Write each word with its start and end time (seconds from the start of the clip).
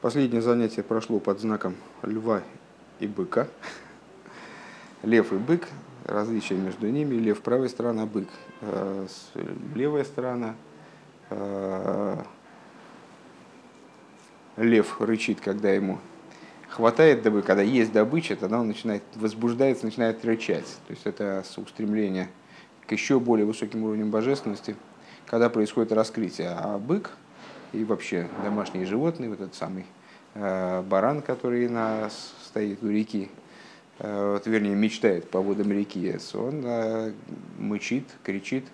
Последнее 0.00 0.40
занятие 0.40 0.82
прошло 0.82 1.18
под 1.18 1.40
знаком 1.40 1.74
льва 2.02 2.42
и 3.00 3.06
быка. 3.06 3.48
Лев 5.02 5.30
и 5.30 5.36
бык, 5.36 5.68
различия 6.06 6.54
между 6.54 6.88
ними. 6.88 7.16
Лев 7.16 7.42
правая 7.42 7.68
сторона, 7.68 8.06
бык 8.06 8.26
э, 8.62 9.06
левая 9.74 10.04
сторона. 10.04 10.54
Э, 11.28 12.16
лев 14.56 15.02
рычит, 15.02 15.42
когда 15.42 15.70
ему 15.70 15.98
хватает 16.70 17.22
добычи, 17.22 17.46
когда 17.46 17.62
есть 17.62 17.92
добыча, 17.92 18.36
тогда 18.36 18.58
он 18.58 18.68
начинает 18.68 19.02
возбуждается, 19.16 19.84
начинает 19.84 20.24
рычать. 20.24 20.78
То 20.86 20.92
есть 20.92 21.04
это 21.04 21.44
устремление 21.58 22.30
к 22.86 22.92
еще 22.92 23.20
более 23.20 23.44
высоким 23.44 23.84
уровням 23.84 24.10
божественности, 24.10 24.76
когда 25.26 25.50
происходит 25.50 25.92
раскрытие. 25.92 26.56
А 26.56 26.78
бык 26.78 27.10
и 27.72 27.84
вообще 27.84 28.28
домашние 28.42 28.86
животные, 28.86 29.30
вот 29.30 29.40
этот 29.40 29.54
самый 29.54 29.84
э, 30.34 30.82
баран, 30.82 31.22
который 31.22 31.68
на, 31.68 32.10
стоит 32.44 32.82
у 32.82 32.88
реки, 32.88 33.30
э, 33.98 34.32
вот, 34.32 34.46
вернее, 34.46 34.74
мечтает 34.74 35.30
по 35.30 35.40
водам 35.40 35.72
реки, 35.72 36.16
он 36.34 36.62
э, 36.64 37.12
мычит, 37.58 38.04
кричит, 38.22 38.64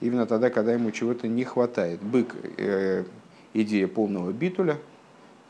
именно 0.00 0.26
тогда, 0.26 0.50
когда 0.50 0.72
ему 0.72 0.90
чего-то 0.90 1.28
не 1.28 1.44
хватает. 1.44 2.00
Бык 2.02 2.34
идея 3.54 3.88
полного 3.88 4.32
битуля, 4.32 4.78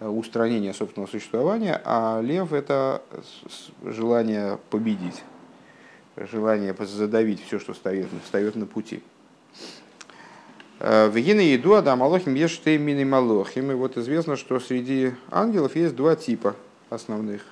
устранения 0.01 0.75
собственного 0.75 1.09
существования, 1.09 1.81
а 1.85 2.21
лев– 2.21 2.53
это 2.55 3.03
желание 3.85 4.59
победить, 4.71 5.23
желание 6.17 6.75
задавить 6.81 7.45
все, 7.45 7.59
что 7.59 7.73
встает, 7.73 8.09
встает 8.25 8.57
на 8.57 8.67
пути. 8.67 9.03
Вегина 10.83 11.41
еду 11.41 11.75
Адам 11.75 12.03
Алохим 12.03 12.35
есть 12.35 12.67
мини 12.67 13.05
малохим. 13.05 13.71
И 13.71 13.75
вот 13.75 13.97
известно, 13.97 14.37
что 14.37 14.59
среди 14.59 15.13
ангелов 15.31 15.77
есть 15.77 15.95
два 15.95 16.17
типа 16.17 16.57
основных. 16.91 17.43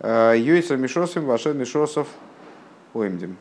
Йойцер 0.00 0.76
Мишосим, 0.76 1.24
Ваша 1.24 1.52
Мишосов, 1.52 2.06
Оймдим. 2.92 3.36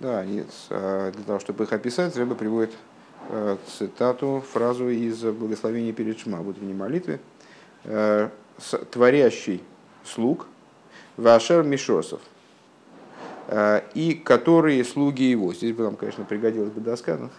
Да, 0.00 0.18
они, 0.18 0.44
для 0.68 1.12
того, 1.26 1.38
чтобы 1.38 1.62
их 1.64 1.72
описать, 1.72 2.16
Рэба 2.16 2.34
приводит 2.34 2.72
цитату, 3.78 4.44
фразу 4.52 4.88
из 4.88 5.22
благословения 5.22 5.92
перед 5.92 6.18
Шма 6.18 6.38
в 6.38 6.48
утренней 6.48 6.74
молитве. 6.74 7.20
Творящий 8.90 9.62
слуг, 10.04 10.48
Вашер 11.16 11.62
Мишосов, 11.62 12.20
и 13.94 14.20
которые 14.24 14.84
слуги 14.84 15.30
его. 15.30 15.54
Здесь 15.54 15.72
бы 15.72 15.84
нам, 15.84 15.94
конечно, 15.94 16.24
пригодилась 16.24 16.70
бы 16.70 16.80
доска, 16.80 17.16
но 17.16 17.30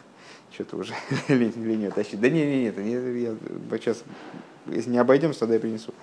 что-то 0.58 0.78
уже 0.78 0.94
лень, 1.28 1.54
лень 1.56 1.92
тащить. 1.92 2.20
Да 2.20 2.30
не, 2.30 2.46
не, 2.46 2.72
не, 2.72 3.22
я 3.22 3.36
сейчас, 3.78 4.04
если 4.66 4.90
не 4.90 4.98
обойдемся, 4.98 5.42
тогда 5.42 5.56
я 5.56 5.60
принесу. 5.60 5.94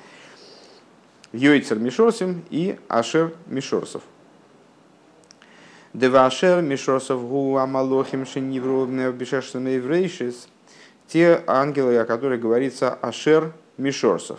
Йойцер 1.33 1.79
Мишорсим 1.79 2.45
и 2.51 2.79
Ашер 2.89 3.35
Мишорсов. 3.47 4.03
Девашер 5.93 6.63
Мишорсов 6.63 7.27
гу 7.29 7.57
амалохим 7.57 8.27
шенивровне 8.27 9.11
бешешным 9.11 9.67
еврейшис. 9.67 10.49
Те 11.09 11.43
ангелы, 11.47 11.99
о 11.99 12.05
которых 12.05 12.41
говорится 12.41 12.95
Ашер 12.95 13.53
Мишорсов. 13.77 14.39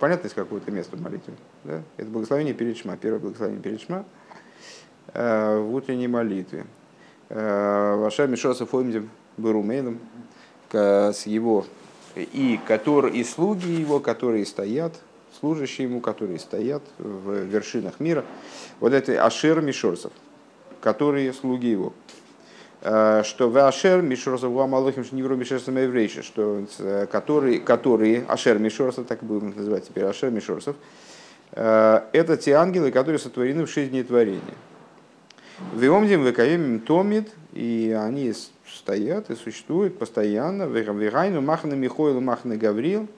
Понятно, 0.00 0.28
из 0.28 0.32
какого-то 0.32 0.70
места 0.70 0.96
в 0.96 1.02
молитве? 1.02 1.34
Да? 1.64 1.82
Это 1.98 2.08
благословение 2.08 2.54
перед 2.54 2.78
Шма, 2.78 2.96
первое 2.96 3.20
благословение 3.20 3.62
перед 3.62 3.82
Шма 3.82 4.06
э, 5.12 5.58
в 5.58 5.74
утренней 5.74 6.08
молитве. 6.08 6.64
Э, 7.34 7.96
Ваша 7.96 8.26
Мишоса 8.26 8.68
Оймдем 8.70 9.08
Берумейном, 9.38 9.98
с 10.70 11.24
его 11.24 11.64
и, 12.14 12.60
который, 12.66 13.12
и 13.12 13.24
слуги 13.24 13.70
его, 13.70 14.00
которые 14.00 14.44
стоят, 14.44 14.92
служащие 15.40 15.88
ему, 15.88 16.00
которые 16.00 16.38
стоят 16.38 16.82
в 16.98 17.32
вершинах 17.44 18.00
мира. 18.00 18.24
Вот 18.80 18.92
это 18.92 19.24
Ашер 19.24 19.62
Мишорсов, 19.62 20.12
которые 20.82 21.32
слуги 21.32 21.70
его. 21.70 21.94
Э, 22.82 23.22
что 23.24 23.48
в 23.48 23.56
Ашер 23.56 24.02
Мишорсов 24.02 24.52
Гуамалохим 24.52 25.02
Шнивру 25.02 25.34
Мишорсом 25.34 25.78
Еврейши, 25.78 26.22
что 26.22 26.66
э, 26.80 27.06
которые, 27.10 27.60
которые 27.60 28.26
Ашер 28.28 28.58
Мишорсов, 28.58 29.06
так 29.06 29.24
будем 29.24 29.54
называть 29.56 29.88
теперь 29.88 30.04
Ашер 30.04 30.30
Мишорсов, 30.30 30.76
это 31.54 32.38
те 32.40 32.52
ангелы, 32.54 32.90
которые 32.90 33.18
сотворены 33.18 33.66
в 33.66 33.70
шесть 33.70 33.90
дней 33.90 34.04
творения. 34.04 34.40
Веомдим 35.74 36.24
векаемим 36.24 36.80
томит, 36.80 37.30
и 37.52 37.96
они 37.98 38.32
стоят 38.66 39.30
и 39.30 39.34
существуют 39.34 39.98
постоянно. 39.98 40.64
Вегайну 40.64 41.40
махна 41.40 41.74
Михоил 41.74 42.20
махна 42.20 42.56
Гаврил, 42.56 43.08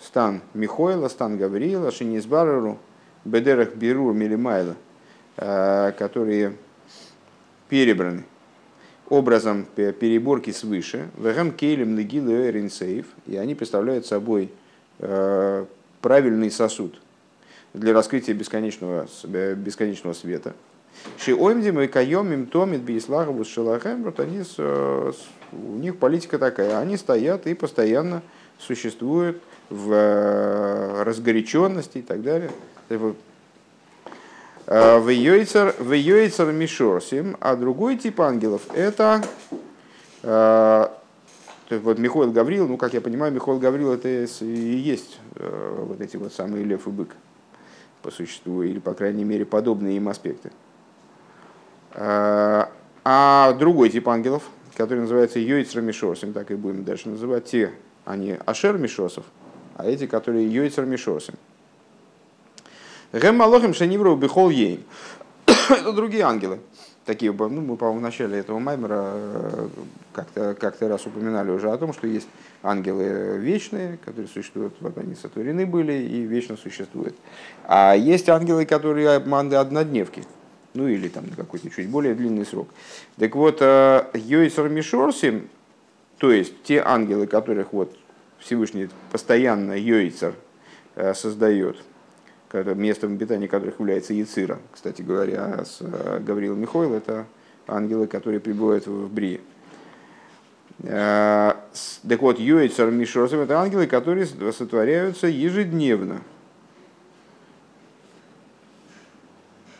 стан 0.00 0.40
Михоила, 0.54 1.08
стан 1.08 1.36
Гавриила, 1.38 1.90
Шинизбарару, 1.90 2.78
Бедерах 3.24 3.74
Бирур 3.74 4.14
Милимайла, 4.14 4.76
э, 5.36 5.92
которые 5.98 6.56
перебраны 7.68 8.24
образом 9.08 9.66
переборки 9.76 10.50
свыше, 10.50 11.08
Вегам 11.18 11.52
Кейлем 11.52 11.96
Легил 11.98 12.30
Эринсейф, 12.30 13.06
и 13.26 13.36
они 13.36 13.54
представляют 13.54 14.06
собой 14.06 14.50
э, 14.98 15.66
правильный 16.00 16.50
сосуд 16.50 16.98
для 17.74 17.92
раскрытия 17.92 18.34
бесконечного, 18.34 19.06
бесконечного 19.24 20.14
света. 20.14 20.54
Шиомдим 21.18 21.80
и 21.80 21.86
кайомим 21.86 22.46
томит 22.46 22.82
бейслаховус 22.82 23.48
шелахем, 23.48 24.02
вот 24.02 24.20
они, 24.20 24.42
у 25.52 25.76
них 25.76 25.98
политика 25.98 26.38
такая, 26.38 26.78
они 26.78 26.96
стоят 26.96 27.46
и 27.46 27.54
постоянно 27.54 28.22
существуют 28.58 29.40
в 29.68 29.92
э, 29.92 31.02
разгоряченности 31.02 31.98
и 31.98 32.02
так 32.02 32.22
далее. 32.22 32.50
Э, 32.88 33.12
в 34.98 35.08
Йойцер 35.08 36.52
Мишорсим, 36.52 37.36
а 37.40 37.56
другой 37.56 37.96
тип 37.96 38.20
ангелов 38.20 38.62
это 38.74 39.22
э, 40.22 40.88
вот 41.70 41.98
Михаил 41.98 42.30
Гаврил, 42.32 42.68
ну 42.68 42.76
как 42.76 42.94
я 42.94 43.00
понимаю, 43.00 43.32
Михаил 43.32 43.58
Гаврил 43.58 43.92
это 43.92 44.08
и 44.08 44.44
есть 44.44 45.18
вот 45.36 46.00
эти 46.00 46.16
вот 46.16 46.32
самые 46.32 46.64
лев 46.64 46.86
и 46.86 46.90
бык 46.90 47.10
по 48.02 48.10
существу, 48.10 48.62
или 48.62 48.78
по 48.78 48.94
крайней 48.94 49.24
мере 49.24 49.46
подобные 49.46 49.96
им 49.96 50.08
аспекты. 50.08 50.52
Э, 51.94 52.66
а 53.04 53.52
другой 53.54 53.90
тип 53.90 54.08
ангелов, 54.08 54.44
который 54.76 55.00
называется 55.00 55.38
Йойцра 55.38 55.80
Мишосим, 55.80 56.32
так 56.32 56.50
и 56.50 56.54
будем 56.54 56.84
дальше 56.84 57.08
называть, 57.08 57.46
те, 57.46 57.72
они 58.04 58.36
Ашер 58.46 58.78
Мишосов, 58.78 59.24
а 59.76 59.86
эти, 59.86 60.06
которые 60.06 60.46
Йойцра 60.52 60.84
Мишосим. 60.84 61.34
Гэм 63.12 63.36
Малохим 63.36 63.74
Шанивру 63.74 64.16
Бихол 64.16 64.50
Ейм. 64.50 64.84
Это 65.46 65.92
другие 65.92 66.24
ангелы. 66.24 66.60
Такие, 67.04 67.32
ну, 67.32 67.48
мы, 67.48 67.76
по-моему, 67.76 67.98
в 67.98 68.02
начале 68.02 68.38
этого 68.38 68.60
маймера 68.60 69.10
э, 69.14 69.68
как-то 70.14 70.54
как 70.54 70.80
раз 70.80 71.04
упоминали 71.04 71.50
уже 71.50 71.70
о 71.70 71.76
том, 71.76 71.92
что 71.92 72.06
есть 72.06 72.28
ангелы 72.62 73.38
вечные, 73.38 73.98
которые 74.04 74.28
существуют, 74.28 74.74
вот 74.80 74.96
они 74.96 75.16
сотворены 75.16 75.66
были 75.66 75.94
и 75.94 76.22
вечно 76.22 76.56
существуют. 76.56 77.16
А 77.64 77.94
есть 77.94 78.28
ангелы, 78.28 78.66
которые 78.66 79.16
однодневки, 79.16 80.22
ну 80.74 80.88
или 80.88 81.08
там 81.08 81.26
на 81.28 81.36
какой-то 81.36 81.70
чуть 81.70 81.88
более 81.88 82.14
длинный 82.14 82.46
срок. 82.46 82.68
Так 83.18 83.34
вот, 83.34 83.58
э, 83.60 84.04
Йойсер 84.14 84.68
Мишорсим, 84.68 85.48
то 86.18 86.30
есть 86.30 86.62
те 86.62 86.82
ангелы, 86.82 87.26
которых 87.26 87.72
вот 87.72 87.96
Всевышний 88.38 88.88
постоянно 89.10 89.78
Йойцер 89.78 90.34
э, 90.96 91.14
создает, 91.14 91.76
местом 92.52 93.12
обитания 93.12 93.48
которых 93.48 93.80
является 93.80 94.12
Яцира, 94.12 94.58
кстати 94.72 95.02
говоря, 95.02 95.64
с 95.64 95.78
э, 95.80 96.20
Гавриил 96.20 96.54
Михоил, 96.54 96.94
это 96.94 97.26
ангелы, 97.66 98.06
которые 98.06 98.40
прибывают 98.40 98.86
в 98.86 99.12
Брии. 99.12 99.40
Так 100.82 102.20
вот, 102.20 102.40
Йойцер 102.40 102.90
Мишорсим 102.90 103.38
это 103.40 103.60
ангелы, 103.60 103.86
которые 103.86 104.26
сотворяются 104.26 105.28
ежедневно– 105.28 106.22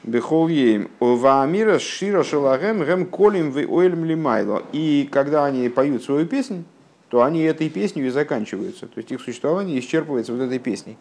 Бехол 0.05 0.49
ейм. 0.49 0.91
Ваамира 0.99 1.79
шира 1.79 2.25
шалагем 2.25 2.85
гем 2.85 3.07
колим 3.07 3.53
вы 3.53 3.67
ойлем 3.67 4.05
лимайло. 4.05 4.63
И 4.73 5.09
когда 5.11 5.45
они 5.45 5.69
поют 5.69 6.03
свою 6.03 6.27
песню, 6.27 6.65
то 7.09 7.23
они 7.23 7.43
этой 7.43 7.69
песней 7.69 8.07
и 8.07 8.11
заканчиваются. 8.11 8.87
То 8.87 8.99
есть 8.99 9.13
их 9.13 9.21
существование 9.21 9.79
исчерпывается 9.79 10.33
вот 10.33 10.41
этой 10.41 10.59
песней. 10.59 10.97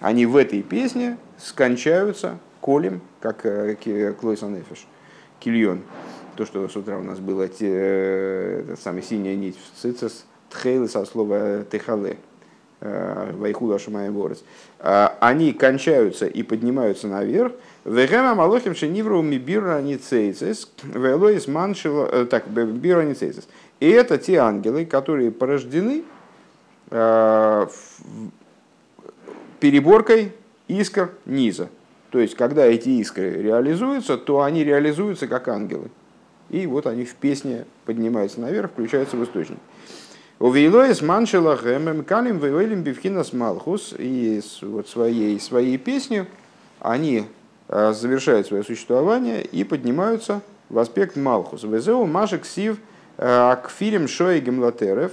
Они 0.00 0.26
в 0.26 0.36
этой 0.36 0.62
песне 0.62 1.18
скончаются 1.38 2.38
колем, 2.60 3.00
как 3.20 3.46
э, 3.46 4.14
Клойса 4.18 4.46
Нефиш, 4.46 4.86
кильон. 5.38 5.82
То, 6.36 6.46
что 6.46 6.66
с 6.66 6.74
утра 6.74 6.98
у 6.98 7.02
нас 7.02 7.20
было, 7.20 7.46
те, 7.46 7.68
э, 7.70 8.76
самая 8.80 9.02
синяя 9.02 9.36
нить 9.36 9.56
в 9.56 9.80
цицис, 9.80 10.24
тхейлы 10.50 10.88
со 10.88 11.04
слова 11.04 11.64
техале. 11.70 12.16
Э, 12.84 13.30
Вайхуда 13.36 13.78
Шумай 13.78 14.10
Борец, 14.10 14.42
э, 14.80 15.08
они 15.20 15.52
кончаются 15.52 16.26
и 16.26 16.42
поднимаются 16.42 17.06
наверх. 17.06 17.52
Вегема 17.84 18.34
Малохим 18.34 18.74
Шенивру 18.74 19.22
Мибира 19.22 19.80
Ницейцис, 19.80 20.68
Велоис 20.82 21.46
Маншила, 21.46 22.08
э, 22.10 22.26
так, 22.28 22.48
Бира 22.48 23.02
Ницейцис. 23.02 23.46
И 23.78 23.88
это 23.88 24.18
те 24.18 24.38
ангелы, 24.38 24.84
которые 24.84 25.30
порождены 25.30 26.02
переборкой 29.60 30.32
искр 30.66 31.10
низа. 31.24 31.68
То 32.10 32.18
есть, 32.18 32.34
когда 32.34 32.66
эти 32.66 32.88
искры 32.88 33.30
реализуются, 33.42 34.18
то 34.18 34.42
они 34.42 34.64
реализуются 34.64 35.28
как 35.28 35.46
ангелы. 35.46 35.88
И 36.50 36.66
вот 36.66 36.88
они 36.88 37.04
в 37.04 37.14
песне 37.14 37.64
поднимаются 37.86 38.40
наверх, 38.40 38.72
включаются 38.72 39.16
в 39.16 39.22
источник. 39.22 39.58
У 40.42 40.50
Вейлоис 40.50 41.02
маншилах 41.02 41.62
калим 42.04 42.38
вейлим 42.38 42.82
бифхинас 42.82 43.32
малхус. 43.32 43.94
И 43.96 44.42
вот 44.62 44.88
своей, 44.88 45.38
своей 45.38 45.78
песней 45.78 46.24
они 46.80 47.28
э, 47.68 47.92
завершают 47.92 48.48
свое 48.48 48.64
существование 48.64 49.44
и 49.44 49.62
поднимаются 49.62 50.40
в 50.68 50.80
аспект 50.80 51.14
малхус. 51.14 51.62
Везеу 51.62 52.06
машек 52.06 52.44
сив 52.44 52.78
э, 53.18 53.52
акфилем 53.52 54.08
шои 54.08 54.40
гемлатерев. 54.40 55.12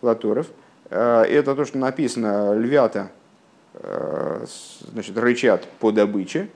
Латоров. 0.00 0.46
Э, 0.90 1.22
это 1.22 1.56
то, 1.56 1.64
что 1.64 1.78
написано 1.78 2.54
львята 2.54 3.10
значит, 4.92 5.18
рычат 5.18 5.66
по 5.80 5.90
добыче. 5.90 6.48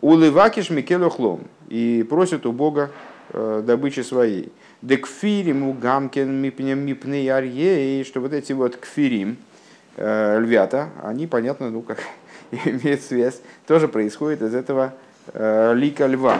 Улывакиш 0.00 0.70
Микелу 0.70 1.08
хлом 1.08 1.42
и 1.68 2.04
просят 2.10 2.46
у 2.46 2.52
Бога 2.52 2.90
добычи 3.32 4.00
своей. 4.00 4.50
Декфирим 4.82 5.62
у 5.62 5.72
гамкен 5.72 6.30
мипны 6.30 7.30
арьей, 7.30 8.04
что 8.04 8.20
вот 8.20 8.32
эти 8.32 8.52
вот 8.52 8.76
кфирим, 8.76 9.36
львята, 9.96 10.90
они, 11.02 11.26
понятно, 11.26 11.70
ну 11.70 11.82
как 11.82 11.98
имеют 12.50 13.02
связь, 13.02 13.40
тоже 13.66 13.88
происходит 13.88 14.42
из 14.42 14.54
этого 14.54 14.92
лика 15.34 16.06
льва 16.06 16.38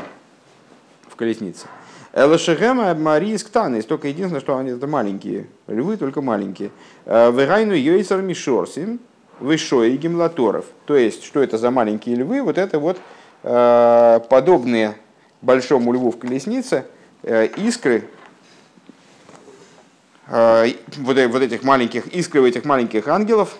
в 1.07 1.15
колеснице. 1.17 1.67
Элашехема 2.13 2.95
Марийск 2.95 3.49
Танис, 3.49 3.85
только 3.87 4.09
единственное, 4.09 4.41
что 4.41 4.59
они 4.59 4.73
это 4.73 4.87
маленькие 4.87 5.47
львы, 5.67 5.97
только 5.97 6.21
маленькие. 6.21 6.71
Вегайну 7.07 7.75
Йойсер 7.75 8.21
Мишорсим, 8.21 9.01
Вышой 9.41 9.95
и 9.95 9.97
Гимлаторов. 9.97 10.67
То 10.85 10.97
есть, 10.97 11.25
что 11.25 11.43
это 11.43 11.57
за 11.59 11.71
маленькие 11.71 12.17
львы? 12.17 12.43
Вот 12.43 12.59
это 12.59 12.79
вот 12.79 12.99
подобные 14.29 14.97
большому 15.41 15.93
льву 15.93 16.11
в 16.11 16.19
колеснице 16.19 16.85
искры, 17.57 18.05
вот, 20.33 21.17
вот 21.17 21.43
этих 21.43 21.63
маленьких 21.63 22.07
искры, 22.09 22.49
этих 22.49 22.65
маленьких 22.65 23.07
ангелов, 23.07 23.57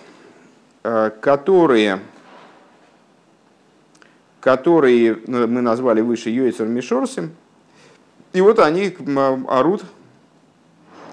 которые 0.81 2.01
которые 4.43 5.19
ну, 5.25 5.47
мы 5.47 5.61
назвали 5.61 6.01
выше 6.01 6.29
Йойцер 6.29 6.67
Мишорсим. 6.67 7.31
И 8.33 8.41
вот 8.41 8.59
они 8.59 8.93
орут, 9.47 9.85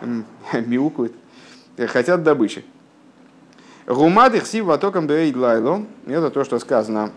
мяукают, 0.67 1.12
хотят 1.87 2.25
добычи. 2.25 2.65
Гумад 3.87 4.35
их 4.35 4.47
сив 4.47 4.65
ватоком. 4.65 5.07
Это 5.07 6.31
то, 6.31 6.43
что 6.43 6.59
сказано 6.59 7.12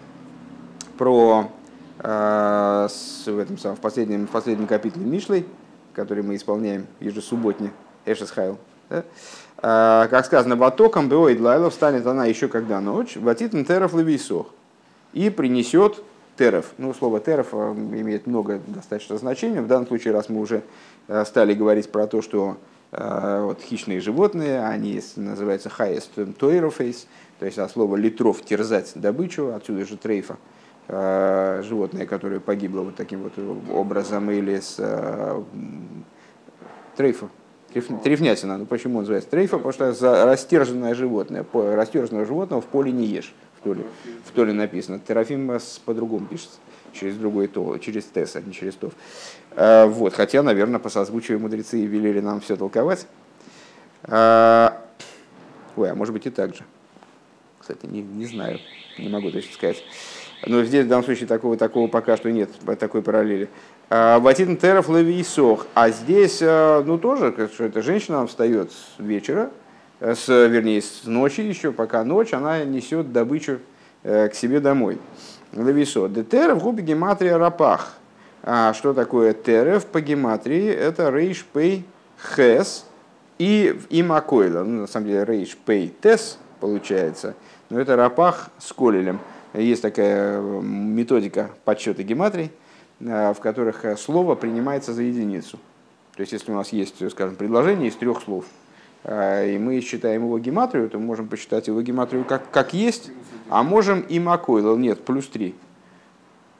про 0.99 1.49
э, 1.97 2.87
с, 2.89 3.25
в 3.25 3.39
этом 3.39 3.57
в 3.57 3.79
последнем, 3.79 4.27
в 4.27 4.29
последнем 4.29 4.67
капитле 4.67 5.03
Мишлей, 5.03 5.47
который 5.93 6.21
мы 6.21 6.35
исполняем 6.35 6.85
ежесубботне, 6.99 7.71
Эшесхайл. 8.05 8.57
Да? 8.89 9.03
Э, 9.57 10.07
как 10.09 10.25
сказано, 10.25 10.55
ватоком 10.55 11.09
беоид 11.09 11.39
лайло 11.39 11.69
встанет 11.69 12.05
она 12.05 12.25
еще 12.25 12.47
когда 12.47 12.81
ночь, 12.81 13.15
ватитн 13.15 13.63
теров 13.63 13.93
левисох 13.93 14.47
и 15.13 15.29
принесет 15.29 16.03
теров. 16.37 16.73
Ну, 16.77 16.93
слово 16.93 17.19
теров 17.19 17.49
э, 17.51 17.73
имеет 17.73 18.27
много 18.27 18.59
достаточно 18.67 19.17
значений. 19.17 19.59
В 19.59 19.67
данном 19.67 19.87
случае, 19.87 20.13
раз 20.13 20.29
мы 20.29 20.41
уже 20.41 20.63
э, 21.07 21.23
стали 21.25 21.53
говорить 21.53 21.91
про 21.91 22.07
то, 22.07 22.21
что 22.21 22.57
э, 22.91 23.41
вот, 23.43 23.61
хищные 23.61 24.01
животные, 24.01 24.65
они 24.65 25.01
называются 25.15 25.69
highest 25.69 26.15
toiroface, 26.37 27.05
то 27.39 27.45
есть 27.45 27.59
от 27.59 27.71
слова 27.71 27.95
литров 27.95 28.41
терзать 28.43 28.91
добычу, 28.95 29.53
отсюда 29.53 29.85
же 29.85 29.97
трейфа, 29.97 30.37
животное, 30.87 32.05
которое 32.05 32.41
погибло 32.41 32.81
вот 32.81 32.95
таким 32.95 33.23
вот 33.23 33.33
образом, 33.71 34.29
или 34.29 34.59
с 34.59 34.75
трейфа, 36.97 37.29
трефнятина. 37.73 38.57
Ну 38.57 38.65
почему 38.65 38.99
он 38.99 39.03
называется 39.03 39.29
трейфа? 39.29 39.57
Потому 39.57 39.73
что 39.73 39.93
за 39.93 40.25
растерженное 40.25 40.95
животное, 40.95 41.45
растерженного 41.53 42.25
животного 42.25 42.61
в 42.61 42.65
поле 42.65 42.91
не 42.91 43.05
ешь. 43.05 43.33
Толе, 43.63 43.83
в 44.25 44.31
Толе 44.31 44.53
написано. 44.53 44.99
Терафим 44.99 45.59
по-другому 45.85 46.27
пишется, 46.27 46.57
через 46.93 47.15
другой 47.15 47.47
то, 47.47 47.77
через 47.77 48.05
Тес, 48.05 48.35
а 48.35 48.41
не 48.41 48.53
через 48.53 48.75
Тов. 48.75 48.93
А, 49.51 49.87
вот, 49.87 50.13
хотя, 50.13 50.43
наверное, 50.43 50.79
по 50.79 50.89
созвучию 50.89 51.39
мудрецы 51.39 51.79
и 51.79 51.85
велели 51.85 52.19
нам 52.19 52.41
все 52.41 52.55
толковать. 52.55 53.07
А, 54.03 54.81
ой, 55.75 55.91
а 55.91 55.95
может 55.95 56.13
быть 56.13 56.25
и 56.25 56.29
так 56.29 56.55
же. 56.55 56.63
Кстати, 57.59 57.85
не, 57.85 58.01
не 58.01 58.25
знаю, 58.25 58.59
не 58.99 59.09
могу 59.09 59.31
точно 59.31 59.53
сказать. 59.53 59.83
Но 60.45 60.63
здесь 60.63 60.85
в 60.85 60.89
данном 60.89 61.05
случае 61.05 61.27
такого, 61.27 61.55
такого 61.55 61.87
пока 61.87 62.17
что 62.17 62.29
нет, 62.29 62.49
такой 62.77 63.01
параллели. 63.01 63.49
А, 63.95 64.17
Ватин 64.17 64.57
теров 64.57 64.89
леви 64.89 65.23
сох. 65.23 65.67
А 65.75 65.91
здесь, 65.91 66.41
ну 66.41 66.97
тоже, 66.97 67.31
что 67.53 67.65
эта 67.65 67.83
женщина 67.83 68.25
встает 68.25 68.71
с 68.71 68.95
вечера, 68.97 69.51
с, 69.99 70.27
вернее, 70.27 70.81
с 70.81 71.03
ночи 71.05 71.41
еще, 71.41 71.71
пока 71.71 72.03
ночь, 72.03 72.33
она 72.33 72.63
несет 72.63 73.13
добычу 73.13 73.59
э, 74.01 74.29
к 74.29 74.33
себе 74.33 74.59
домой. 74.61 74.97
Левисо. 75.51 76.07
Детерев 76.07 76.63
губи 76.63 76.81
гематрия 76.81 77.37
рапах. 77.37 77.93
А 78.41 78.73
что 78.73 78.95
такое 78.95 79.35
терев 79.35 79.85
по 79.85 80.01
гематрии? 80.01 80.71
Это 80.71 81.11
рейш 81.11 81.45
пей 81.45 81.85
хес 82.35 82.87
и 83.37 83.79
имакойла. 83.91 84.63
Ну, 84.63 84.81
на 84.81 84.87
самом 84.87 85.05
деле 85.05 85.23
рейш 85.23 85.55
пей 85.55 85.93
тес 86.01 86.39
получается. 86.59 87.35
Но 87.69 87.79
это 87.79 87.95
рапах 87.95 88.49
с 88.57 88.73
колелем. 88.73 89.19
Есть 89.53 89.83
такая 89.83 90.41
методика 90.41 91.51
подсчета 91.63 92.01
гематрий, 92.01 92.45
э, 92.45 92.62
в 92.99 93.35
которых 93.41 93.85
слово 93.97 94.35
принимается 94.35 94.93
за 94.93 95.03
единицу. 95.03 95.59
То 96.15 96.21
есть, 96.21 96.31
если 96.31 96.51
у 96.51 96.55
нас 96.55 96.69
есть, 96.69 97.09
скажем, 97.11 97.35
предложение 97.35 97.89
из 97.89 97.95
трех 97.95 98.21
слов– 98.21 98.45
а, 99.03 99.45
и 99.45 99.57
мы 99.57 99.81
считаем 99.81 100.23
его 100.23 100.39
гематрию, 100.39 100.89
то 100.89 100.97
мы 100.97 101.05
можем 101.05 101.27
посчитать 101.27 101.67
его 101.67 101.81
гематрию 101.81 102.23
как, 102.23 102.49
как 102.51 102.73
есть, 102.73 103.11
а 103.49 103.63
можем 103.63 104.01
и 104.01 104.19
макойл, 104.19 104.77
нет, 104.77 105.03
плюс 105.03 105.27
3. 105.27 105.53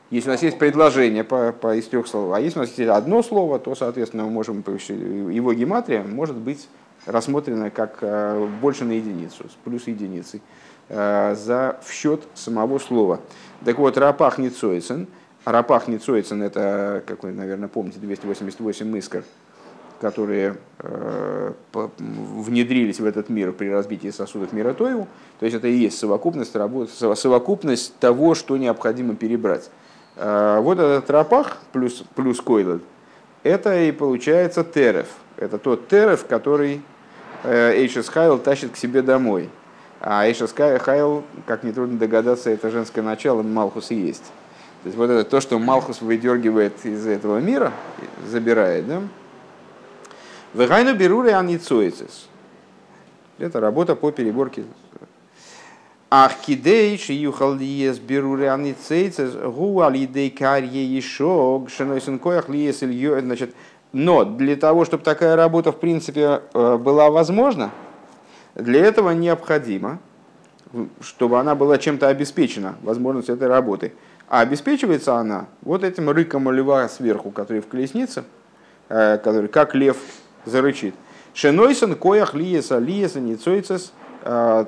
Если 0.10 0.30
у 0.30 0.32
нас 0.32 0.44
есть 0.44 0.60
предложение 0.60 1.24
по, 1.24 1.54
по 1.54 1.76
из 1.76 1.88
трех 1.88 2.06
слов, 2.08 2.34
а 2.34 2.40
если 2.40 2.60
у 2.60 2.62
нас 2.64 2.78
есть 2.78 2.90
одно 2.90 3.24
слово, 3.24 3.58
то, 3.60 3.74
соответственно, 3.74 4.26
мы 4.26 4.30
можем, 4.30 4.64
его 4.68 5.54
гематрия 5.54 6.04
может 6.04 6.36
быть 6.36 6.68
рассмотрена 7.06 7.72
как 7.72 8.04
больше 8.62 8.86
на 8.86 8.92
единицу, 8.92 9.46
с 9.50 9.54
плюс 9.64 9.88
единицей, 9.88 10.42
за 10.88 11.80
в 11.84 11.92
счет 11.92 12.22
самого 12.36 12.78
слова. 12.78 13.22
Так 13.66 13.80
вот, 13.80 13.98
рапах 13.98 14.38
ницойцен, 14.38 15.08
рапах 15.46 15.88
ницойцен 15.88 16.42
это, 16.42 17.04
как 17.06 17.24
вы, 17.24 17.32
наверное, 17.32 17.68
помните, 17.68 18.00
288 18.00 18.98
искр, 18.98 19.24
которые 20.00 20.58
э, 20.80 21.54
внедрились 22.00 23.00
в 23.00 23.06
этот 23.06 23.30
мир 23.30 23.52
при 23.52 23.70
разбитии 23.70 24.10
сосудов 24.10 24.54
мира 24.54 24.74
Тоеву. 24.74 25.08
То 25.40 25.46
есть 25.46 25.58
это 25.58 25.68
и 25.68 25.74
есть 25.74 25.98
совокупность, 25.98 26.56
работы, 26.56 26.92
совокупность 27.16 27.96
того, 27.98 28.36
что 28.36 28.58
необходимо 28.58 29.16
перебрать. 29.16 29.70
Э, 30.16 30.60
вот 30.62 30.80
этот 30.80 31.10
рапах 31.10 31.58
плюс, 31.72 32.04
плюс 32.16 32.40
койлад, 32.42 32.82
это 33.44 33.82
и 33.82 33.92
получается 33.92 34.64
терев. 34.64 35.08
Это 35.38 35.58
тот 35.58 35.88
терев, 35.88 36.26
который 36.26 36.82
Эйшес 37.44 38.08
Хайл 38.08 38.40
тащит 38.40 38.72
к 38.72 38.78
себе 38.78 39.02
домой. 39.02 39.50
А 40.00 40.28
Эйшес 40.28 40.54
Хайл, 40.54 41.24
как 41.46 41.64
нетрудно 41.64 41.98
догадаться, 41.98 42.50
это 42.50 42.70
женское 42.70 43.02
начало 43.02 43.42
Малхус 43.42 43.92
и 43.92 43.96
есть. 43.96 44.24
То 44.84 44.88
есть 44.88 44.98
вот 44.98 45.10
это 45.10 45.24
то, 45.24 45.40
что 45.40 45.60
Малхус 45.60 46.02
выдергивает 46.02 46.86
из 46.86 47.08
этого 47.08 47.40
мира, 47.40 47.72
забирает, 48.28 48.86
да, 48.86 49.02
Вегайну 50.54 50.94
берури 50.94 51.32
аницоицес. 51.32 52.28
Это 53.40 53.60
работа 53.60 53.96
по 53.96 54.12
переборке. 54.12 54.66
Ах 56.12 56.36
кидейш 56.46 57.10
юхал 57.10 57.56
лиес 57.56 57.98
берури 57.98 58.46
аницоицес 58.46 59.34
гу 59.34 59.82
алидей 59.82 60.30
карье 60.30 60.86
еще 60.86 61.64
гшенойсен 61.66 62.20
коях 62.20 62.50
лиес 62.50 62.80
Значит, 62.80 63.56
но 63.94 64.24
для 64.24 64.56
того, 64.56 64.86
чтобы 64.86 65.04
такая 65.04 65.36
работа 65.36 65.72
в 65.72 65.80
принципе 65.80 66.42
э, 66.54 66.78
была 66.78 67.10
возможна, 67.10 67.72
для 68.54 68.86
этого 68.86 69.10
необходимо, 69.10 69.98
чтобы 71.02 71.40
она 71.40 71.56
была 71.56 71.80
чем-то 71.80 72.08
обеспечена, 72.10 72.76
возможность 72.84 73.30
этой 73.30 73.48
работы. 73.48 73.94
А 74.30 74.42
обеспечивается 74.42 75.16
она 75.16 75.48
вот 75.62 75.84
этим 75.84 76.10
рыком 76.10 76.52
льва 76.52 76.88
сверху, 76.90 77.32
который 77.32 77.62
в 77.62 77.68
колеснице, 77.68 78.24
э, 78.90 79.18
который 79.18 79.48
как 79.48 79.76
лев 79.76 79.98
зарычит. 80.46 80.96
Шенойсон 81.34 81.96
коях 81.96 82.36
лиеса 82.36 82.78
лиеса 82.78 83.20
ницойцес, 83.20 83.92
а, 84.24 84.68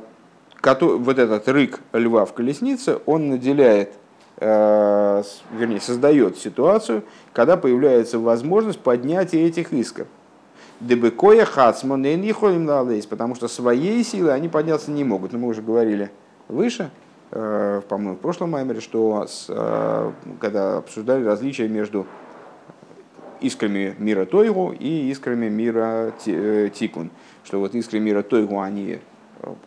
вот 0.97 1.19
этот 1.19 1.47
рык 1.47 1.79
льва 1.93 2.25
в 2.25 2.33
колеснице, 2.33 3.00
он 3.05 3.29
наделяет, 3.29 3.93
а, 4.38 5.21
вернее, 5.51 5.79
создает 5.79 6.38
ситуацию, 6.38 7.03
когда 7.33 7.55
появляется 7.55 8.17
возможность 8.17 8.79
поднятия 8.79 9.45
этих 9.45 9.74
искр. 9.74 10.07
Дебекоя 10.79 11.45
хацман 11.45 12.05
потому 13.07 13.35
что 13.35 13.47
своей 13.47 14.03
силы 14.03 14.31
они 14.31 14.50
подняться 14.50 14.91
не 14.91 15.03
могут. 15.03 15.31
Но 15.31 15.39
мы 15.39 15.47
уже 15.47 15.62
говорили 15.62 16.12
выше, 16.50 16.89
по-моему, 17.35 18.15
в 18.15 18.19
прошлом 18.19 18.51
маймере, 18.51 18.79
что 18.79 19.27
с, 19.27 19.47
когда 20.39 20.77
обсуждали 20.77 21.25
различия 21.25 21.67
между 21.67 22.07
искрами 23.41 23.93
мира 23.97 24.25
Тойгу 24.25 24.73
и 24.77 25.09
искрами 25.11 25.49
мира 25.49 26.13
Тикун. 26.23 27.09
Что 27.43 27.59
вот 27.59 27.75
искры 27.75 27.99
мира 27.99 28.23
Тойгу, 28.23 28.61
они 28.61 28.99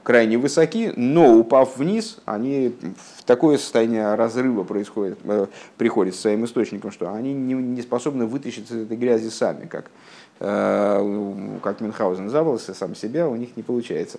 крайне 0.03 0.39
высоки, 0.39 0.93
но 0.97 1.37
упав 1.37 1.77
вниз, 1.77 2.19
они 2.25 2.75
в 3.17 3.25
такое 3.25 3.59
состояние 3.59 4.15
разрыва 4.15 4.65
происходит, 4.65 5.19
э, 5.25 5.47
приходят 5.77 6.15
с 6.15 6.21
своим 6.21 6.45
источником, 6.45 6.91
что 6.91 7.13
они 7.13 7.35
не, 7.35 7.55
не 7.55 7.83
способны 7.83 8.27
вытащить 8.27 8.71
из 8.71 8.77
этой 8.77 8.97
грязи 8.97 9.29
сами, 9.29 9.67
как, 9.67 9.91
э, 10.41 11.59
как 11.63 11.81
Мюнхгаузен 11.81 12.29
заволосы 12.31 12.75
сам 12.75 12.95
себя, 12.95 13.29
у 13.29 13.37
них 13.37 13.57
не 13.57 13.63
получается. 13.63 14.19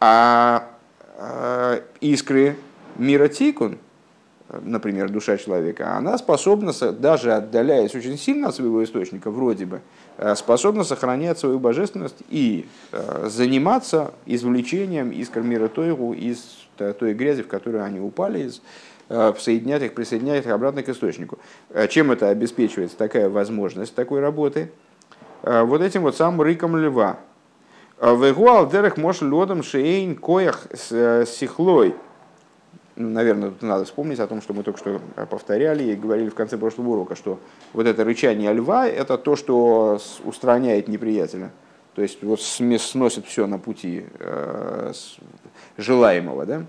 А 0.00 0.68
э, 1.16 1.80
искры 2.00 2.56
мира 2.98 3.28
Тикун, 3.28 3.78
например, 4.48 5.10
душа 5.10 5.36
человека, 5.36 5.96
она 5.96 6.18
способна, 6.18 6.72
даже 6.92 7.32
отдаляясь 7.32 7.94
очень 7.94 8.18
сильно 8.18 8.48
от 8.48 8.54
своего 8.54 8.82
источника, 8.84 9.30
вроде 9.30 9.66
бы, 9.66 9.80
Э, 10.20 10.34
способна 10.34 10.82
сохранять 10.82 11.38
свою 11.38 11.60
божественность 11.60 12.16
и 12.28 12.66
э, 12.90 13.28
заниматься 13.28 14.12
извлечением 14.26 15.10
искр 15.10 15.42
мира 15.42 15.68
Тойгу 15.68 16.12
из 16.12 16.66
той 16.76 17.14
грязи, 17.14 17.44
в 17.44 17.48
которую 17.48 17.84
они 17.84 18.00
упали, 18.00 18.40
из, 18.40 18.60
э, 19.10 19.32
соединять 19.38 19.82
их, 19.84 19.94
присоединять 19.94 20.44
их 20.44 20.50
обратно 20.50 20.82
к 20.82 20.88
источнику. 20.88 21.38
Чем 21.88 22.10
это 22.10 22.30
обеспечивается, 22.30 22.96
такая 22.96 23.28
возможность 23.28 23.94
такой 23.94 24.20
работы? 24.20 24.72
Вот 25.42 25.82
этим 25.82 26.02
вот 26.02 26.16
самым 26.16 26.42
рыком 26.42 26.76
льва. 26.76 27.18
Вегуал 28.00 28.68
дерек 28.68 28.96
мош 28.96 29.22
лодом 29.22 29.62
шейн 29.62 30.16
коях 30.16 30.66
сихлой– 31.26 31.94
наверное, 32.98 33.50
тут 33.50 33.62
надо 33.62 33.84
вспомнить 33.84 34.18
о 34.18 34.26
том, 34.26 34.42
что 34.42 34.52
мы 34.52 34.62
только 34.62 34.78
что 34.78 35.00
повторяли 35.30 35.84
и 35.84 35.96
говорили 35.96 36.28
в 36.28 36.34
конце 36.34 36.58
прошлого 36.58 36.90
урока, 36.90 37.16
что 37.16 37.38
вот 37.72 37.86
это 37.86 38.04
рычание 38.04 38.52
льва– 38.52 38.86
это 38.88 39.16
то, 39.16 39.36
что 39.36 40.00
устраняет 40.24 40.88
неприятеля. 40.88 41.50
То 41.94 42.02
есть 42.02 42.22
вот 42.22 42.40
сносит 42.40 43.26
все 43.26 43.46
на 43.46 43.58
пути 43.58 44.04
э, 44.18 44.92
желаемого. 45.76 46.46
Да? 46.46 46.64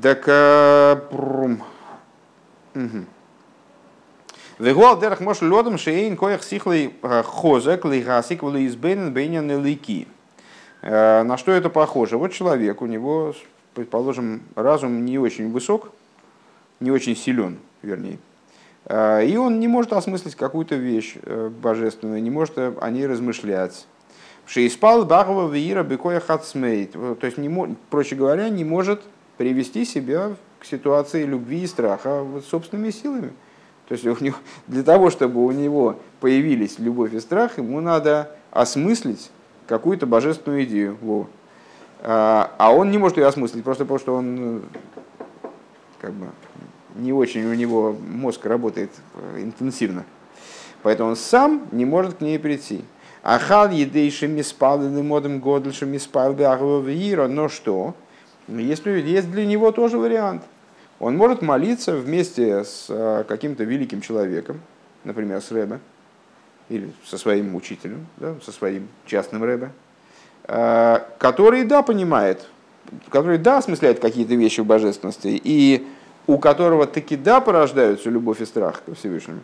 Так, 0.00 0.24
э, 0.26 1.56
Вегуал 4.58 5.00
дерах 5.00 5.20
мош 5.20 5.40
лодом 5.40 5.78
шейн 5.78 6.16
коях 6.16 6.42
сихлый 6.42 6.94
э, 7.02 7.22
хозек 7.22 7.84
лигасик 7.84 8.42
влизбен 8.42 9.12
бейнян 9.12 9.64
лики. 9.64 10.06
На 10.80 11.36
что 11.38 11.50
это 11.50 11.70
похоже? 11.70 12.18
Вот 12.18 12.32
человек, 12.32 12.82
у 12.82 12.86
него 12.86 13.34
предположим, 13.78 14.42
разум 14.56 15.04
не 15.04 15.20
очень 15.20 15.52
высок, 15.52 15.92
не 16.80 16.90
очень 16.90 17.14
силен, 17.14 17.58
вернее, 17.82 18.18
а, 18.86 19.20
и 19.20 19.36
он 19.36 19.60
не 19.60 19.68
может 19.68 19.92
осмыслить 19.92 20.34
какую-то 20.34 20.74
вещь 20.74 21.14
э, 21.22 21.48
божественную, 21.48 22.20
не 22.20 22.30
может 22.30 22.58
о 22.58 22.90
ней 22.90 23.06
размышлять. 23.06 23.86
Шейспал 24.46 25.04
Багова 25.04 25.48
Виира 25.48 25.84
Бекоя 25.84 26.18
Хацмейт. 26.18 26.92
То 26.92 27.18
есть, 27.22 27.38
не, 27.38 27.76
проще 27.88 28.16
говоря, 28.16 28.48
не 28.48 28.64
может 28.64 29.00
привести 29.36 29.84
себя 29.84 30.34
к 30.58 30.64
ситуации 30.64 31.24
любви 31.24 31.62
и 31.62 31.66
страха 31.68 32.24
вот 32.24 32.46
собственными 32.46 32.90
силами. 32.90 33.30
То 33.86 33.92
есть 33.92 34.04
у 34.04 34.24
него, 34.24 34.38
для 34.66 34.82
того, 34.82 35.10
чтобы 35.10 35.44
у 35.44 35.52
него 35.52 36.00
появились 36.20 36.80
любовь 36.80 37.14
и 37.14 37.20
страх, 37.20 37.58
ему 37.58 37.80
надо 37.80 38.34
осмыслить 38.50 39.30
какую-то 39.68 40.06
божественную 40.06 40.64
идею. 40.64 40.98
Во. 41.00 41.28
А, 42.00 42.54
а 42.58 42.72
он 42.72 42.90
не 42.90 42.98
может 42.98 43.16
ее 43.16 43.26
осмыслить, 43.26 43.64
просто 43.64 43.84
потому 43.84 43.98
что 43.98 44.14
он 44.14 44.62
как 46.00 46.12
бы, 46.12 46.26
не 46.94 47.12
очень 47.12 47.44
у 47.44 47.54
него 47.54 47.92
мозг 47.92 48.46
работает 48.46 48.90
э, 49.14 49.42
интенсивно. 49.42 50.04
Поэтому 50.82 51.10
он 51.10 51.16
сам 51.16 51.66
не 51.72 51.84
может 51.84 52.14
к 52.14 52.20
ней 52.20 52.38
прийти. 52.38 52.84
Ахал 53.22 53.70
едейши 53.70 54.28
миспал 54.28 54.80
или 54.80 55.02
модем 55.02 55.40
годлши 55.40 55.86
миспал 55.86 56.34
вира, 56.34 57.26
но 57.26 57.48
что? 57.48 57.94
Есть, 58.46 58.86
есть 58.86 59.30
для 59.30 59.44
него 59.44 59.72
тоже 59.72 59.98
вариант. 59.98 60.42
Он 61.00 61.16
может 61.16 61.42
молиться 61.42 61.96
вместе 61.96 62.64
с 62.64 62.86
э, 62.88 63.24
каким-то 63.26 63.64
великим 63.64 64.00
человеком, 64.00 64.60
например, 65.02 65.40
с 65.40 65.50
Рэбе, 65.50 65.80
или 66.68 66.92
со 67.04 67.18
своим 67.18 67.56
учителем, 67.56 68.06
да, 68.18 68.36
со 68.44 68.52
своим 68.52 68.88
частным 69.04 69.42
Рэбе, 69.42 69.70
Э, 69.70 69.87
который, 70.48 71.64
да, 71.64 71.82
понимает, 71.82 72.46
который, 73.10 73.36
да, 73.36 73.58
осмысляет 73.58 74.00
какие-то 74.00 74.34
вещи 74.34 74.60
в 74.60 74.66
божественности, 74.66 75.40
и 75.44 75.86
у 76.26 76.38
которого 76.38 76.86
таки, 76.86 77.16
да, 77.16 77.40
порождаются 77.40 78.08
любовь 78.10 78.40
и 78.40 78.46
страх 78.46 78.82
ко 78.84 78.94
Всевышнему. 78.94 79.40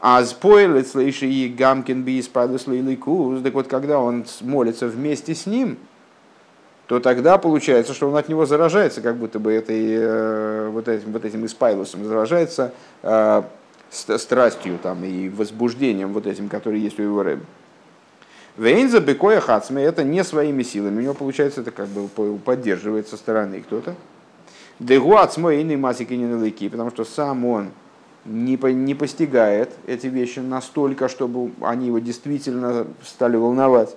А 0.00 0.24
спойлет 0.24 0.86
слыши 0.86 1.26
и 1.26 1.48
гамкин 1.48 2.02
би 2.02 2.22
куз, 2.96 3.42
так 3.42 3.52
вот, 3.54 3.66
когда 3.66 3.98
он 3.98 4.24
молится 4.42 4.86
вместе 4.86 5.34
с 5.34 5.46
ним, 5.46 5.76
то 6.86 7.00
тогда 7.00 7.36
получается, 7.36 7.94
что 7.94 8.08
он 8.08 8.16
от 8.16 8.28
него 8.28 8.46
заражается, 8.46 9.02
как 9.02 9.16
будто 9.16 9.38
бы 9.38 9.52
этой, 9.52 9.86
э, 9.90 10.68
вот 10.70 10.88
этим, 10.88 11.12
вот 11.12 11.24
этим 11.24 11.44
испайлусом 11.44 12.04
заражается 12.04 12.72
э, 13.02 13.42
страстью 13.90 14.78
там, 14.82 15.04
и 15.04 15.28
возбуждением 15.28 16.12
вот 16.12 16.26
этим, 16.26 16.48
который 16.48 16.80
есть 16.80 16.98
у 16.98 17.02
его 17.02 17.22
рэба. 17.22 17.44
Вейнза 18.58 18.98
бекоя 18.98 19.40
хацме 19.40 19.84
это 19.84 20.02
не 20.02 20.24
своими 20.24 20.64
силами. 20.64 20.98
У 20.98 21.02
него 21.02 21.14
получается 21.14 21.60
это 21.60 21.70
как 21.70 21.86
бы 21.86 22.08
поддерживает 22.38 23.06
со 23.06 23.16
стороны 23.16 23.60
кто-то. 23.60 23.94
Дегуац 24.80 25.36
мой 25.36 25.60
иный 25.60 25.76
масики 25.76 26.14
не 26.14 26.68
потому 26.68 26.90
что 26.90 27.04
сам 27.04 27.44
он 27.44 27.70
не, 28.24 28.56
не 28.56 28.94
постигает 28.96 29.70
эти 29.86 30.08
вещи 30.08 30.40
настолько, 30.40 31.08
чтобы 31.08 31.52
они 31.60 31.86
его 31.86 32.00
действительно 32.00 32.88
стали 33.04 33.36
волновать. 33.36 33.96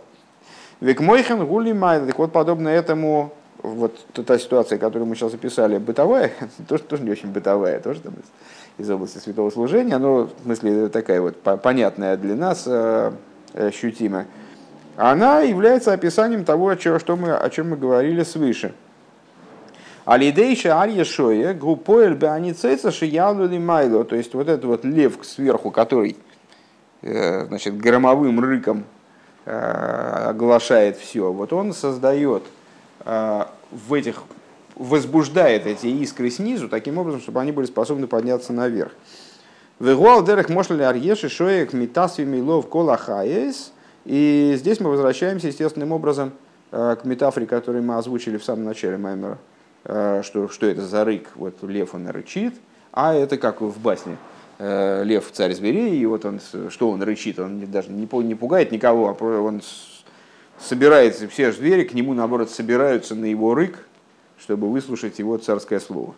Век 0.80 1.02
мойхен 1.02 1.44
гули 1.46 1.72
май, 1.72 2.00
так 2.06 2.20
вот 2.20 2.32
подобно 2.32 2.70
этому, 2.70 3.34
вот 3.64 4.00
та 4.14 4.38
ситуация, 4.38 4.78
которую 4.78 5.08
мы 5.08 5.16
сейчас 5.16 5.34
описали, 5.34 5.80
бытовая, 5.80 6.32
тоже, 6.68 6.84
тоже 6.84 7.04
не 7.04 7.10
очень 7.10 7.32
бытовая, 7.32 7.80
тоже 7.80 8.02
там 8.02 8.14
из, 8.14 8.86
из 8.86 8.90
области 8.92 9.18
святого 9.18 9.50
служения, 9.50 9.98
но 9.98 10.24
в 10.26 10.44
смысле 10.44 10.90
такая 10.90 11.20
вот 11.20 11.38
понятная 11.42 12.16
для 12.18 12.36
нас, 12.36 12.64
э, 12.68 13.12
ощутимая 13.54 14.28
она 15.02 15.42
является 15.42 15.94
описанием 15.94 16.46
того, 16.46 16.70
о 16.70 16.78
чем, 16.78 17.00
что 17.00 17.16
мы, 17.16 17.34
о 17.34 17.50
чем 17.50 17.72
мы 17.72 17.76
говорили 17.76 18.22
свыше. 18.22 18.72
Алидейша 20.06 20.80
Алья 20.80 21.06
Шоя, 21.06 21.56
группоэль 21.56 22.14
Беаницейца 22.14 22.92
Шиялули 22.92 23.58
Майло, 23.58 24.04
то 24.04 24.16
есть 24.16 24.36
вот 24.36 24.48
этот 24.48 24.66
вот 24.66 24.86
лев 24.86 25.18
сверху, 25.24 25.72
который 25.72 26.18
э, 27.02 27.48
значит, 27.48 27.78
громовым 27.78 28.40
рыком 28.42 28.84
э, 29.46 30.26
оглашает 30.30 30.98
все, 30.98 31.32
вот 31.32 31.52
он 31.52 31.74
создает 31.74 32.44
э, 33.04 33.46
в 33.72 33.94
этих, 33.96 34.22
возбуждает 34.76 35.66
эти 35.66 35.88
искры 35.88 36.30
снизу 36.30 36.70
таким 36.70 37.00
образом, 37.00 37.22
чтобы 37.22 37.42
они 37.42 37.52
были 37.52 37.66
способны 37.66 38.06
подняться 38.06 38.54
наверх. 38.54 38.92
Вегуал 39.80 40.24
дерех 40.24 40.50
мошли 40.50 40.84
арьеши 40.84 41.28
шоек 41.28 41.74
митасви 41.74 42.24
милов 42.24 42.70
колахаес– 42.70 43.72
и 44.06 44.54
здесь 44.58 44.80
мы 44.80 44.90
возвращаемся 44.90 45.48
естественным 45.48 45.92
образом 45.92 46.32
э, 46.72 46.96
к 47.02 47.06
метафоре, 47.06 47.46
которую 47.46 47.84
мы 47.84 47.98
озвучили 47.98 48.38
в 48.38 48.44
самом 48.44 48.66
начале 48.66 48.98
Маймера, 48.98 49.38
э, 49.84 50.22
что, 50.24 50.50
что 50.50 50.66
это 50.66 50.82
за 50.82 51.06
рык, 51.06 51.30
вот 51.36 51.62
лев 51.64 51.94
он 51.94 52.08
рычит, 52.08 52.56
а 52.92 53.14
это 53.14 53.38
как 53.38 53.62
в 53.62 53.80
басне, 53.80 54.18
э, 54.58 55.04
лев 55.04 55.32
царь 55.32 55.54
зверей, 55.54 55.98
и 55.98 56.06
вот 56.06 56.26
он, 56.26 56.40
что 56.70 56.90
он 56.90 57.04
рычит, 57.04 57.40
он 57.40 57.60
даже 57.72 57.92
не, 57.92 58.08
не 58.24 58.36
пугает 58.36 58.72
никого, 58.72 59.16
а 59.20 59.24
он 59.24 59.62
собирается, 60.60 61.28
все 61.28 61.52
звери 61.52 61.84
к 61.84 61.94
нему, 61.94 62.14
наоборот, 62.14 62.50
собираются 62.50 63.16
на 63.16 63.26
его 63.26 63.54
рык, 63.54 63.86
чтобы 64.40 64.72
выслушать 64.72 65.20
его 65.20 65.38
царское 65.38 65.80
слово. 65.80 66.16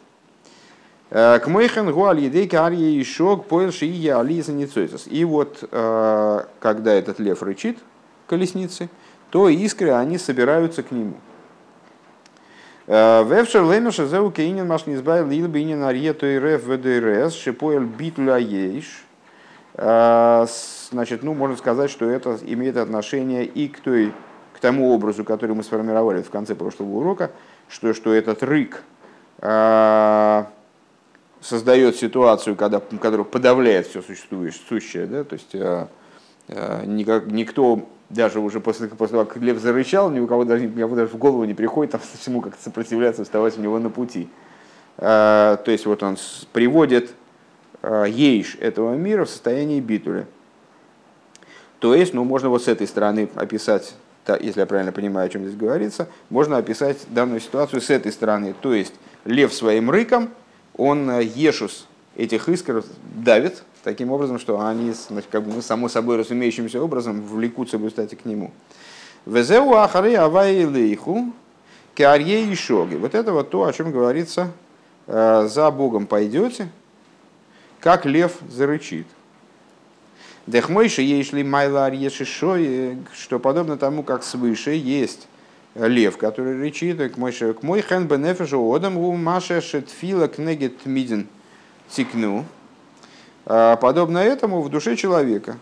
Э, 1.16 1.38
к 1.38 1.48
мойхен 1.48 1.92
гуаль 1.92 2.22
едейка 2.22 2.66
арье 2.66 2.94
и 2.94 3.04
шок 3.04 3.46
поэлши 3.46 3.86
и 3.86 4.10
ализа 4.10 4.52
И 5.12 5.24
вот, 5.26 5.64
э, 5.72 6.40
когда 6.60 6.92
этот 6.92 7.20
лев 7.20 7.44
рычит 7.44 7.78
колесницы, 8.26 8.90
то 9.30 9.48
искры, 9.48 9.92
они 9.92 10.18
собираются 10.18 10.82
к 10.82 10.90
нему. 10.90 11.14
Э, 12.88 13.24
Вевшер 13.26 13.62
лемеша 13.62 14.08
зеу 14.08 14.32
кейнин 14.32 14.68
маш 14.68 14.88
не 14.88 14.96
избавил 14.96 15.28
лил 15.28 15.48
бинин 15.48 15.84
арье 15.84 16.14
то 16.14 16.26
и 16.26 16.40
реф 16.40 16.64
вдрс 16.64 17.36
шипоэль 17.36 17.86
битля 17.86 18.38
ейш. 18.38 19.06
Значит, 19.76 21.24
ну, 21.24 21.34
можно 21.34 21.58
сказать, 21.58 21.90
что 21.92 22.06
это 22.08 22.38
имеет 22.42 22.78
отношение 22.78 23.46
и 23.46 23.68
к, 23.68 23.80
той, 23.80 24.14
к 24.56 24.60
тому 24.60 24.94
образу, 24.94 25.24
который 25.24 25.56
мы 25.56 25.64
сформировали 25.64 26.22
в 26.22 26.30
конце 26.30 26.54
прошлого 26.54 26.90
урока, 26.90 27.32
что, 27.70 27.96
что 27.96 28.14
этот 28.14 28.44
рык, 28.44 28.84
создает 31.44 31.98
ситуацию, 31.98 32.56
когда, 32.56 32.80
которая 32.80 33.26
подавляет 33.26 33.88
все 33.88 34.02
существующее, 34.02 35.06
да, 35.06 35.24
то 35.24 35.34
есть 35.34 35.54
э, 35.54 35.88
э, 36.48 36.86
никак, 36.86 37.28
никто 37.28 37.88
даже 38.10 38.40
уже 38.40 38.60
после, 38.60 38.88
после 38.88 39.18
того, 39.18 39.26
как 39.26 39.42
лев 39.42 39.60
зарычал, 39.60 40.10
ни 40.10 40.20
у 40.20 40.28
кого 40.28 40.46
даже, 40.46 40.66
никому 40.66 40.96
даже 40.96 41.10
в 41.10 41.18
голову 41.18 41.44
не 41.44 41.54
приходит 41.54 41.92
там, 41.92 42.02
ему 42.26 42.42
как-то 42.42 42.64
сопротивляться, 42.64 43.24
вставать 43.24 43.58
у 43.58 43.62
него 43.62 43.78
на 43.80 43.90
пути. 43.90 44.30
То 44.96 45.64
есть 45.66 45.88
вот 45.88 46.04
он 46.04 46.18
приводит 46.52 47.14
ейш 47.84 48.56
этого 48.60 48.94
мира 48.94 49.26
в 49.26 49.30
состоянии 49.30 49.80
битуля. 49.80 50.28
То 51.80 51.96
есть, 51.96 52.14
ну, 52.14 52.24
можно 52.24 52.50
вот 52.50 52.64
с 52.64 52.68
этой 52.68 52.88
стороны 52.88 53.28
описать, 53.34 53.96
если 54.40 54.60
я 54.60 54.66
правильно 54.68 54.92
понимаю, 54.92 55.26
о 55.26 55.30
чем 55.30 55.44
здесь 55.44 55.58
говорится, 55.58 56.08
можно 56.30 56.58
описать 56.58 57.00
данную 57.10 57.42
ситуацию 57.42 57.82
с 57.82 57.90
этой 57.90 58.12
стороны. 58.12 58.54
То 58.62 58.74
есть, 58.74 58.94
лев 59.26 59.52
своим 59.52 59.90
рыком, 59.90 60.30
он 60.78 61.10
э, 61.10 61.24
ешус 61.24 61.88
этих 62.16 62.50
искр 62.50 62.84
давит 63.16 63.64
таким 63.84 64.12
образом, 64.12 64.40
что 64.40 64.60
они, 64.66 64.94
как 65.30 65.44
бы, 65.44 65.62
само 65.62 65.90
собой 65.90 66.18
разумеющимся 66.18 66.82
образом 66.82 67.22
влекутся 67.22 67.78
в 67.78 67.88
кстати, 67.88 68.16
к 68.16 68.26
нему. 68.26 68.52
Везеу 69.26 69.74
ахары 69.74 70.16
авай 70.16 70.66
лейху 70.66 71.34
и 71.96 72.56
шоги. 72.56 72.96
Вот 72.96 73.14
это 73.14 73.34
вот 73.34 73.50
то, 73.50 73.66
о 73.66 73.74
чем 73.74 73.92
говорится, 73.92 74.52
э, 75.08 75.48
за 75.48 75.70
Богом 75.72 76.08
пойдете, 76.08 76.70
как 77.80 78.06
лев 78.06 78.38
зарычит. 78.50 79.08
Дехмойши 80.48 81.02
ешли 81.02 81.44
майла 81.44 81.86
арьешишой, 81.86 82.98
что 83.14 83.40
подобно 83.40 83.78
тому, 83.78 84.04
как 84.04 84.24
свыше 84.24 84.72
есть 84.72 85.28
лев, 85.76 86.18
который 86.18 86.62
речит, 86.62 87.14
к 87.14 87.18
мой 87.18 87.32
к 87.32 87.64
мой 87.64 87.82
хэн 87.82 88.08
бенефешу 88.08 88.74
одам 88.74 88.98
у 88.98 89.16
маша 89.16 89.62
шетфила 89.62 90.28
кнегет 90.28 90.86
мидин 90.86 91.28
тикну. 91.90 92.46
А, 93.46 93.76
подобно 93.76 94.20
этому 94.20 94.62
в 94.62 94.70
душе 94.70 94.96
человека. 94.96 95.58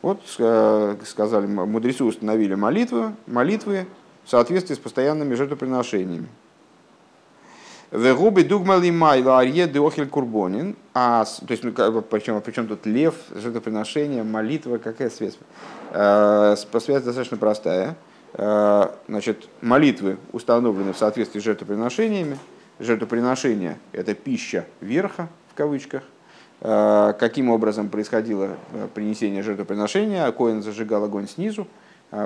Вот 0.00 0.20
э, 0.38 0.96
сказали, 1.04 1.46
мудрецы 1.46 2.04
установили 2.04 2.54
молитву, 2.54 3.14
молитвы 3.26 3.86
в 4.24 4.30
соответствии 4.30 4.74
с 4.74 4.78
постоянными 4.78 5.34
жертвоприношениями. 5.34 6.28
Вегуби 7.90 8.42
дугмали 8.42 8.90
майла 8.90 9.40
арье 9.40 9.66
деохель 9.66 10.06
курбонин. 10.06 10.76
А, 10.94 11.24
то 11.24 11.50
есть, 11.50 11.64
ну, 11.64 11.72
причем, 12.02 12.40
причем 12.42 12.68
тут 12.68 12.86
лев, 12.86 13.14
жертвоприношение, 13.34 14.22
молитва, 14.22 14.78
какая 14.78 15.10
связь? 15.10 15.36
Э, 15.90 16.54
связь 16.78 17.02
достаточно 17.02 17.38
простая. 17.38 17.96
Э, 18.34 18.90
значит, 19.08 19.48
молитвы 19.62 20.18
установлены 20.32 20.92
в 20.92 20.98
соответствии 20.98 21.40
с 21.40 21.42
жертвоприношениями. 21.42 22.38
Жертвоприношение– 22.78 23.78
это 23.92 24.14
пища 24.14 24.66
верха, 24.80 25.28
в 25.50 25.54
кавычках. 25.54 26.02
Э, 26.60 27.14
каким 27.18 27.50
образом 27.50 27.88
происходило 27.88 28.56
принесение 28.94 29.42
жертвоприношения? 29.42 30.30
Коин 30.32 30.62
зажигал 30.62 31.04
огонь 31.04 31.26
снизу, 31.26 31.66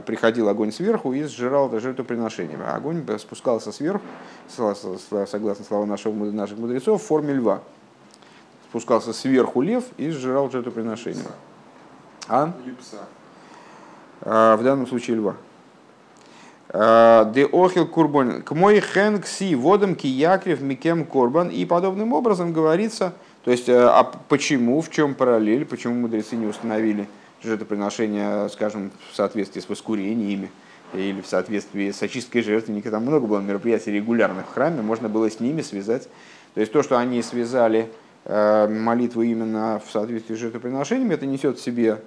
приходил 0.07 0.49
огонь 0.49 0.73
сверху 0.73 1.13
и 1.13 1.25
сжирал 1.25 1.69
это 1.69 1.81
жертвоприношение. 1.81 2.59
А 2.67 2.77
огонь 2.77 3.05
спускался 3.19 3.73
сверху, 3.73 4.05
согласно 4.49 5.65
словам 5.65 5.89
наших 5.89 6.13
мудрецов, 6.13 7.03
в 7.03 7.07
форме 7.07 7.35
льва. 7.35 7.61
Спускался 8.69 9.13
сверху 9.13 9.61
лев 9.61 9.85
и 9.99 10.11
сжирал 10.11 10.51
жертвоприношение. 10.51 11.25
А? 12.29 12.53
В 14.21 14.63
данном 14.63 14.87
случае 14.87 15.17
льва. 15.17 15.37
А, 16.69 17.31
Де 17.33 17.45
охил 17.45 17.87
курбон. 17.87 18.43
К 18.43 18.53
мой 18.53 18.81
хен 18.81 19.21
кси 19.21 19.55
водом 19.55 19.95
киякрев 19.95 20.61
микем 20.61 21.05
корбан. 21.05 21.49
И 21.49 21.65
подобным 21.65 22.13
образом 22.13 22.53
говорится, 22.53 23.13
то 23.45 23.51
есть, 23.51 23.69
а 23.69 24.11
почему, 24.29 24.81
в 24.81 24.91
чем 24.91 25.15
параллель, 25.15 25.65
почему 25.65 25.95
мудрецы 25.95 26.37
не 26.37 26.47
установили 26.47 27.09
жертвоприношения, 27.43 28.49
скажем, 28.49 28.93
в 29.11 29.17
соответствии 29.17 29.61
с 29.61 29.69
воскурениями 29.69 30.51
или 30.95 31.21
в 31.21 31.27
соответствии 31.27 31.91
с 31.91 32.03
очисткой 32.03 32.43
жертвенника. 32.43 32.91
Там 32.91 33.03
много 33.03 33.27
было 33.27 33.41
мероприятий 33.41 33.91
регулярных 33.91 34.47
в 34.47 34.53
храме, 34.53 34.83
можно 34.83 35.09
было 35.09 35.31
с 35.31 35.41
ними 35.41 35.63
связать. 35.63 36.09
То 36.55 36.61
есть 36.61 36.73
то, 36.73 36.83
что 36.83 36.99
они 36.99 37.23
связали 37.23 37.91
э, 38.25 38.69
молитву 38.69 39.23
именно 39.23 39.81
в 39.85 39.91
соответствии 39.91 40.35
с 40.35 40.39
жертвоприношениями, 40.39 41.15
это 41.15 41.27
несет 41.27 41.59
в 41.59 41.63
себе 41.63 42.03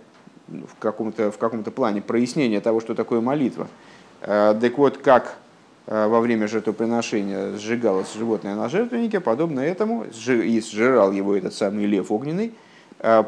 в 0.47 0.79
каком-то, 0.79 1.32
в 1.32 1.38
каком-то 1.38 1.71
плане 1.71 2.01
прояснение 2.01 2.62
того, 2.62 2.79
что 2.79 2.93
такое 2.93 3.21
молитва. 3.21 3.67
Э, 4.21 4.56
так 4.60 4.78
вот, 4.78 4.97
как 4.97 5.36
э, 5.88 6.08
во 6.08 6.19
время 6.19 6.47
жертвоприношения 6.47 7.58
сжигалось 7.58 8.13
животное 8.13 8.56
на 8.56 8.69
жертвеннике, 8.69 9.19
подобно 9.19 9.60
этому, 9.60 10.06
и 10.06 10.62
сжирал 10.62 11.12
его 11.12 11.36
этот 11.36 11.54
самый 11.54 11.86
лев 11.86 12.12
огненный, 12.12 12.54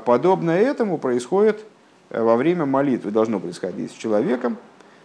подобно 0.05 0.51
этому 0.51 0.97
происходит 0.97 1.65
Э, 2.09 2.21
во 2.21 2.35
время 2.35 2.65
молитвы. 2.65 3.11
Должно 3.11 3.39
происходить 3.39 3.91
с 3.91 3.95
человеком, 3.95 4.57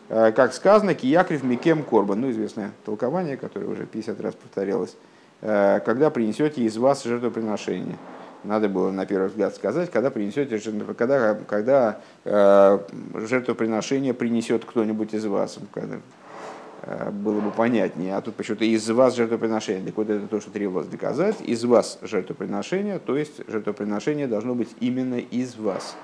э, 0.09 0.33
как 0.33 0.53
сказано, 0.55 0.95
киякрив 0.95 1.43
микем 1.43 1.83
корбан, 1.83 2.21
ну, 2.21 2.31
известное 2.31 2.73
толкование, 2.85 3.37
которое 3.37 3.67
уже 3.67 3.87
50 3.87 4.21
раз 4.21 4.35
повторялось, 4.35 4.97
э, 5.41 5.81
когда 5.85 6.11
принесете 6.11 6.63
из 6.63 6.77
вас 6.77 7.03
жертвоприношение. 7.03 7.97
Надо 8.45 8.69
было 8.69 8.91
на 8.91 9.07
первый 9.07 9.29
взгляд 9.29 9.55
сказать, 9.55 9.91
когда 9.91 10.11
принесете, 10.11 10.59
когда, 10.97 11.35
когда 11.35 12.01
э, 12.25 12.79
жертвоприношение 13.15 14.15
принесет 14.15 14.65
кто-нибудь 14.65 15.15
из 15.15 15.25
вас, 15.27 15.59
когда, 15.73 15.97
э, 16.83 17.11
было 17.11 17.41
бы 17.41 17.51
понятнее. 17.51 18.17
А 18.17 18.21
тут 18.21 18.35
почему-то 18.35 18.65
из 18.65 18.89
вас 18.91 19.15
жертвоприношение. 19.15 19.87
Так 19.87 19.97
вот 19.97 20.11
это 20.11 20.27
то, 20.27 20.41
что 20.41 20.51
требовалось 20.51 20.89
доказать. 20.89 21.41
Из 21.41 21.65
вас 21.65 21.99
жертвоприношение, 22.03 22.99
то 22.99 23.17
есть 23.17 23.49
жертвоприношение 23.49 24.27
должно 24.27 24.55
быть 24.55 24.71
именно 24.81 25.19
из 25.19 25.57
вас 25.57 25.97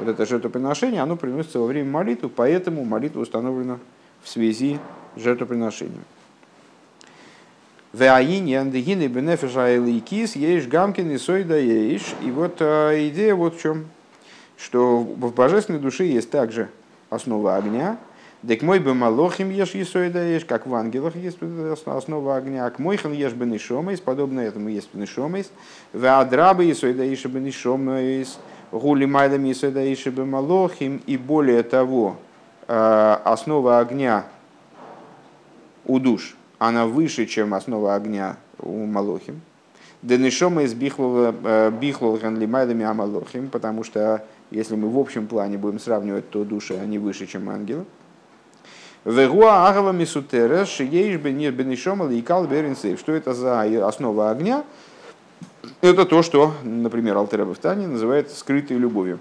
вот 0.00 0.08
это 0.08 0.24
жертвоприношение, 0.24 1.02
оно 1.02 1.16
приносится 1.16 1.58
во 1.58 1.66
время 1.66 1.90
молитвы, 1.90 2.30
поэтому 2.30 2.84
молитва 2.84 3.20
установлена 3.20 3.78
в 4.22 4.28
связи 4.28 4.78
с 5.16 5.20
жертвоприношением. 5.20 6.04
Есть 10.36 10.68
гамкин 10.68 11.10
и 11.10 11.18
сойда. 11.18 11.58
И 11.58 11.98
вот 12.30 12.56
э, 12.60 13.08
идея 13.08 13.34
вот 13.34 13.56
в 13.56 13.60
чем, 13.60 13.86
что 14.56 14.98
в 14.98 15.34
божественной 15.34 15.80
душе 15.80 16.06
есть 16.06 16.30
также 16.30 16.68
основа 17.10 17.56
огня, 17.56 17.98
Дек 18.42 18.62
мой 18.62 18.78
бы 18.78 18.94
малохим 18.94 19.50
ешь 19.50 19.74
есойда 19.74 20.24
ешь, 20.24 20.46
как 20.46 20.66
в 20.66 20.74
ангелах 20.74 21.14
есть 21.14 21.36
основа 21.84 22.36
огня, 22.36 22.70
к 22.70 22.78
мойхан 22.78 23.12
ешь 23.12 23.34
бы 23.34 23.44
нишомейс, 23.44 24.00
подобно 24.00 24.40
этому 24.40 24.70
есть 24.70 24.94
нишомейс, 24.94 25.50
в 25.92 26.06
адрабы 26.06 26.64
есойда 26.64 27.04
ешь 27.04 27.26
бы 27.26 27.38
нишомейс, 27.38 28.38
гули 28.72 29.04
майдами 29.04 29.52
исадаиши 29.52 30.10
малохим, 30.10 31.02
и 31.06 31.18
более 31.18 31.62
того, 31.62 32.16
э, 32.66 33.16
основа 33.24 33.78
огня 33.78 34.24
у 35.84 35.98
душ, 35.98 36.34
она 36.60 36.86
выше, 36.86 37.24
чем 37.24 37.54
основа 37.54 37.94
огня 37.94 38.36
у 38.58 38.84
малохим. 38.84 39.40
Денешома 40.02 40.62
из 40.62 40.74
бихлол 40.74 41.34
э, 41.42 42.18
ганлимайдами 42.20 42.84
амалохим, 42.84 43.48
потому 43.48 43.82
что 43.82 44.24
если 44.50 44.76
мы 44.76 44.90
в 44.90 44.98
общем 44.98 45.26
плане 45.26 45.56
будем 45.56 45.80
сравнивать, 45.80 46.28
то 46.28 46.44
души, 46.44 46.74
они 46.74 46.98
выше, 46.98 47.26
чем 47.26 47.48
ангелы. 47.48 47.86
Вегуа 49.06 49.68
агава 49.68 49.92
мисутера 49.92 50.66
шиеиш 50.66 51.18
бенишома 51.18 52.06
лейкал 52.06 52.46
беринсейв. 52.46 53.00
Что 53.00 53.12
это 53.12 53.32
за 53.32 53.62
основа 53.88 54.30
огня? 54.30 54.64
Это 55.80 56.04
то, 56.04 56.22
что, 56.22 56.52
например, 56.62 57.16
Алтера 57.16 57.46
Бавтани 57.46 57.86
называет 57.86 58.30
скрытой 58.30 58.76
любовью. 58.76 59.18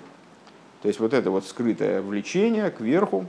То 0.81 0.89
есть 0.89 0.99
вот 0.99 1.13
это 1.13 1.31
вот 1.31 1.45
скрытое 1.45 2.01
влечение 2.01 2.69
к 2.69 2.81
верху, 2.81 3.27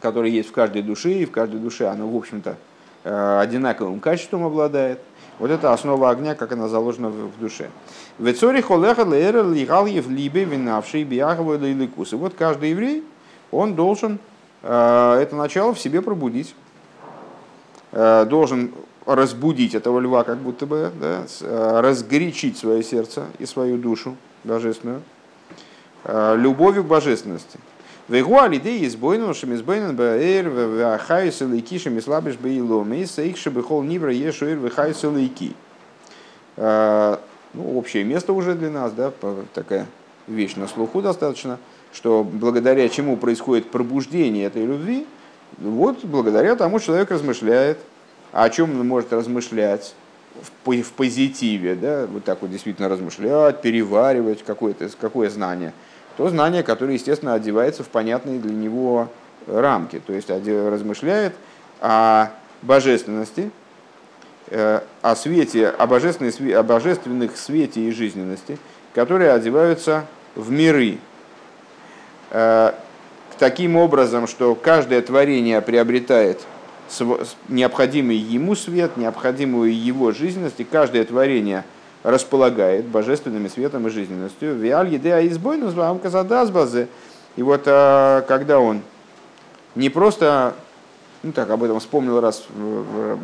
которое 0.00 0.30
есть 0.30 0.50
в 0.50 0.52
каждой 0.52 0.82
душе, 0.82 1.12
и 1.12 1.24
в 1.24 1.30
каждой 1.30 1.58
душе 1.58 1.86
оно, 1.86 2.06
в 2.06 2.14
общем-то, 2.14 2.58
одинаковым 3.08 4.00
качеством 4.00 4.44
обладает. 4.44 5.00
Вот 5.38 5.50
это 5.50 5.72
основа 5.72 6.10
огня, 6.10 6.34
как 6.34 6.52
она 6.52 6.68
заложена 6.68 7.10
в 7.10 7.38
душе. 7.38 7.70
В 8.18 8.30
Эцоре 8.30 8.60
холеха 8.60 9.04
лейра 9.04 9.42
лигальев 9.42 10.08
либе 10.08 10.44
винавший 10.44 11.04
биахову 11.04 11.56
лиликус. 11.56 12.12
И 12.12 12.16
вот 12.16 12.34
каждый 12.34 12.70
еврей, 12.70 13.04
он 13.52 13.74
должен 13.74 14.18
э, 14.62 15.18
это 15.22 15.36
начало 15.36 15.74
в 15.74 15.78
себе 15.78 16.02
пробудить. 16.02 16.54
Э, 17.92 18.24
должен 18.24 18.72
разбудить 19.06 19.74
этого 19.74 20.00
льва, 20.00 20.24
как 20.24 20.38
будто 20.38 20.66
бы, 20.66 20.92
да, 21.00 21.24
э, 21.40 21.80
разгорячить 21.80 22.58
свое 22.58 22.82
сердце 22.82 23.26
и 23.38 23.46
свою 23.46 23.78
душу 23.78 24.16
божественную 24.44 25.02
э, 26.04 26.36
любовью 26.36 26.84
к 26.84 26.86
божественности. 26.86 27.58
Вегуа 28.08 28.48
лидей 28.48 28.86
избойну 28.86 29.34
шемизбойнен 29.34 29.94
баэр 29.94 30.48
вахайс 30.48 31.42
лейки 31.42 31.78
шемислабиш 31.78 32.36
бейломи 32.36 33.04
сейх 33.04 33.36
шебехол 33.36 33.82
нибра 33.82 34.12
ешуэр 34.12 34.58
вахайс 34.58 35.02
лейки. 35.02 35.52
Э, 36.56 37.18
ну, 37.52 37.78
общее 37.78 38.04
место 38.04 38.32
уже 38.32 38.54
для 38.54 38.70
нас, 38.70 38.92
да, 38.92 39.12
такая 39.52 39.86
вещь 40.26 40.56
на 40.56 40.68
слуху 40.68 41.02
достаточно, 41.02 41.58
что 41.92 42.24
благодаря 42.24 42.88
чему 42.88 43.18
происходит 43.18 43.70
пробуждение 43.70 44.46
этой 44.46 44.64
любви, 44.64 45.06
вот 45.58 46.02
благодаря 46.02 46.56
тому 46.56 46.80
человек 46.80 47.10
размышляет, 47.10 47.78
а 48.32 48.44
о 48.44 48.50
чем 48.50 48.80
он 48.80 48.88
может 48.88 49.12
размышлять? 49.12 49.94
В 50.64 50.92
позитиве, 50.92 51.74
да, 51.74 52.06
вот 52.06 52.24
так 52.24 52.40
вот 52.42 52.50
действительно 52.50 52.88
размышлять, 52.88 53.60
переваривать 53.60 54.44
какое-то 54.44 54.88
какое 55.00 55.30
знание, 55.30 55.72
то 56.18 56.28
знание, 56.28 56.64
которое, 56.64 56.94
естественно, 56.94 57.34
одевается 57.34 57.84
в 57.84 57.88
понятные 57.88 58.40
для 58.40 58.52
него 58.52 59.08
рамки, 59.46 60.02
то 60.04 60.12
есть 60.12 60.28
размышляет 60.28 61.32
о 61.80 62.30
божественности, 62.60 63.52
э, 64.48 64.80
о 65.00 65.14
свете, 65.14 65.68
о, 65.68 65.86
божественной, 65.86 66.32
о 66.54 66.64
божественных 66.64 67.36
свете 67.36 67.82
и 67.82 67.92
жизненности, 67.92 68.58
которые 68.94 69.30
одеваются 69.30 70.06
в 70.34 70.50
миры. 70.50 70.98
Э, 72.32 72.72
таким 73.38 73.76
образом, 73.76 74.26
что 74.26 74.56
каждое 74.56 75.02
творение 75.02 75.62
приобретает 75.62 76.40
необходимый 77.48 78.16
ему 78.16 78.56
свет, 78.56 78.96
необходимую 78.96 79.72
его 79.72 80.10
жизненность, 80.10 80.58
и 80.58 80.64
каждое 80.64 81.04
творение 81.04 81.62
располагает 82.02 82.86
божественным 82.86 83.48
светом 83.48 83.86
и 83.86 83.90
жизненностью. 83.90 84.54
Виаль 84.54 84.92
едеа 84.92 85.26
избойнус 85.26 85.74
вам 85.74 85.98
казадазбазе. 85.98 86.88
И 87.36 87.42
вот 87.42 87.62
э, 87.66 88.22
когда 88.26 88.60
он 88.60 88.82
не 89.74 89.88
просто, 89.90 90.54
ну 91.22 91.32
так, 91.32 91.50
об 91.50 91.62
этом 91.62 91.80
вспомнил 91.80 92.20
раз, 92.20 92.46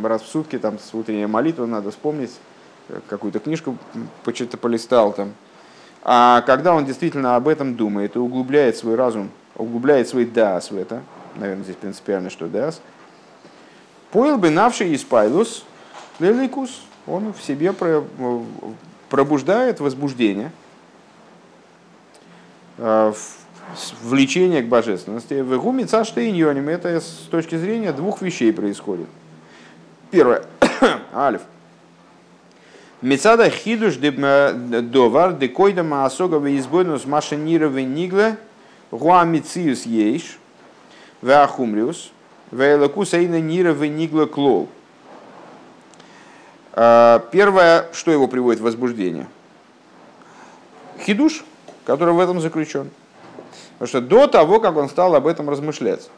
раз 0.03 0.23
в 0.23 0.27
сутки, 0.27 0.59
там 0.59 0.79
с 0.79 0.95
утренней 0.95 1.27
молитвой 1.27 1.67
надо 1.67 1.91
вспомнить, 1.91 2.31
какую-то 3.09 3.39
книжку 3.39 3.77
почему-то 4.25 4.57
полистал 4.57 5.13
там. 5.13 5.33
А 6.03 6.43
когда 6.43 6.75
он 6.75 6.85
действительно 6.85 7.35
об 7.35 7.49
этом 7.49 7.77
думает 7.77 8.15
и 8.15 8.19
углубляет 8.19 8.77
свой 8.77 8.95
разум, 8.95 9.31
углубляет 9.57 10.09
свой 10.09 10.27
дас 10.27 10.71
в 10.71 10.77
это, 10.77 11.03
наверное, 11.37 11.65
здесь 11.65 11.77
принципиально, 11.77 12.29
что 12.29 12.47
дас, 12.47 12.81
поил 14.13 14.37
бы 14.37 14.51
навший 14.51 14.95
испайлус 14.95 15.65
леликус, 16.19 16.83
он 17.07 17.33
в 17.33 17.43
себе 17.43 17.75
пробуждает 19.11 19.81
возбуждение, 19.81 20.51
э, 22.79 23.13
влечение 24.03 24.63
к 24.63 24.69
божественности. 24.69 25.41
В 25.41 25.59
гуме 25.61 25.87
цаштейньоним 25.87 26.69
это 26.69 27.01
с 27.01 27.29
точки 27.31 27.57
зрения 27.57 27.93
двух 27.93 28.23
вещей 28.23 28.53
происходит. 28.53 29.09
Первое. 30.11 30.45
Алиф. 31.15 31.43
Мецада 33.03 33.51
хидуш 33.51 33.97
довар 33.97 35.35
декойда 35.35 35.83
маасога 35.83 36.39
избойнус 36.57 37.05
нигле 37.05 38.39
гуамициус 38.91 39.85
ейш 39.85 40.39
веахумриус 41.21 42.13
веэлакус 42.51 43.13
эйна 43.13 43.41
нировы 43.41 43.89
нигла 43.89 44.27
клол. 44.27 44.69
Первое, 46.75 47.87
что 47.93 48.11
его 48.11 48.27
приводит 48.27 48.61
в 48.61 48.65
возбуждение? 48.65 49.29
Хидуш, 51.01 51.45
который 51.87 52.15
в 52.15 52.21
этом 52.21 52.41
заключен. 52.41 52.91
Потому 53.79 53.89
что 53.89 54.01
до 54.01 54.27
того, 54.27 54.61
как 54.61 54.77
он 54.77 54.89
стал 54.89 55.15
об 55.15 55.27
этом 55.27 55.51
размышлять, 55.51 56.11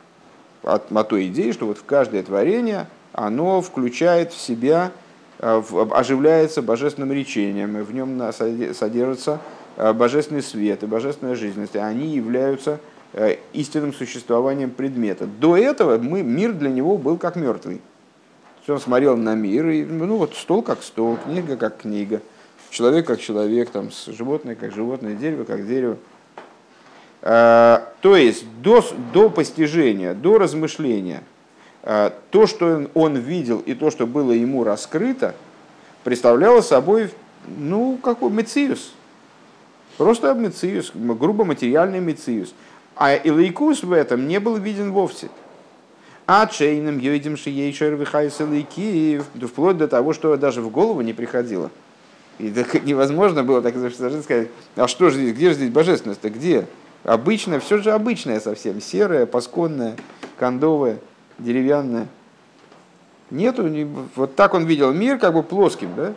о, 0.62 0.76
о 0.76 1.04
той 1.04 1.28
идее, 1.28 1.52
что 1.52 1.66
вот 1.66 1.78
в 1.78 1.84
каждое 1.84 2.22
творение 2.22 2.86
оно 3.12 3.62
включает 3.62 4.32
в 4.32 4.40
себя, 4.40 4.92
э, 5.38 5.62
оживляется 5.92 6.60
божественным 6.60 7.12
речением, 7.12 7.78
и 7.78 7.82
в 7.82 7.94
нем 7.94 8.20
содержится 8.32 9.40
э, 9.76 9.92
божественный 9.92 10.42
свет 10.42 10.82
и 10.82 10.86
божественная 10.86 11.34
жизненность, 11.34 11.74
и 11.74 11.78
они 11.78 12.08
являются 12.08 12.78
э, 13.14 13.36
истинным 13.54 13.94
существованием 13.94 14.70
предмета. 14.70 15.26
До 15.26 15.56
этого 15.56 15.98
мы, 15.98 16.22
мир 16.22 16.52
для 16.52 16.70
него 16.70 16.98
был 16.98 17.16
как 17.16 17.36
мертвый. 17.36 17.80
Он 18.68 18.80
смотрел 18.80 19.16
на 19.16 19.34
мир, 19.34 19.68
и, 19.68 19.84
ну 19.84 20.16
вот 20.16 20.34
стол 20.34 20.62
как 20.62 20.82
стол, 20.82 21.18
книга 21.24 21.56
как 21.56 21.82
книга, 21.82 22.20
человек 22.70 23.06
как 23.06 23.20
человек, 23.20 23.70
там, 23.70 23.90
животное 24.06 24.56
как 24.56 24.72
животное, 24.72 25.14
дерево 25.14 25.44
как 25.44 25.66
дерево. 25.66 25.98
Э, 27.22 27.78
то 28.00 28.16
есть 28.16 28.44
до, 28.60 28.84
до 29.12 29.30
постижения, 29.30 30.14
до 30.14 30.38
размышления, 30.38 31.22
э, 31.82 32.10
то, 32.30 32.46
что 32.46 32.90
он 32.94 33.16
видел 33.16 33.60
и 33.60 33.74
то, 33.74 33.90
что 33.90 34.06
было 34.06 34.32
ему 34.32 34.64
раскрыто, 34.64 35.34
представляло 36.02 36.60
собой, 36.60 37.10
ну, 37.46 37.98
какой 38.02 38.30
мециус. 38.30 38.92
Просто 39.96 40.34
мециус, 40.34 40.90
грубо 40.94 41.44
материальный 41.44 42.00
мециус. 42.00 42.52
А 42.96 43.14
Илайкус 43.14 43.82
в 43.82 43.92
этом 43.92 44.26
не 44.26 44.40
был 44.40 44.56
виден 44.56 44.90
вовсе. 44.90 45.28
А 46.26 46.46
чейным 46.48 46.98
йойдем 46.98 47.36
шиейшер 47.36 47.94
вихайс 47.94 48.40
вплоть 49.42 49.76
до 49.76 49.86
того, 49.86 50.12
что 50.12 50.36
даже 50.36 50.60
в 50.60 50.70
голову 50.70 51.00
не 51.02 51.12
приходило. 51.12 51.70
И 52.38 52.50
так 52.50 52.84
невозможно 52.84 53.44
было 53.44 53.62
так 53.62 53.74
сказать, 53.76 54.48
а 54.74 54.88
что 54.88 55.10
же 55.10 55.18
здесь, 55.18 55.34
где 55.34 55.50
же 55.50 55.54
здесь 55.54 55.70
божественность-то, 55.70 56.30
где? 56.30 56.66
Обычное, 57.04 57.60
все 57.60 57.78
же 57.78 57.92
обычное 57.92 58.40
совсем, 58.40 58.80
серое, 58.80 59.26
пасконное, 59.26 59.94
кондовое, 60.36 60.98
деревянное. 61.38 62.08
Нету, 63.30 63.68
вот 64.16 64.34
так 64.34 64.54
он 64.54 64.66
видел 64.66 64.92
мир 64.92 65.18
как 65.18 65.34
бы 65.34 65.44
плоским, 65.44 65.94
да? 65.94 66.14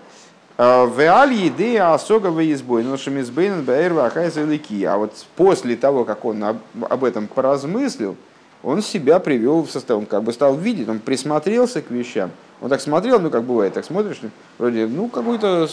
А, 0.58 0.86
в 0.86 1.00
идея 1.00 1.94
особого 1.94 2.52
избой, 2.52 2.84
но 2.84 2.98
шамизбейн 2.98 3.64
бэйрва 3.64 4.08
ахайзалики. 4.08 4.84
А 4.84 4.98
вот 4.98 5.14
после 5.36 5.76
того, 5.76 6.04
как 6.04 6.26
он 6.26 6.44
об 6.44 7.04
этом 7.04 7.28
поразмыслил, 7.28 8.16
он 8.64 8.82
себя 8.82 9.20
привел 9.20 9.64
в 9.64 9.72
состояние, 9.72 10.06
он 10.06 10.10
как 10.10 10.24
бы 10.24 10.34
стал 10.34 10.56
видеть, 10.56 10.90
он 10.90 11.00
присмотрелся 11.00 11.82
к 11.82 11.92
вещам. 11.92 12.32
Он 12.62 12.70
так 12.70 12.82
смотрел, 12.82 13.20
ну 13.20 13.30
как 13.30 13.44
бывает, 13.44 13.74
так 13.74 13.86
смотришь, 13.86 14.20
вроде, 14.58 14.86
ну 14.88 15.08
какой-то, 15.08 15.68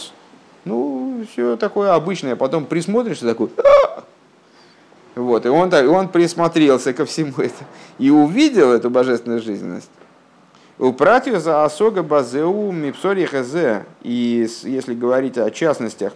ну 0.63 1.25
все 1.31 1.57
такое 1.57 1.93
обычное, 1.93 2.33
а 2.33 2.35
потом 2.37 2.65
присмотришься 2.65 3.25
такой, 3.25 3.49
«А, 3.57 4.03
вот, 5.15 5.45
и 5.45 5.49
он, 5.49 5.73
и 5.73 5.85
он 5.85 6.09
присмотрелся 6.09 6.93
ко 6.93 7.05
всему 7.05 7.33
этому 7.37 7.67
и 7.97 8.09
увидел 8.09 8.71
эту 8.71 8.89
божественную 8.89 9.41
жизненность. 9.41 9.89
У 10.79 10.93
пратью 10.93 11.39
за 11.39 11.65
осога 11.65 12.03
базеу 12.03 12.71
мипсори 12.71 13.25
хазе. 13.25 13.85
И 14.03 14.47
если 14.63 14.93
говорить 14.93 15.37
о 15.39 15.49
частностях 15.49 16.13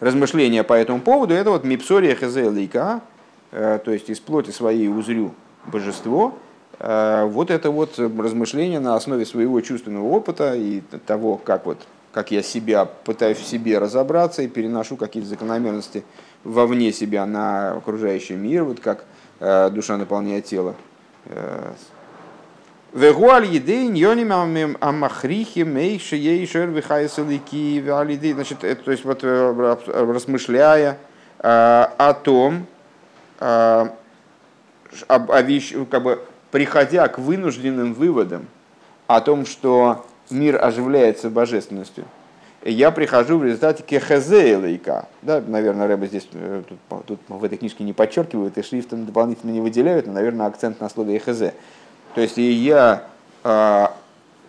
размышления 0.00 0.64
по 0.64 0.72
этому 0.72 1.00
поводу, 1.00 1.32
это 1.34 1.50
вот 1.50 1.62
мипсори 1.62 2.12
хазе 2.14 2.48
лейка, 2.48 3.00
э, 3.00 3.19
то 3.50 3.90
есть 3.90 4.10
из 4.10 4.20
плоти 4.20 4.50
своей 4.50 4.88
узрю 4.88 5.34
божество, 5.66 6.34
э, 6.78 7.24
вот 7.26 7.50
это 7.50 7.70
вот 7.70 7.98
размышление 7.98 8.80
на 8.80 8.96
основе 8.96 9.24
своего 9.26 9.60
чувственного 9.60 10.08
опыта 10.08 10.54
и 10.54 10.80
того, 11.06 11.36
как 11.36 11.66
вот 11.66 11.78
как 12.12 12.32
я 12.32 12.42
себя 12.42 12.86
пытаюсь 12.86 13.38
в 13.38 13.46
себе 13.46 13.78
разобраться 13.78 14.42
и 14.42 14.48
переношу 14.48 14.96
какие-то 14.96 15.28
закономерности 15.28 16.02
вовне 16.42 16.92
себя 16.92 17.24
на 17.24 17.76
окружающий 17.76 18.34
мир, 18.34 18.64
вот 18.64 18.80
как 18.80 19.04
э, 19.38 19.70
душа 19.70 19.96
наполняет 19.96 20.46
тело. 20.46 20.74
Э, 21.26 21.72
Вегуаль 22.92 23.46
едей 23.46 23.86
ньоним 23.86 24.76
амахрихи 24.80 25.62
мейши 25.62 26.16
ейшер 26.16 26.70
вихайсалики 26.70 27.80
Значит, 28.32 28.64
это, 28.64 28.82
то 28.82 28.90
есть 28.90 29.04
вот 29.04 29.20
э, 29.22 29.76
размышляя 29.86 30.98
э, 31.38 31.46
о 31.46 32.14
том, 32.14 32.66
о 33.40 33.88
вещ, 35.42 35.74
как 35.90 36.02
бы 36.02 36.24
приходя 36.50 37.08
к 37.08 37.18
вынужденным 37.18 37.94
выводам 37.94 38.46
о 39.06 39.20
том, 39.20 39.46
что 39.46 40.04
мир 40.30 40.62
оживляется 40.62 41.30
божественностью, 41.30 42.04
я 42.62 42.90
прихожу 42.90 43.38
в 43.38 43.44
результате 43.44 43.82
кехезе 43.82 44.56
лейка. 44.56 45.08
Да, 45.22 45.42
наверное, 45.46 45.88
Рэба 45.88 46.06
здесь 46.06 46.28
э, 46.32 46.62
тут, 46.68 47.06
тут 47.06 47.20
в 47.28 47.42
этой 47.42 47.56
книжке 47.56 47.84
не 47.84 47.94
подчеркивают 47.94 48.58
и 48.58 48.62
шрифтом 48.62 49.06
дополнительно 49.06 49.50
не 49.50 49.60
выделяют, 49.60 50.06
но, 50.06 50.12
наверное, 50.12 50.46
акцент 50.46 50.80
на 50.80 50.90
слове 50.90 51.16
эхезе. 51.16 51.54
То 52.14 52.20
есть 52.20 52.36
я 52.36 53.04
э, 53.44 53.86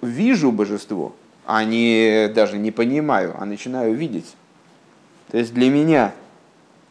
вижу 0.01 0.51
божество, 0.51 1.13
а 1.45 1.63
не, 1.63 2.27
даже 2.35 2.57
не 2.57 2.71
понимаю, 2.71 3.33
а 3.39 3.45
начинаю 3.45 3.93
видеть. 3.93 4.35
То 5.31 5.37
есть 5.37 5.53
для 5.53 5.69
меня 5.69 6.11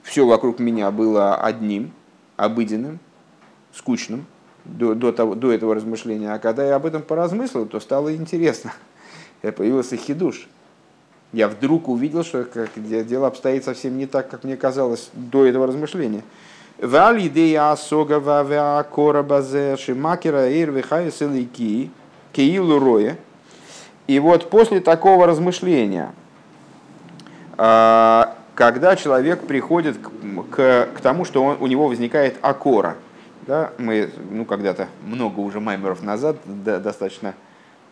все 0.02 0.26
вокруг 0.26 0.58
меня 0.58 0.90
было 0.90 1.36
одним, 1.36 1.92
обыденным, 2.36 2.98
скучным 3.72 4.26
до, 4.64 4.94
до, 4.94 5.12
того, 5.12 5.34
до 5.34 5.52
этого 5.52 5.74
размышления. 5.74 6.32
А 6.32 6.38
когда 6.38 6.66
я 6.66 6.76
об 6.76 6.86
этом 6.86 7.02
поразмыслил, 7.02 7.66
то 7.66 7.80
стало 7.80 8.14
интересно. 8.14 8.72
Появился 9.42 9.96
хидуш 9.96 10.48
я 11.32 11.48
вдруг 11.48 11.88
увидел, 11.88 12.24
что 12.24 12.44
как, 12.44 12.70
дело 12.76 13.28
обстоит 13.28 13.64
совсем 13.64 13.96
не 13.96 14.06
так, 14.06 14.28
как 14.28 14.44
мне 14.44 14.56
казалось 14.56 15.10
до 15.12 15.46
этого 15.46 15.66
размышления. 15.66 16.22
Валь 16.78 17.26
идея 17.26 17.72
асога 17.72 18.18
вавя 18.18 18.82
кора 18.82 19.22
базе 19.22 19.76
шимакера 19.76 20.50
ир 20.50 20.70
вихайс 20.72 21.20
илики 21.22 21.90
кеилу 22.32 22.78
роя. 22.78 23.16
И 24.06 24.18
вот 24.18 24.50
после 24.50 24.80
такого 24.80 25.26
размышления, 25.26 26.12
а, 27.56 28.34
когда 28.60 28.94
человек 28.94 29.46
приходит 29.46 29.96
к, 29.96 30.10
к, 30.50 30.88
к 30.94 31.00
тому, 31.00 31.24
что 31.24 31.42
он, 31.42 31.56
у 31.60 31.66
него 31.66 31.88
возникает 31.88 32.36
акора, 32.42 32.98
да, 33.46 33.72
мы 33.78 34.10
ну, 34.30 34.44
когда-то 34.44 34.88
много 35.02 35.40
уже 35.40 35.60
маймеров 35.60 36.02
назад 36.02 36.36
да, 36.44 36.78
достаточно 36.78 37.32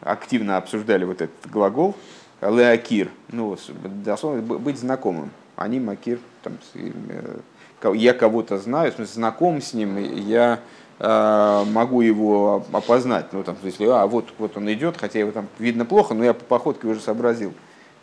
активно 0.02 0.58
обсуждали 0.58 1.06
вот 1.06 1.22
этот 1.22 1.50
глагол, 1.50 1.96
Леакир, 2.42 3.08
ну, 3.32 3.56
дословно 4.04 4.42
быть 4.42 4.78
знакомым. 4.78 5.30
Они 5.56 5.80
макир, 5.80 6.18
там, 6.42 6.58
э, 6.74 7.94
я 7.94 8.12
кого-то 8.12 8.58
знаю, 8.58 8.92
в 8.92 8.96
смысле, 8.96 9.14
знаком 9.14 9.62
с 9.62 9.72
ним, 9.72 9.96
я 9.96 10.60
э, 10.98 11.64
могу 11.72 12.02
его 12.02 12.62
опознать. 12.72 13.32
Ну, 13.32 13.42
там, 13.42 13.56
если, 13.62 13.86
а, 13.86 14.06
вот, 14.06 14.26
вот 14.36 14.58
он 14.58 14.70
идет, 14.70 14.98
хотя 14.98 15.18
его 15.18 15.32
там 15.32 15.48
видно 15.58 15.86
плохо, 15.86 16.12
но 16.12 16.24
я 16.24 16.34
по 16.34 16.44
походке 16.44 16.88
уже 16.88 17.00
сообразил, 17.00 17.54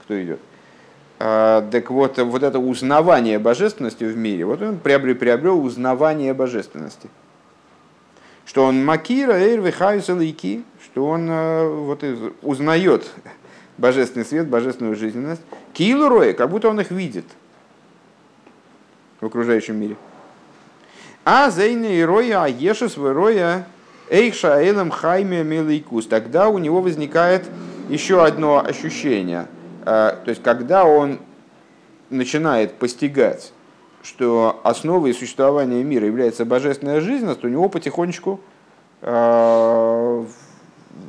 кто 0.01 0.19
идет. 0.19 0.39
А, 0.39 0.55
так 1.17 1.89
вот, 1.89 2.17
вот 2.17 2.43
это 2.43 2.60
узнавание 2.60 3.39
божественности 3.39 4.04
в 4.04 4.17
мире, 4.17 4.45
вот 4.45 4.62
он 4.62 4.78
приобрел, 4.78 5.15
приобрел 5.15 5.63
узнавание 5.63 6.34
божественности. 6.34 7.10
Что 8.45 8.65
он 8.65 8.84
макира, 8.86 9.34
эйр, 9.34 9.62
вихайсалики, 9.62 10.63
что 10.84 11.08
он 11.08 11.28
э, 11.30 11.67
вот, 11.67 12.04
узнает 12.41 13.10
божественный 13.78 14.25
свет, 14.25 14.47
божественную 14.47 14.95
жизненность. 14.95 15.41
Килу 15.73 16.10
роя, 16.10 16.34
как 16.34 16.49
будто 16.49 16.69
он 16.69 16.80
их 16.80 16.91
видит 16.91 17.25
в 19.19 19.25
окружающем 19.25 19.78
мире. 19.78 19.97
А 21.23 21.49
зейны 21.49 21.97
и 21.97 22.04
роя, 22.04 22.43
а 22.43 22.47
ешес 22.47 22.97
роя, 22.97 23.65
эйша 24.10 24.62
элем 24.62 24.91
хайме 24.91 25.43
мелейкус. 25.43 26.06
Тогда 26.06 26.49
у 26.49 26.60
него 26.60 26.82
возникает 26.82 27.49
еще 27.89 28.23
одно 28.23 28.63
ощущение. 28.63 29.47
А, 29.86 30.19
то 30.24 30.30
есть, 30.30 30.41
когда 30.41 30.86
он 30.86 31.19
начинает 32.10 32.74
постигать, 32.74 33.54
что 34.04 34.60
основой 34.63 35.13
существования 35.13 35.84
мира 35.84 36.06
является 36.06 36.45
божественная 36.45 37.02
жизненность, 37.02 37.43
у 37.43 37.48
него 37.48 37.69
потихонечку 37.69 38.39
а, 39.02 40.26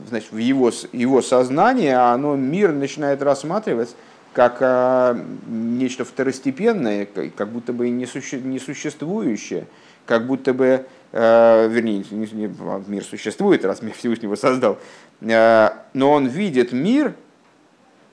значит, 0.08 0.32
в 0.32 0.36
его, 0.36 0.70
его 0.92 1.22
сознании 1.22 1.90
оно 1.90 2.36
мир 2.36 2.72
начинает 2.72 3.22
рассматривать 3.22 3.94
как 4.32 4.58
а, 4.60 5.18
нечто 5.46 6.04
второстепенное, 6.04 7.06
как 7.06 7.48
будто 7.48 7.72
бы 7.72 7.88
несуще, 7.88 8.38
несуществующее, 8.38 9.66
как 10.04 10.26
будто 10.26 10.52
бы, 10.52 10.86
а, 11.12 11.66
вернее, 11.68 12.04
не, 12.10 12.26
не, 12.32 12.54
мир 12.86 13.04
существует, 13.04 13.64
раз 13.64 13.80
мир 13.80 13.94
Всевышнего 13.94 14.34
создал, 14.34 14.78
а, 15.22 15.86
но 15.94 16.12
он 16.12 16.26
видит 16.26 16.72
мир, 16.72 17.14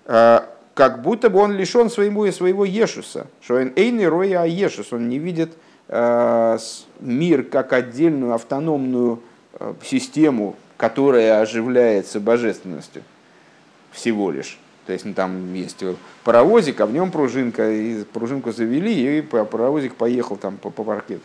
а, 0.06 0.49
как 0.74 1.02
будто 1.02 1.30
бы 1.30 1.40
он 1.40 1.54
лишен 1.54 1.90
своего, 1.90 2.30
своего 2.32 2.66
Ешуса, 2.66 3.28
что 3.42 3.56
он 3.56 3.74
эйный 3.76 4.08
роя 4.08 4.42
а 4.42 4.46
Ешус, 4.46 4.92
он 4.92 5.08
не 5.08 5.20
видит 5.20 5.54
а, 5.88 6.58
мир 7.00 7.44
как 7.44 7.74
отдельную 7.74 8.34
автономную 8.34 9.22
а, 9.54 9.76
систему, 9.84 10.56
которая 10.78 11.42
оживляется 11.42 12.20
божественностью 12.20 13.04
всего 13.92 14.32
лишь. 14.32 14.58
То 14.86 14.94
есть 14.94 15.06
ну, 15.06 15.14
там 15.14 15.54
есть 15.54 15.82
паровозик, 16.24 16.82
а 16.82 16.86
в 16.86 16.92
нем 16.92 17.12
пружинка, 17.12 17.72
и 17.72 18.04
пружинку 18.04 18.52
завели, 18.52 19.20
и 19.20 19.22
паровозик 19.22 19.96
поехал 19.96 20.36
там 20.36 20.58
по, 20.58 20.70
по 20.72 20.84
паркету. 20.84 21.24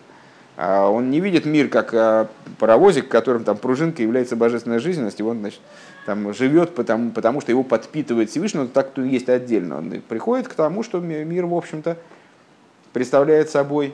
А 0.56 0.88
он 0.88 1.10
не 1.10 1.20
видит 1.20 1.46
мир 1.46 1.68
как 1.68 1.94
а, 1.94 2.28
паровозик, 2.58 3.08
которым 3.08 3.44
там 3.44 3.56
пружинка 3.56 4.02
является 4.02 4.36
божественная 4.36 4.80
жизненность, 4.80 5.20
и 5.20 5.22
он 5.22 5.38
значит, 5.38 5.60
там 6.08 6.32
живет 6.32 6.74
потому, 6.74 7.10
потому, 7.10 7.42
что 7.42 7.52
его 7.52 7.62
подпитывает 7.62 8.30
Всевышний, 8.30 8.60
но 8.60 8.66
так 8.66 8.92
то 8.92 9.02
есть 9.02 9.28
отдельно. 9.28 9.76
Он 9.76 9.90
приходит 10.08 10.48
к 10.48 10.54
тому, 10.54 10.82
что 10.82 11.00
мир, 11.00 11.44
в 11.44 11.54
общем-то, 11.54 11.98
представляет 12.94 13.50
собой 13.50 13.92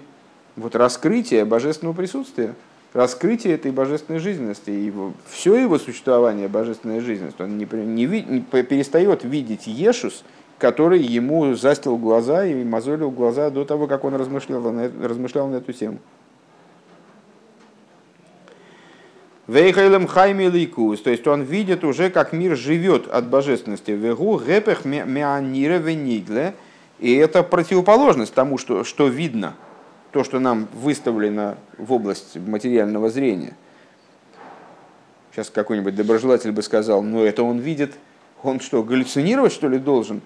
вот 0.55 0.77
раскрытие 0.77 1.45
божественного 1.45 1.97
присутствия 1.97 2.55
раскрытие 2.93 3.55
этой 3.55 3.73
божественной 3.73 4.21
жизненности. 4.21 4.71
И 4.71 4.93
все 5.29 5.57
его 5.57 5.77
существование 5.81 6.47
божественная 6.47 7.01
жизненность. 7.01 7.41
Он 7.41 7.59
не, 7.59 7.67
не, 7.73 8.07
не 8.07 8.41
перестает 8.41 9.25
видеть 9.25 9.67
Ешус, 9.67 10.23
который 10.59 11.03
ему 11.03 11.57
застил 11.57 11.97
глаза 11.97 12.47
и 12.47 12.63
мозолил 12.63 13.11
глаза 13.11 13.51
до 13.51 13.65
того, 13.65 13.89
как 13.89 14.05
он 14.05 14.15
размышлял 14.15 14.63
размышлял 15.03 15.49
на 15.49 15.57
эту 15.57 15.73
тему. 15.73 15.99
Вейхайлем 19.47 20.07
хайми 20.07 20.45
ликус, 20.45 21.03
то 21.03 21.11
есть 21.11 21.27
он 21.27 21.43
видит 21.43 21.85
уже, 21.85 22.11
как 22.11 22.33
мир 22.33 22.57
живет 22.57 23.09
от 23.09 23.29
божественности. 23.29 23.91
Вегу 23.91 24.39
гепех 24.39 24.85
меанира 24.85 25.79
венигле, 25.79 26.55
и 26.99 27.15
это 27.15 27.43
противоположность 27.43 28.35
тому, 28.35 28.59
что, 28.59 28.85
что 28.85 29.09
видно– 29.09 29.55
то, 30.15 30.23
что 30.23 30.39
нам 30.39 30.69
выставлено 30.73 31.57
в 31.77 31.93
область 31.93 32.37
материального 32.37 33.11
зрения. 33.11 33.57
Сейчас 35.33 35.51
какой-нибудь 35.51 35.97
доброжелатель 35.97 36.53
бы 36.53 36.63
сказал, 36.63 37.03
ну 37.03 37.25
это 37.25 37.43
он 37.43 37.59
видит, 37.59 37.95
он 38.45 38.61
что, 38.61 38.85
галлюцинировать 38.85 39.53
что 39.53 39.69
ли 39.69 39.77
должен? 39.77 40.23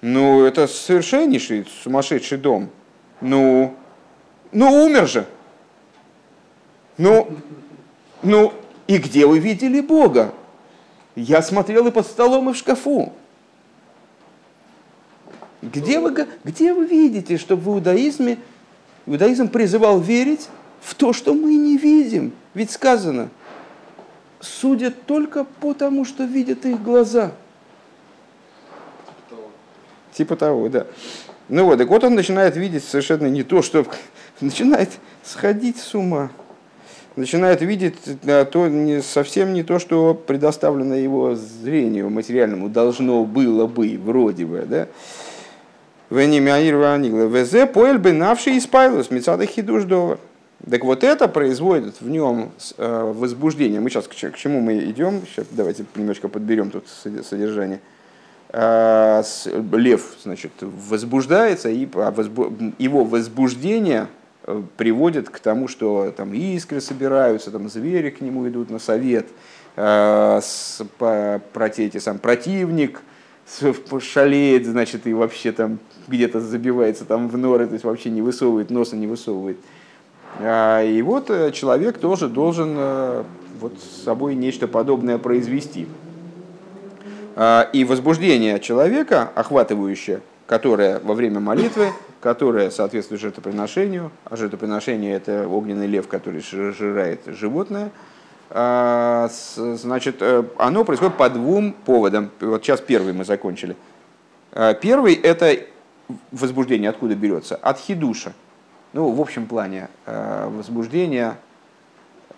Ну 0.00 0.44
это 0.44 0.66
совершеннейший 0.66 1.64
сумасшедший 1.84 2.38
дом. 2.38 2.70
Ну, 3.20 3.76
ну 4.50 4.84
умер 4.84 5.06
же. 5.06 5.26
Ну, 6.98 7.28
ну 8.22 8.52
и 8.86 8.98
где 8.98 9.26
вы 9.26 9.38
видели 9.38 9.80
Бога? 9.80 10.34
Я 11.14 11.42
смотрел 11.42 11.86
и 11.86 11.90
под 11.90 12.06
столом, 12.06 12.50
и 12.50 12.52
в 12.52 12.56
шкафу. 12.56 13.12
Где 15.60 16.00
вы, 16.00 16.26
где 16.44 16.72
вы 16.72 16.86
видите, 16.86 17.38
что 17.38 17.56
в 17.56 17.68
иудаизме 17.68 18.38
Иудаизм 19.06 19.48
призывал 19.48 20.00
верить 20.00 20.48
в 20.80 20.94
то, 20.94 21.12
что 21.12 21.34
мы 21.34 21.56
не 21.56 21.76
видим. 21.76 22.32
Ведь 22.54 22.70
сказано, 22.70 23.30
судят 24.40 25.06
только 25.06 25.44
по 25.44 25.74
тому, 25.74 26.04
что 26.04 26.24
видят 26.24 26.64
их 26.64 26.82
глаза. 26.82 27.32
Типа 30.12 30.36
того, 30.36 30.68
да. 30.68 30.86
Ну 31.48 31.64
вот, 31.64 31.78
так 31.78 31.88
вот 31.88 32.04
он 32.04 32.14
начинает 32.14 32.56
видеть 32.56 32.84
совершенно 32.84 33.26
не 33.26 33.42
то, 33.42 33.62
что... 33.62 33.86
Начинает 34.40 34.90
сходить 35.22 35.78
с 35.78 35.94
ума. 35.94 36.30
Начинает 37.14 37.60
видеть 37.60 37.96
то, 38.22 38.68
не, 38.68 39.02
совсем 39.02 39.52
не 39.52 39.62
то, 39.62 39.78
что 39.78 40.14
предоставлено 40.14 40.94
его 40.94 41.34
зрению 41.34 42.08
материальному, 42.08 42.70
должно 42.70 43.24
было 43.24 43.66
бы, 43.66 43.98
вроде 44.02 44.46
бы, 44.46 44.64
да. 44.68 44.88
Везе 46.10 47.66
поэль 47.66 47.98
бы 47.98 48.12
навший 48.12 48.58
испайлус, 48.58 49.10
мецада 49.10 49.46
хидуш 49.46 49.84
довар. 49.84 50.18
Так 50.70 50.84
вот 50.84 51.02
это 51.02 51.26
производит 51.26 52.00
в 52.00 52.08
нем 52.08 52.52
э, 52.78 53.12
возбуждение. 53.14 53.80
Мы 53.80 53.90
сейчас 53.90 54.06
к 54.06 54.36
чему 54.36 54.60
мы 54.60 54.78
идем? 54.78 55.22
Сейчас 55.26 55.46
давайте 55.50 55.84
немножко 55.96 56.28
подберем 56.28 56.70
тут 56.70 56.84
содержание. 57.28 57.80
Э, 58.50 59.22
лев, 59.72 60.02
значит, 60.22 60.52
возбуждается, 60.60 61.68
и 61.68 61.88
а 61.94 62.14
его 62.78 63.04
возбуждение 63.04 64.02
э, 64.02 64.21
приводит 64.76 65.30
к 65.30 65.38
тому, 65.38 65.68
что 65.68 66.12
там 66.16 66.32
искры 66.34 66.80
собираются, 66.80 67.50
там 67.50 67.68
звери 67.68 68.10
к 68.10 68.20
нему 68.20 68.48
идут 68.48 68.70
на 68.70 68.78
совет, 68.78 69.28
про 69.74 70.40
те, 71.74 71.86
эти 71.86 71.98
сам 71.98 72.18
противник 72.18 73.00
шалеет, 74.00 74.66
значит, 74.66 75.06
и 75.06 75.14
вообще 75.14 75.52
там 75.52 75.78
где-то 76.08 76.40
забивается 76.40 77.04
там 77.04 77.28
в 77.28 77.36
норы, 77.36 77.66
то 77.66 77.74
есть 77.74 77.84
вообще 77.84 78.10
не 78.10 78.22
высовывает, 78.22 78.70
носа 78.70 78.96
не 78.96 79.06
высовывает. 79.06 79.58
А, 80.40 80.82
и 80.82 81.02
вот 81.02 81.30
э, 81.30 81.52
человек 81.52 81.98
тоже 81.98 82.28
должен 82.28 82.74
э, 82.76 83.24
вот 83.60 83.74
с 83.78 84.04
собой 84.04 84.34
нечто 84.34 84.66
подобное 84.66 85.18
произвести. 85.18 85.86
А, 87.36 87.68
и 87.72 87.84
возбуждение 87.84 88.58
человека, 88.58 89.30
охватывающее, 89.34 90.20
которое 90.46 91.00
во 91.00 91.14
время 91.14 91.40
молитвы, 91.40 91.88
которое 92.22 92.70
соответствует 92.70 93.20
жертвоприношению, 93.20 94.10
а 94.24 94.36
жертвоприношение 94.36 95.14
это 95.14 95.48
огненный 95.48 95.86
лев, 95.86 96.08
который 96.08 96.40
сжирает 96.40 97.20
животное, 97.26 97.90
а, 98.48 99.28
значит, 99.30 100.16
э, 100.20 100.44
оно 100.58 100.84
происходит 100.84 101.16
по 101.16 101.28
двум 101.28 101.72
поводам. 101.72 102.30
Вот 102.40 102.62
сейчас 102.62 102.80
первый 102.80 103.12
мы 103.12 103.24
закончили. 103.24 103.76
Первый– 104.82 105.14
это 105.22 105.56
возбуждение 106.30 106.90
откуда 106.90 107.14
берется? 107.14 107.56
От 107.56 107.78
хидуша. 107.78 108.32
Ну, 108.92 109.10
в 109.10 109.20
общем 109.20 109.46
плане, 109.46 109.88
э, 110.04 110.48
возбуждение 110.54 111.36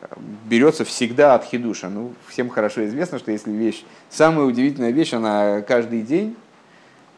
э, 0.00 0.06
берется 0.44 0.84
всегда 0.84 1.34
от 1.34 1.44
хидуша. 1.44 1.88
Ну, 1.88 2.12
всем 2.28 2.48
хорошо 2.48 2.86
известно, 2.86 3.18
что 3.18 3.32
если 3.32 3.50
вещь, 3.50 3.84
самая 4.08 4.46
удивительная 4.46 4.92
вещь, 4.92 5.12
она 5.12 5.62
каждый 5.62 6.02
день, 6.02 6.36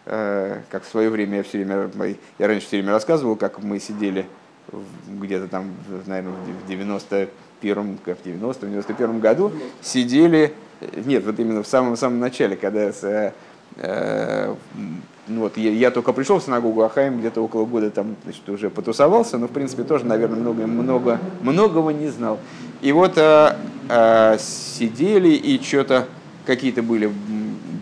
как 0.06 0.84
в 0.84 0.88
свое 0.88 1.10
время 1.10 1.38
я 1.38 1.42
все 1.42 1.58
время, 1.58 1.90
я 2.38 2.46
раньше 2.46 2.66
все 2.66 2.76
время 2.76 2.92
рассказывал, 2.92 3.36
как 3.36 3.62
мы 3.62 3.80
сидели 3.80 4.26
где-то 5.08 5.48
там, 5.48 5.72
наверное, 6.06 6.32
в 6.64 6.68
91 6.68 7.98
в 8.04 8.22
90 8.22 8.66
91 8.66 9.20
году, 9.20 9.52
сидели, 9.82 10.54
нет, 11.04 11.24
вот 11.24 11.38
именно 11.40 11.62
в 11.62 11.66
самом-самом 11.66 12.20
начале, 12.20 12.56
когда 12.56 12.92
с, 12.92 13.34
ну, 15.28 15.40
вот, 15.40 15.56
я, 15.56 15.70
я 15.70 15.90
только 15.90 16.12
пришел 16.12 16.38
в 16.38 16.42
синагогу, 16.42 16.82
а 16.82 17.10
где-то 17.10 17.42
около 17.42 17.64
года 17.64 17.90
там 17.90 18.16
значит, 18.24 18.48
уже 18.48 18.70
потусовался, 18.70 19.38
но 19.38 19.48
в 19.48 19.50
принципе 19.50 19.82
тоже, 19.82 20.06
наверное, 20.06 20.38
много, 20.38 20.66
много, 20.66 21.20
многого 21.42 21.90
не 21.90 22.08
знал. 22.08 22.38
И 22.80 22.92
вот 22.92 23.18
а, 23.18 23.56
а, 23.88 24.38
сидели 24.38 25.30
и 25.30 25.60
что-то 25.62 26.06
какие-то 26.44 26.82
были, 26.82 27.12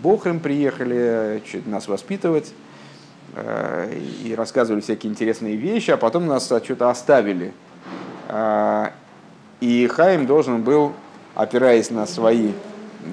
бохрем 0.05 0.39
приехали 0.39 1.41
нас 1.65 1.87
воспитывать. 1.87 2.53
э, 3.33 3.99
и 4.23 4.35
рассказывали 4.35 4.81
всякие 4.81 5.11
интересные 5.11 5.55
вещи, 5.55 5.89
а 5.89 5.97
потом 5.97 6.27
нас 6.27 6.45
что-то 6.45 6.91
оставили. 6.91 7.53
Э, 8.29 8.89
и 9.61 9.87
Хаим 9.87 10.27
должен 10.27 10.61
был, 10.61 10.93
опираясь 11.33 11.89
на 11.89 12.05
свои 12.05 12.51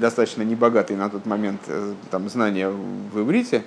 достаточно 0.00 0.42
небогатые 0.42 0.98
на 0.98 1.08
тот 1.08 1.24
момент 1.24 1.60
там, 2.10 2.28
знания 2.28 2.68
в 2.68 3.20
иврите, 3.20 3.62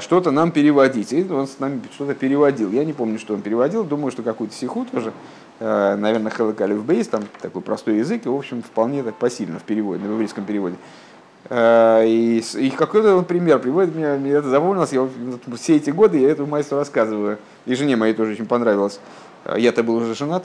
что-то 0.00 0.30
нам 0.30 0.50
переводить. 0.50 1.12
И 1.12 1.30
он 1.30 1.46
с 1.46 1.58
нами 1.58 1.82
что-то 1.94 2.14
переводил. 2.14 2.70
Я 2.72 2.84
не 2.84 2.94
помню, 2.94 3.18
что 3.18 3.34
он 3.34 3.42
переводил, 3.42 3.84
думаю, 3.84 4.12
что 4.12 4.22
какую-то 4.22 4.54
сиху 4.54 4.86
тоже. 4.90 5.12
Наверное, 5.60 6.30
Хелакалев 6.30 6.84
Бейс, 6.84 7.08
там 7.08 7.22
такой 7.40 7.62
простой 7.62 7.98
язык, 7.98 8.26
и, 8.26 8.28
в 8.28 8.34
общем, 8.34 8.62
вполне 8.62 9.02
так 9.02 9.16
посильно 9.16 9.58
в 9.58 9.62
переводе, 9.62 10.06
в 10.06 10.12
еврейском 10.12 10.44
переводе. 10.44 10.76
Э, 11.48 12.04
и, 12.06 12.42
и 12.58 12.70
какой-то 12.70 13.16
он 13.16 13.24
пример 13.24 13.58
приводит, 13.58 13.94
мне, 13.94 14.14
мне 14.14 14.32
это 14.32 14.48
запомнилось, 14.48 14.92
я 14.92 15.08
все 15.56 15.76
эти 15.76 15.90
годы 15.90 16.18
я 16.18 16.30
этому 16.30 16.48
мастеру 16.48 16.78
рассказываю. 16.78 17.38
И 17.66 17.74
жене 17.74 17.96
моей 17.96 18.14
тоже 18.14 18.32
очень 18.32 18.46
понравилось. 18.46 19.00
Э, 19.44 19.56
я-то 19.58 19.82
был 19.82 19.96
уже 19.96 20.14
женат, 20.14 20.44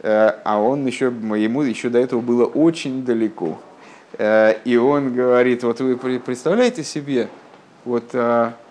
э, 0.00 0.32
а 0.44 0.60
он 0.60 0.84
еще, 0.86 1.06
ему 1.06 1.62
еще 1.62 1.88
до 1.88 1.98
этого 1.98 2.20
было 2.20 2.44
очень 2.44 3.04
далеко. 3.04 3.58
И 4.16 4.80
он 4.80 5.12
говорит, 5.12 5.64
вот 5.64 5.80
вы 5.80 5.96
представляете 5.96 6.84
себе, 6.84 7.28
вот 7.84 8.14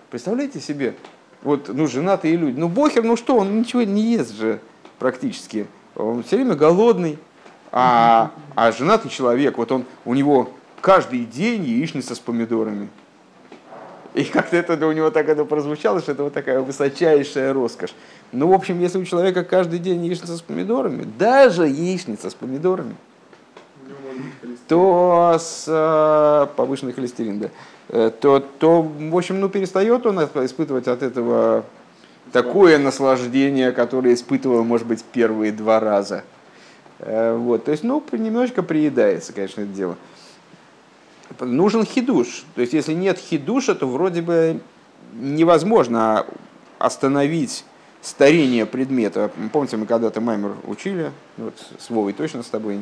представляете 0.08 0.58
себе, 0.58 0.94
вот, 1.42 1.68
ну, 1.68 1.86
женатые 1.86 2.36
люди, 2.36 2.58
ну, 2.58 2.70
бохер, 2.70 3.04
ну 3.04 3.14
что, 3.18 3.36
он 3.36 3.58
ничего 3.58 3.82
не 3.82 4.14
ест 4.14 4.34
же 4.34 4.58
практически. 4.98 5.66
Он 5.94 6.22
все 6.22 6.36
время 6.36 6.54
голодный, 6.54 7.18
а, 7.70 8.30
а 8.54 8.72
женатый 8.72 9.10
человек, 9.10 9.58
вот 9.58 9.70
он, 9.70 9.84
у 10.06 10.14
него 10.14 10.48
каждый 10.84 11.24
день 11.24 11.64
яичница 11.64 12.14
с 12.14 12.18
помидорами. 12.18 12.90
И 14.12 14.22
как-то 14.24 14.58
это 14.58 14.86
у 14.86 14.92
него 14.92 15.10
так 15.10 15.30
это 15.30 15.46
прозвучало, 15.46 16.00
что 16.00 16.12
это 16.12 16.24
вот 16.24 16.34
такая 16.34 16.60
высочайшая 16.60 17.54
роскошь. 17.54 17.94
Ну, 18.32 18.48
в 18.48 18.52
общем, 18.52 18.78
если 18.80 18.98
у 18.98 19.04
человека 19.04 19.44
каждый 19.44 19.78
день 19.78 20.04
яичница 20.04 20.36
с 20.36 20.42
помидорами, 20.42 21.06
даже 21.18 21.66
яичница 21.66 22.28
с 22.28 22.34
помидорами, 22.34 22.96
то 24.68 25.38
с 25.40 25.64
э, 25.66 26.46
повышенный 26.54 26.92
холестерин, 26.92 27.38
да, 27.38 27.48
э, 27.88 28.10
то, 28.20 28.40
то, 28.40 28.82
в 28.82 29.16
общем, 29.16 29.40
ну, 29.40 29.48
перестает 29.48 30.04
он 30.04 30.18
испытывать 30.18 30.86
от 30.86 31.02
этого 31.02 31.64
такое 32.30 32.76
наслаждение, 32.78 33.72
которое 33.72 34.12
испытывал, 34.12 34.64
может 34.64 34.86
быть, 34.86 35.02
первые 35.02 35.50
два 35.50 35.80
раза. 35.80 36.24
Э, 36.98 37.34
вот, 37.34 37.64
то 37.64 37.70
есть, 37.70 37.84
ну, 37.84 38.04
немножечко 38.12 38.62
приедается, 38.62 39.32
конечно, 39.32 39.62
это 39.62 39.70
дело 39.70 39.96
нужен 41.40 41.84
хидуш. 41.84 42.44
То 42.54 42.60
есть, 42.60 42.72
если 42.72 42.92
нет 42.92 43.18
хидуша, 43.18 43.74
то 43.74 43.86
вроде 43.86 44.22
бы 44.22 44.60
невозможно 45.14 46.26
остановить 46.78 47.64
старение 48.02 48.66
предмета. 48.66 49.30
Помните, 49.52 49.76
мы 49.76 49.86
когда-то 49.86 50.20
Маймер 50.20 50.52
учили, 50.66 51.10
вот 51.38 51.54
с 51.78 51.90
Вовой 51.90 52.12
точно 52.12 52.42
с 52.42 52.46
тобой, 52.46 52.78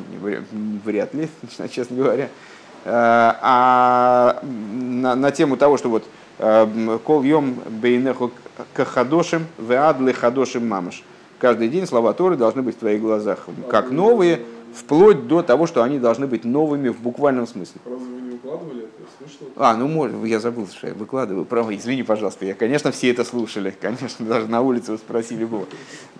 вряд 0.83 1.13
ли, 1.13 1.29
честно 1.71 1.95
говоря, 1.95 2.25
э, 2.25 2.29
а 2.85 4.41
на, 4.43 5.15
на 5.15 5.31
тему 5.31 5.55
того, 5.55 5.77
что 5.77 5.89
вот 5.89 6.03
э, 6.39 6.99
кол 7.03 7.23
йом 7.23 7.55
бейнеху 7.69 8.31
кахадошим 8.73 9.45
веадлы 9.57 10.13
хадошим 10.13 10.67
мамаш. 10.67 11.03
Каждый 11.39 11.69
день 11.69 11.87
слова 11.87 12.13
Торы 12.13 12.35
должны 12.35 12.61
быть 12.61 12.75
в 12.75 12.79
твоих 12.79 13.01
глазах 13.01 13.47
как 13.69 13.91
новые, 13.91 14.41
вплоть 14.73 15.27
до 15.27 15.41
того, 15.41 15.67
что 15.67 15.83
они 15.83 15.99
должны 15.99 16.27
быть 16.27 16.43
новыми 16.43 16.89
в 16.89 16.99
буквальном 16.99 17.47
смысле. 17.47 17.79
Разве 17.85 18.32
выкладывали 18.43 18.83
это? 18.83 18.91
Слышал? 19.17 19.47
А, 19.55 19.75
ну 19.75 19.87
может, 19.87 20.23
я 20.25 20.39
забыл, 20.39 20.67
что 20.67 20.87
я 20.87 20.93
выкладываю. 20.93 21.45
Право, 21.45 21.75
извини, 21.75 22.03
пожалуйста, 22.03 22.45
я, 22.45 22.53
конечно, 22.53 22.91
все 22.91 23.11
это 23.11 23.23
слушали. 23.23 23.73
Конечно, 23.81 24.25
даже 24.25 24.47
на 24.47 24.61
улице 24.61 24.97
спросили 24.97 25.45
было. 25.45 25.65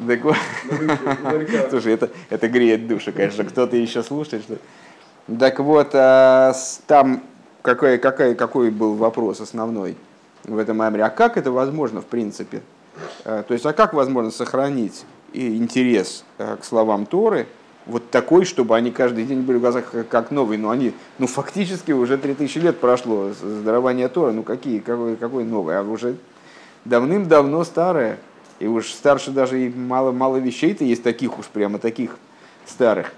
Так 0.08 0.24
вот. 0.24 0.36
Слушай, 1.70 1.94
это, 1.94 2.10
это 2.30 2.48
греет 2.48 2.88
душу, 2.88 3.12
конечно, 3.14 3.44
кто-то 3.44 3.76
еще 3.76 4.04
слушает. 4.04 4.44
Что... 4.44 4.58
Так 5.40 5.60
вот, 5.60 5.92
а, 5.94 6.54
там 6.88 7.24
какой, 7.62 7.98
какой, 7.98 8.36
какой 8.36 8.72
был 8.72 8.96
вопрос 8.96 9.42
основной 9.42 9.96
в 10.44 10.58
этом 10.58 10.78
меморе? 10.78 11.04
А 11.04 11.10
как 11.10 11.38
это 11.38 11.52
возможно, 11.52 12.02
в 12.02 12.06
принципе? 12.06 12.62
А, 13.26 13.44
то 13.44 13.54
есть, 13.54 13.66
а 13.66 13.74
как 13.74 13.94
возможно 13.94 14.32
сохранить 14.32 15.06
интерес 15.34 16.24
а, 16.38 16.58
к 16.58 16.66
словам 16.66 17.06
Торы, 17.06 17.48
вот 17.86 18.10
такой, 18.12 18.46
чтобы 18.46 18.76
они 18.76 18.92
каждый 18.92 19.26
день 19.26 19.42
были 19.42 19.58
в 19.58 19.62
глазах 19.62 19.94
как 20.10 20.32
новые. 20.32 20.58
Но 20.58 20.70
они, 20.70 20.94
ну, 21.18 21.28
фактически 21.28 21.92
уже 21.92 22.18
3000 22.18 22.58
лет 22.60 22.80
прошло 22.80 23.32
с 23.32 23.64
дарования 23.64 24.08
Тора. 24.10 24.32
Ну, 24.32 24.44
какие, 24.44 24.80
какой, 24.80 25.16
какой 25.16 25.44
новый? 25.44 25.78
А 25.78 25.84
уже 25.84 26.16
давным-давно 26.86 27.64
старое. 27.64 28.20
И 28.60 28.68
уж 28.68 28.88
старше 28.88 29.32
даже 29.32 29.66
и 29.66 29.70
мало, 29.70 30.12
мало 30.12 30.38
вещей-то 30.38 30.86
есть 30.86 31.04
таких 31.04 31.38
уж 31.38 31.48
прямо 31.48 31.80
таких 31.80 32.18
старых. 32.66 33.14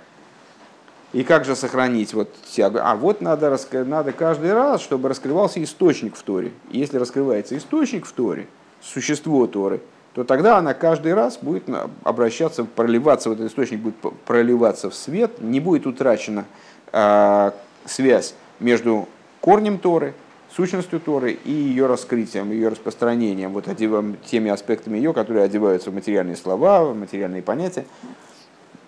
И 1.14 1.24
как 1.24 1.46
же 1.46 1.56
сохранить 1.56 2.14
вот 2.14 2.34
тягу? 2.50 2.80
А 2.82 2.96
вот 2.96 3.22
надо, 3.22 3.58
надо 3.86 4.12
каждый 4.12 4.54
раз, 4.54 4.82
чтобы 4.82 5.10
раскрывался 5.10 5.64
источник 5.64 6.16
в 6.16 6.24
Торе. 6.24 6.52
Если 6.72 6.98
раскрывается 6.98 7.56
источник 7.56 8.06
в 8.06 8.12
Торе, 8.12 8.48
существо 8.82 9.46
Торы– 9.48 9.82
то 10.16 10.24
тогда 10.24 10.58
она 10.58 10.74
каждый 10.74 11.14
раз 11.14 11.38
будет 11.38 11.66
обращаться, 12.04 12.64
проливаться, 12.64 13.28
вот 13.28 13.40
этот 13.40 13.52
источник 13.52 13.82
будет 13.82 13.96
проливаться 14.26 14.90
в 14.90 14.96
свет, 14.96 15.42
не 15.42 15.60
будет 15.60 15.86
утрачена 15.86 16.46
э, 16.94 17.52
связь 17.84 18.34
между 18.62 19.10
корнем 19.42 19.78
Торы, 19.78 20.14
сущностью 20.56 21.02
Торы 21.02 21.34
и 21.34 21.52
ее 21.52 21.88
раскрытием, 21.88 22.50
ее 22.52 22.70
распространением, 22.70 23.52
вот 23.52 23.66
теми 23.76 24.50
аспектами 24.50 24.96
ее, 24.96 25.12
которые 25.14 25.44
одеваются 25.44 25.92
в 25.92 25.94
материальные 25.94 26.38
слова, 26.38 26.86
в 26.86 26.98
материальные 26.98 27.42
понятия. 27.42 27.86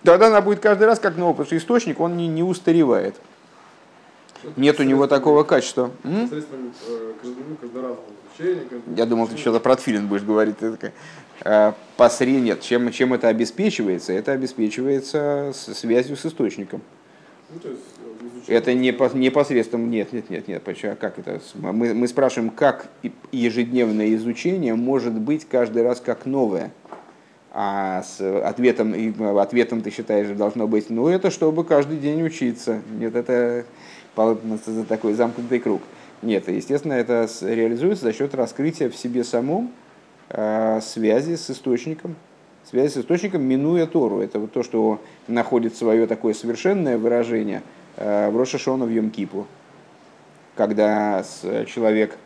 Тогда 0.04 0.28
она 0.28 0.40
будет 0.40 0.60
каждый 0.60 0.86
раз 0.86 0.98
как 0.98 1.18
новый, 1.18 1.32
потому 1.34 1.46
что 1.46 1.58
источник, 1.58 2.00
он 2.00 2.16
не, 2.16 2.26
не 2.26 2.42
устаревает. 2.42 3.16
Нет 4.56 4.80
у 4.80 4.82
него 4.82 5.06
такого 5.06 5.42
качества. 5.42 5.90
Каждоразового 7.60 7.98
я 8.96 9.06
думал, 9.06 9.28
ты 9.28 9.36
что-то 9.36 9.60
про 9.60 9.76
тфилин 9.76 10.06
будешь 10.06 10.22
говорить. 10.22 10.56
Э, 11.44 11.72
посред 11.96 12.42
нет. 12.42 12.60
Чем, 12.60 12.90
чем 12.90 13.14
это 13.14 13.28
обеспечивается? 13.28 14.12
Это 14.12 14.32
обеспечивается 14.32 15.52
связью 15.54 16.16
с 16.16 16.26
источником. 16.26 16.82
Ну, 17.50 17.60
э, 17.64 18.54
это 18.54 18.74
не, 18.74 18.94
не 19.14 19.30
посредством, 19.30 19.90
нет, 19.90 20.12
нет, 20.12 20.30
нет, 20.30 20.48
нет, 20.48 20.62
почему, 20.62 20.92
а 20.92 20.96
как 20.96 21.18
это? 21.18 21.40
Мы, 21.54 21.94
мы 21.94 22.08
спрашиваем, 22.08 22.50
как 22.50 22.88
ежедневное 23.32 24.14
изучение 24.14 24.74
может 24.74 25.14
быть 25.14 25.46
каждый 25.48 25.82
раз 25.82 26.00
как 26.00 26.26
новое? 26.26 26.70
А 27.50 28.02
с 28.02 28.20
ответом, 28.20 28.94
ответом 29.38 29.80
ты 29.80 29.90
считаешь, 29.90 30.28
должно 30.36 30.68
быть, 30.68 30.90
ну 30.90 31.08
это 31.08 31.30
чтобы 31.30 31.64
каждый 31.64 31.96
день 31.96 32.22
учиться. 32.22 32.82
Нет, 32.98 33.16
это 33.16 33.64
такой 34.88 35.14
замкнутый 35.14 35.58
круг. 35.58 35.82
Нет, 36.22 36.48
естественно, 36.48 36.94
это 36.94 37.28
реализуется 37.42 38.04
за 38.04 38.12
счет 38.12 38.34
раскрытия 38.34 38.90
в 38.90 38.96
себе 38.96 39.22
самом 39.22 39.70
э, 40.30 40.80
связи 40.82 41.36
с 41.36 41.50
источником, 41.50 42.16
связи 42.64 42.92
с 42.92 42.96
источником, 42.98 43.42
минуя 43.42 43.86
Тору. 43.86 44.20
Это 44.20 44.40
вот 44.40 44.52
то, 44.52 44.64
что 44.64 45.00
находит 45.28 45.76
свое 45.76 46.06
такое 46.08 46.34
совершенное 46.34 46.98
выражение 46.98 47.62
э, 47.96 48.30
в 48.30 48.36
Рошашона 48.36 48.84
в 48.84 48.90
Йом-Кипу, 48.90 49.44
когда 50.56 51.24
человек 51.66 52.18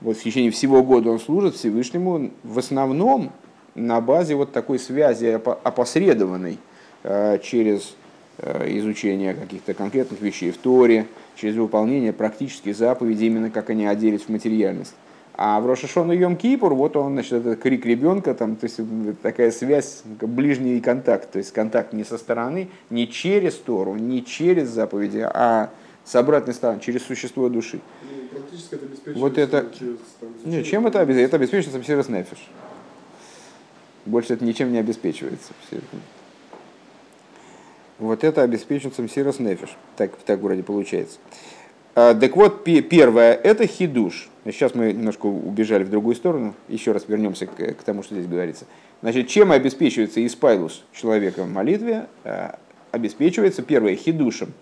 вот 0.00 0.16
в 0.16 0.22
течение 0.22 0.50
всего 0.50 0.82
года 0.82 1.10
он 1.10 1.20
служит 1.20 1.54
Всевышнему 1.54 2.30
в 2.42 2.58
основном 2.58 3.32
на 3.76 4.00
базе 4.00 4.34
вот 4.34 4.52
такой 4.52 4.78
связи 4.80 5.26
опосредованной 5.26 6.58
э, 7.04 7.38
через 7.42 7.96
изучение 8.38 9.34
каких-то 9.34 9.74
конкретных 9.74 10.20
вещей 10.20 10.50
в 10.50 10.58
Торе, 10.58 11.06
через 11.36 11.56
выполнение 11.56 12.12
практических 12.12 12.76
заповедей, 12.76 13.26
именно 13.26 13.50
как 13.50 13.70
они 13.70 13.86
оделись 13.86 14.22
в 14.22 14.28
материальность. 14.28 14.94
А 15.36 15.60
в 15.60 15.66
Рошашон 15.66 16.12
и 16.12 16.16
Йом 16.16 16.36
Кипур, 16.36 16.74
вот 16.74 16.96
он, 16.96 17.14
значит, 17.14 17.32
это 17.32 17.56
крик 17.56 17.84
ребенка, 17.84 18.34
там, 18.34 18.54
то 18.54 18.66
есть 18.66 18.78
такая 19.20 19.50
связь, 19.50 20.02
ближний 20.04 20.80
контакт, 20.80 21.32
то 21.32 21.38
есть 21.38 21.52
контакт 21.52 21.92
не 21.92 22.04
со 22.04 22.18
стороны, 22.18 22.68
не 22.88 23.08
через 23.08 23.54
Тору, 23.54 23.96
не 23.96 24.24
через 24.24 24.68
заповеди, 24.68 25.28
а 25.28 25.70
с 26.04 26.14
обратной 26.14 26.54
стороны, 26.54 26.80
через 26.80 27.02
существо 27.02 27.48
души. 27.48 27.80
Ну, 28.02 28.28
практически 28.28 28.74
это 28.74 28.84
обеспечивается 28.84 29.20
вот 29.20 29.38
это... 29.38 29.66
через... 29.76 29.96
Там, 30.20 30.28
Нет, 30.44 30.66
чем 30.66 30.86
это 30.86 31.00
обеспечивается? 31.00 31.36
Это 31.36 31.36
обеспечивается 31.36 31.84
через 31.84 32.08
Нефиш. 32.08 32.48
Больше 34.06 34.34
это 34.34 34.44
ничем 34.44 34.70
не 34.70 34.78
обеспечивается. 34.78 35.52
Вот 37.98 38.24
это 38.24 38.42
обеспечен 38.42 38.92
самсирос 38.92 39.38
нефиш. 39.38 39.76
Так, 39.96 40.12
так 40.26 40.40
вроде 40.40 40.62
получается. 40.62 41.18
А, 41.94 42.14
так 42.14 42.36
вот, 42.36 42.64
первое, 42.64 43.34
это 43.34 43.66
хидуш. 43.66 44.28
Сейчас 44.44 44.74
мы 44.74 44.92
немножко 44.92 45.26
убежали 45.26 45.84
в 45.84 45.90
другую 45.90 46.16
сторону. 46.16 46.54
Еще 46.68 46.92
раз 46.92 47.04
вернемся 47.06 47.46
к, 47.46 47.52
к 47.52 47.82
тому, 47.84 48.02
что 48.02 48.14
здесь 48.14 48.26
говорится. 48.26 48.66
Значит, 49.00 49.28
чем 49.28 49.52
обеспечивается 49.52 50.24
испайлус 50.26 50.84
человека 50.92 51.44
в 51.44 51.48
молитве? 51.48 52.06
А, 52.24 52.58
обеспечивается, 52.90 53.62
первое, 53.62 53.94
хидушем. 53.94 54.52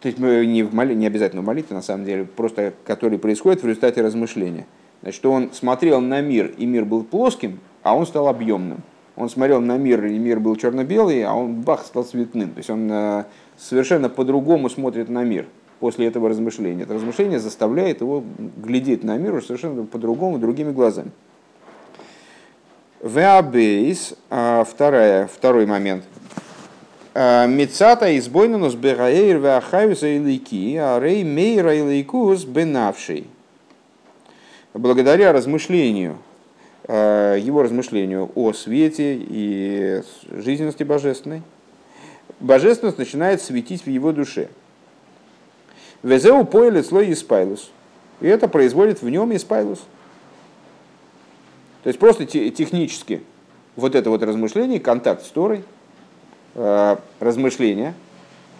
То 0.00 0.08
есть 0.08 0.18
мы 0.18 0.46
не, 0.46 0.62
в 0.62 0.74
моли, 0.74 0.94
не 0.94 1.06
обязательно 1.06 1.42
в 1.42 1.44
молитве, 1.44 1.76
на 1.76 1.82
самом 1.82 2.06
деле, 2.06 2.24
просто 2.24 2.72
который 2.84 3.18
происходит 3.18 3.62
в 3.62 3.66
результате 3.66 4.00
размышления. 4.00 4.66
Значит, 5.02 5.16
что 5.16 5.30
он 5.30 5.52
смотрел 5.52 6.00
на 6.00 6.20
мир, 6.20 6.52
и 6.56 6.66
мир 6.66 6.84
был 6.84 7.04
плоским, 7.04 7.60
а 7.82 7.94
он 7.94 8.06
стал 8.06 8.28
объемным. 8.28 8.82
Он 9.20 9.28
смотрел 9.28 9.60
на 9.60 9.76
мир, 9.76 10.02
и 10.06 10.18
мир 10.18 10.40
был 10.40 10.56
черно-белый, 10.56 11.22
а 11.24 11.34
он 11.34 11.60
бах 11.60 11.84
стал 11.84 12.04
цветным. 12.04 12.52
То 12.52 12.58
есть 12.58 12.70
он 12.70 12.90
э, 12.90 13.24
совершенно 13.58 14.08
по-другому 14.08 14.70
смотрит 14.70 15.10
на 15.10 15.24
мир 15.24 15.44
после 15.78 16.06
этого 16.06 16.30
размышления. 16.30 16.84
Это 16.84 16.94
размышление 16.94 17.38
заставляет 17.38 18.00
его 18.00 18.24
глядеть 18.56 19.04
на 19.04 19.18
мир 19.18 19.44
совершенно 19.44 19.84
по-другому, 19.84 20.38
другими 20.38 20.72
глазами. 20.72 21.10
Веабейс, 23.02 24.14
а, 24.30 24.64
вторая, 24.64 25.26
второй 25.26 25.66
момент. 25.66 26.04
А, 27.12 27.46
Мецата 27.46 28.16
избойнанус 28.16 28.74
бераэйр 28.74 29.36
веахайвса 29.36 30.16
илайки, 30.16 30.76
а 30.76 30.98
рей 30.98 31.24
мейра 31.24 31.76
илайкус 31.76 32.44
бенавший. 32.44 33.26
Благодаря 34.72 35.34
размышлению, 35.34 36.16
его 36.92 37.62
размышлению 37.62 38.30
о 38.34 38.52
свете 38.52 39.16
и 39.16 40.02
жизненности 40.30 40.82
божественной, 40.82 41.42
божественность 42.40 42.98
начинает 42.98 43.40
светить 43.40 43.84
в 43.84 43.90
его 43.90 44.12
душе. 44.12 44.48
Везеу 46.02 46.44
поэлит 46.44 46.86
слой 46.86 47.12
испайлус. 47.12 47.70
И 48.20 48.26
это 48.26 48.48
производит 48.48 49.02
в 49.02 49.08
нем 49.08 49.34
испайлус. 49.34 49.78
То 51.82 51.88
есть 51.88 51.98
просто 51.98 52.26
технически 52.26 53.22
вот 53.76 53.94
это 53.94 54.10
вот 54.10 54.22
размышление, 54.22 54.80
контакт 54.80 55.24
с 55.24 55.28
Торой, 55.28 55.64
э, 56.54 56.96
размышление, 57.20 57.94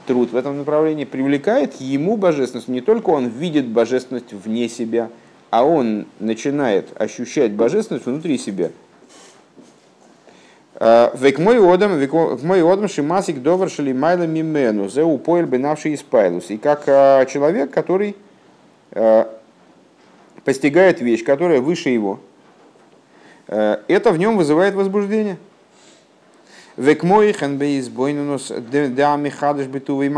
труд 0.06 0.32
в 0.32 0.36
этом 0.36 0.58
направлении 0.58 1.04
привлекает 1.04 1.80
ему 1.80 2.16
божественность. 2.16 2.68
Не 2.68 2.80
только 2.80 3.10
он 3.10 3.26
видит 3.28 3.66
божественность 3.66 4.32
вне 4.32 4.68
себя, 4.68 5.10
а 5.50 5.64
он 5.64 6.06
начинает 6.18 6.88
ощущать 7.00 7.52
божественность 7.52 8.06
внутри 8.06 8.38
себя. 8.38 8.70
Э, 10.76 11.10
век 11.14 11.38
мой 11.38 11.58
одам, 11.58 11.98
век 11.98 12.12
мой 12.12 12.62
одам 12.62 12.88
шимасик 12.88 13.42
довар 13.42 13.68
шали 13.68 13.92
майла 13.92 14.24
мимену, 14.24 14.88
зе 14.88 15.02
упоэль 15.02 15.46
бенавший 15.46 15.94
испайлус. 15.94 16.50
И 16.50 16.56
как 16.56 16.84
э, 16.86 17.26
человек, 17.30 17.70
который 17.70 18.16
постигает 20.44 21.00
вещь, 21.00 21.22
которая 21.22 21.60
выше 21.60 21.90
его, 21.90 22.18
Э, 23.50 23.78
это 23.88 24.12
в 24.12 24.18
нем 24.18 24.36
вызывает 24.36 24.74
возбуждение. 24.74 25.36
Век 26.76 27.02
мой 27.02 27.32
ханбейс 27.32 27.88
бойнунус 27.88 28.52
да 28.70 29.16
михадыш 29.16 29.66
битувей 29.66 30.08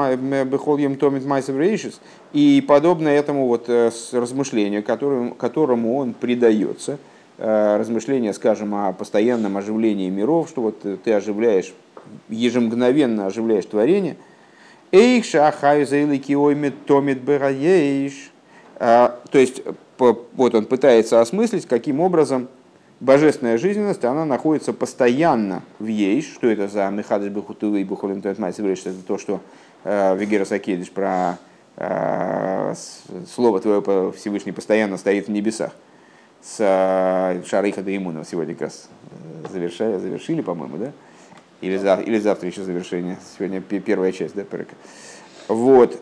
бехольем 0.44 0.96
томит 0.96 1.24
майсов 1.24 1.56
рейшис. 1.56 2.00
И 2.32 2.62
подобно 2.66 3.08
этому 3.08 3.46
вот 3.46 3.64
э, 3.68 3.90
размышлению, 4.12 4.82
которому, 4.82 5.34
которому 5.34 5.96
он 5.96 6.12
предается, 6.12 6.98
э, 7.38 7.76
размышления, 7.78 8.34
скажем, 8.34 8.74
о 8.74 8.92
постоянном 8.92 9.56
оживлении 9.56 10.10
миров, 10.10 10.48
что 10.48 10.60
вот 10.62 11.02
ты 11.02 11.12
оживляешь, 11.12 11.72
ежемгновенно 12.28 13.26
оживляешь 13.26 13.64
творение. 13.64 14.16
Эйх 14.92 15.24
шахаю 15.24 15.86
заилики 15.86 16.34
оймет 16.34 16.74
томит 16.84 17.22
бераеш. 17.22 18.30
То 18.78 19.20
есть, 19.32 19.62
вот 19.98 20.54
он 20.54 20.64
пытается 20.66 21.20
осмыслить, 21.20 21.66
каким 21.66 22.00
образом 22.00 22.48
божественная 23.02 23.58
жизненность, 23.58 24.04
она 24.04 24.24
находится 24.24 24.72
постоянно 24.72 25.62
в 25.78 25.86
ей. 25.86 26.22
Что 26.22 26.46
это 26.46 26.68
за 26.68 26.88
Мехадыш 26.88 27.30
Бехутылы 27.30 27.80
и 27.80 27.84
Бухолин 27.84 28.20
Это 28.20 28.92
то, 29.06 29.18
что 29.18 29.40
э, 29.84 30.16
Вегера 30.16 30.44
Сакедиш 30.44 30.90
про 30.90 31.38
э, 31.76 32.74
слово 33.28 33.60
твое 33.60 34.12
Всевышний 34.12 34.52
постоянно 34.52 34.96
стоит 34.96 35.26
в 35.26 35.30
небесах. 35.30 35.72
С 36.42 36.56
э, 36.60 37.42
Шарыха 37.44 37.82
Даимунова 37.82 38.24
сегодня 38.24 38.54
как 38.54 38.62
раз 38.62 38.88
завершали, 39.50 39.98
завершили, 39.98 40.40
по-моему, 40.40 40.76
да? 40.78 40.92
Или, 41.60 41.76
за, 41.76 41.96
или 41.96 42.18
завтра 42.18 42.48
еще 42.48 42.62
завершение. 42.62 43.18
Сегодня 43.36 43.60
первая 43.60 44.12
часть, 44.12 44.34
да, 44.34 44.42
перека. 44.42 44.74
Вот. 45.48 46.00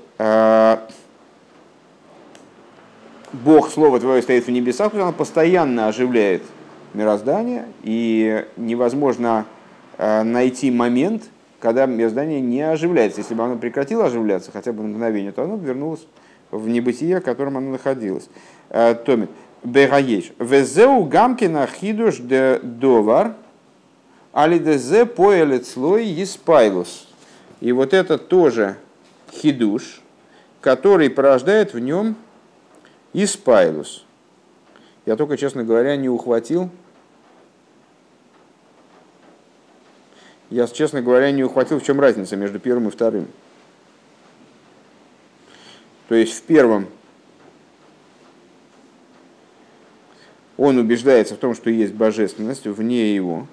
Бог, 3.32 3.70
Слово 3.70 4.00
Твое 4.00 4.22
стоит 4.22 4.46
в 4.46 4.50
небесах, 4.50 4.86
потому 4.86 5.02
что 5.02 5.08
оно 5.08 5.12
постоянно 5.16 5.86
оживляет 5.86 6.42
мироздания, 6.94 7.66
и 7.82 8.44
невозможно 8.56 9.46
э, 9.98 10.22
найти 10.22 10.70
момент, 10.70 11.24
когда 11.60 11.86
мироздание 11.86 12.40
не 12.40 12.62
оживляется. 12.62 13.20
Если 13.20 13.34
бы 13.34 13.44
оно 13.44 13.56
прекратило 13.56 14.06
оживляться 14.06 14.50
хотя 14.50 14.72
бы 14.72 14.82
на 14.82 14.88
мгновение, 14.88 15.32
то 15.32 15.42
оно 15.44 15.56
вернулось 15.56 16.06
в 16.50 16.68
небытие, 16.68 17.20
в 17.20 17.24
котором 17.24 17.56
оно 17.56 17.70
находилось. 17.72 18.28
Э, 18.70 18.94
Томит. 18.94 19.30
Бегаеш. 19.62 20.32
Везеу 20.38 21.04
гамкина 21.04 21.66
хидуш 21.66 22.18
де 22.18 22.60
довар, 22.62 23.34
алидезе 24.32 25.04
поэлет 25.04 25.66
слой 25.66 26.06
еспайлус. 26.06 27.06
И 27.60 27.72
вот 27.72 27.92
это 27.92 28.16
тоже 28.16 28.76
хидуш, 29.30 30.00
который 30.62 31.10
порождает 31.10 31.74
в 31.74 31.78
нем 31.78 32.16
испайлус. 33.12 34.06
Я 35.04 35.16
только, 35.16 35.36
честно 35.36 35.64
говоря, 35.64 35.96
не 35.96 36.08
ухватил. 36.08 36.70
Я, 40.50 40.66
честно 40.66 41.00
говоря, 41.00 41.30
не 41.30 41.44
ухватил, 41.44 41.78
в 41.78 41.84
чем 41.84 42.00
разница 42.00 42.36
между 42.36 42.58
первым 42.58 42.88
и 42.88 42.90
вторым. 42.90 43.28
То 46.08 46.16
есть 46.16 46.34
в 46.34 46.42
первом 46.42 46.88
он 50.56 50.76
убеждается 50.76 51.36
в 51.36 51.38
том, 51.38 51.54
что 51.54 51.70
есть 51.70 51.94
божественность 51.94 52.66
вне 52.66 53.14
его. 53.14 53.46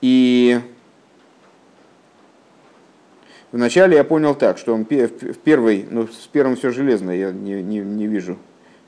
И 0.00 0.60
вначале 3.52 3.96
я 3.96 4.04
понял 4.04 4.34
так, 4.34 4.58
что 4.58 4.74
он 4.74 4.84
в 4.84 5.38
первой, 5.44 5.86
ну, 5.88 6.08
с 6.08 6.26
первым 6.26 6.56
все 6.56 6.72
железно, 6.72 7.12
я 7.12 7.30
не, 7.30 7.62
не, 7.62 7.78
не 7.78 8.08
вижу 8.08 8.36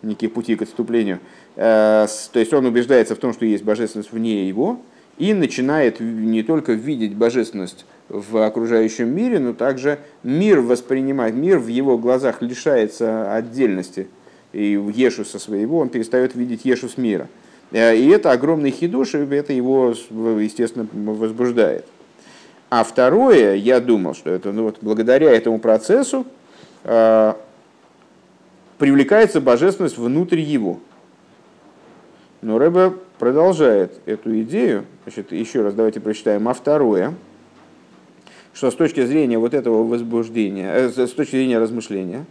некие 0.02 0.28
пути 0.28 0.56
к 0.56 0.62
отступлению. 0.62 1.20
Э, 1.54 2.06
то 2.32 2.38
есть 2.40 2.52
он 2.52 2.66
убеждается 2.66 3.14
в 3.14 3.18
том, 3.18 3.32
что 3.32 3.46
есть 3.46 3.62
божественность 3.62 4.10
вне 4.12 4.48
его, 4.48 4.82
и 5.18 5.32
начинает 5.34 6.00
не 6.00 6.42
только 6.42 6.72
видеть 6.72 7.14
божественность 7.14 7.86
в 8.08 8.44
окружающем 8.44 9.14
мире, 9.14 9.38
но 9.38 9.52
также 9.52 9.98
мир 10.22 10.60
воспринимать, 10.60 11.34
мир 11.34 11.58
в 11.58 11.68
его 11.68 11.98
глазах 11.98 12.42
лишается 12.42 13.34
отдельности. 13.34 14.08
И 14.52 14.80
Ешу 14.94 15.24
со 15.24 15.38
своего 15.38 15.78
он 15.78 15.88
перестает 15.88 16.34
видеть 16.34 16.64
Ешу 16.64 16.88
с 16.88 16.96
мира. 16.96 17.28
Э, 17.72 17.96
и 17.96 18.08
это 18.08 18.30
огромный 18.30 18.70
хидуш, 18.70 19.14
и 19.14 19.18
это 19.18 19.52
его, 19.52 19.90
естественно, 19.90 20.86
возбуждает. 20.92 21.86
А 22.70 22.84
второе, 22.84 23.54
я 23.54 23.80
думал, 23.80 24.14
что 24.14 24.30
это 24.30 24.52
ну, 24.52 24.64
вот, 24.64 24.78
благодаря 24.80 25.30
этому 25.30 25.58
процессу 25.58 26.26
э, 26.84 27.34
привлекается 28.78 29.40
божественность 29.40 29.96
внутрь 29.98 30.40
его. 30.40 30.80
Но 32.42 32.58
Рэбе 32.58 32.94
продолжает 33.18 34.00
эту 34.06 34.40
идею. 34.42 34.84
Значит, 35.04 35.32
еще 35.32 35.62
раз 35.62 35.74
давайте 35.74 36.00
прочитаем. 36.00 36.48
А 36.48 36.54
второе, 36.54 37.14
что 38.52 38.70
с 38.70 38.74
точки 38.74 39.04
зрения 39.04 39.38
вот 39.38 39.54
этого 39.54 39.84
возбуждения, 39.84 40.72
э, 40.72 40.88
с 40.88 41.10
точки 41.10 41.32
зрения 41.32 41.58
размышления 41.58 42.24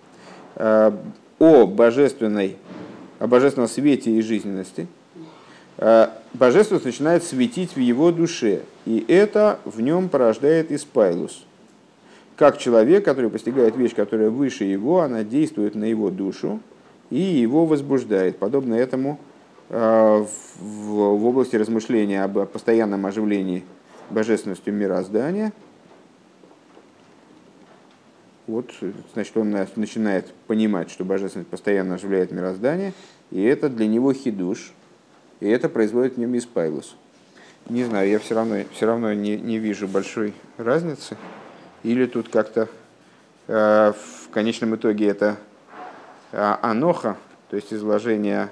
э, 0.55 0.91
о 1.39 1.67
божественной, 1.67 2.57
о 3.19 3.27
божественном 3.27 3.69
свете 3.69 4.11
и 4.11 4.21
жизненности, 4.21 4.87
э, 5.77 6.07
божественность 6.33 6.85
начинает 6.85 7.23
светить 7.23 7.75
в 7.75 7.79
его 7.79 8.11
душе, 8.11 8.61
и 8.85 9.03
это 9.07 9.59
в 9.65 9.81
нем 9.81 10.09
порождает 10.09 10.71
испайлус– 10.71 11.45
как 12.35 12.57
человек, 12.57 13.05
который 13.05 13.29
постигает 13.29 13.75
вещь, 13.75 13.93
которая 13.93 14.29
выше 14.29 14.63
его, 14.63 15.01
она 15.01 15.23
действует 15.23 15.75
на 15.75 15.85
его 15.85 16.09
душу 16.09 16.59
и 17.09 17.19
его 17.19 17.65
возбуждает. 17.65 18.37
Подобно 18.37 18.73
этому 18.73 19.19
э, 19.69 20.25
в 20.59 21.25
области 21.25 21.55
размышления 21.55 22.23
об 22.23 22.45
постоянном 22.47 23.05
оживлении 23.05 23.63
божественностью 24.09 24.73
мироздания, 24.73 25.53
вот, 28.45 28.71
значит, 29.13 29.37
он 29.37 29.51
начинает 29.75 30.33
понимать, 30.47 30.91
что 30.91 31.05
божественность 31.05 31.49
постоянно 31.49 31.95
оживляет 31.95 32.31
мироздание, 32.31 32.93
и 33.31 33.41
это 33.41 33.69
для 33.69 33.87
него 33.87 34.13
хидуш, 34.13 34.73
и 35.39 35.47
это 35.47 35.69
производит 35.69 36.15
в 36.15 36.17
нем 36.19 36.37
испайлус. 36.37 36.95
Не 37.69 37.85
знаю, 37.85 38.09
я 38.09 38.19
все 38.19 38.35
равно, 38.35 38.57
все 38.73 38.85
равно 38.85 39.13
не, 39.13 39.37
не 39.37 39.57
вижу 39.57 39.87
большой 39.87 40.33
разницы. 40.57 41.15
Или 41.83 42.05
тут 42.05 42.27
как-то 42.27 42.67
э, 43.47 43.93
в 43.93 44.29
конечном 44.29 44.75
итоге 44.75 45.07
это 45.07 45.37
э, 46.33 46.55
аноха, 46.61 47.15
то 47.49 47.55
есть 47.55 47.73
изложение 47.73 48.49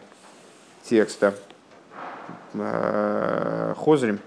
текста 0.84 1.36
э, 2.54 3.74
Хозрим, 3.78 4.20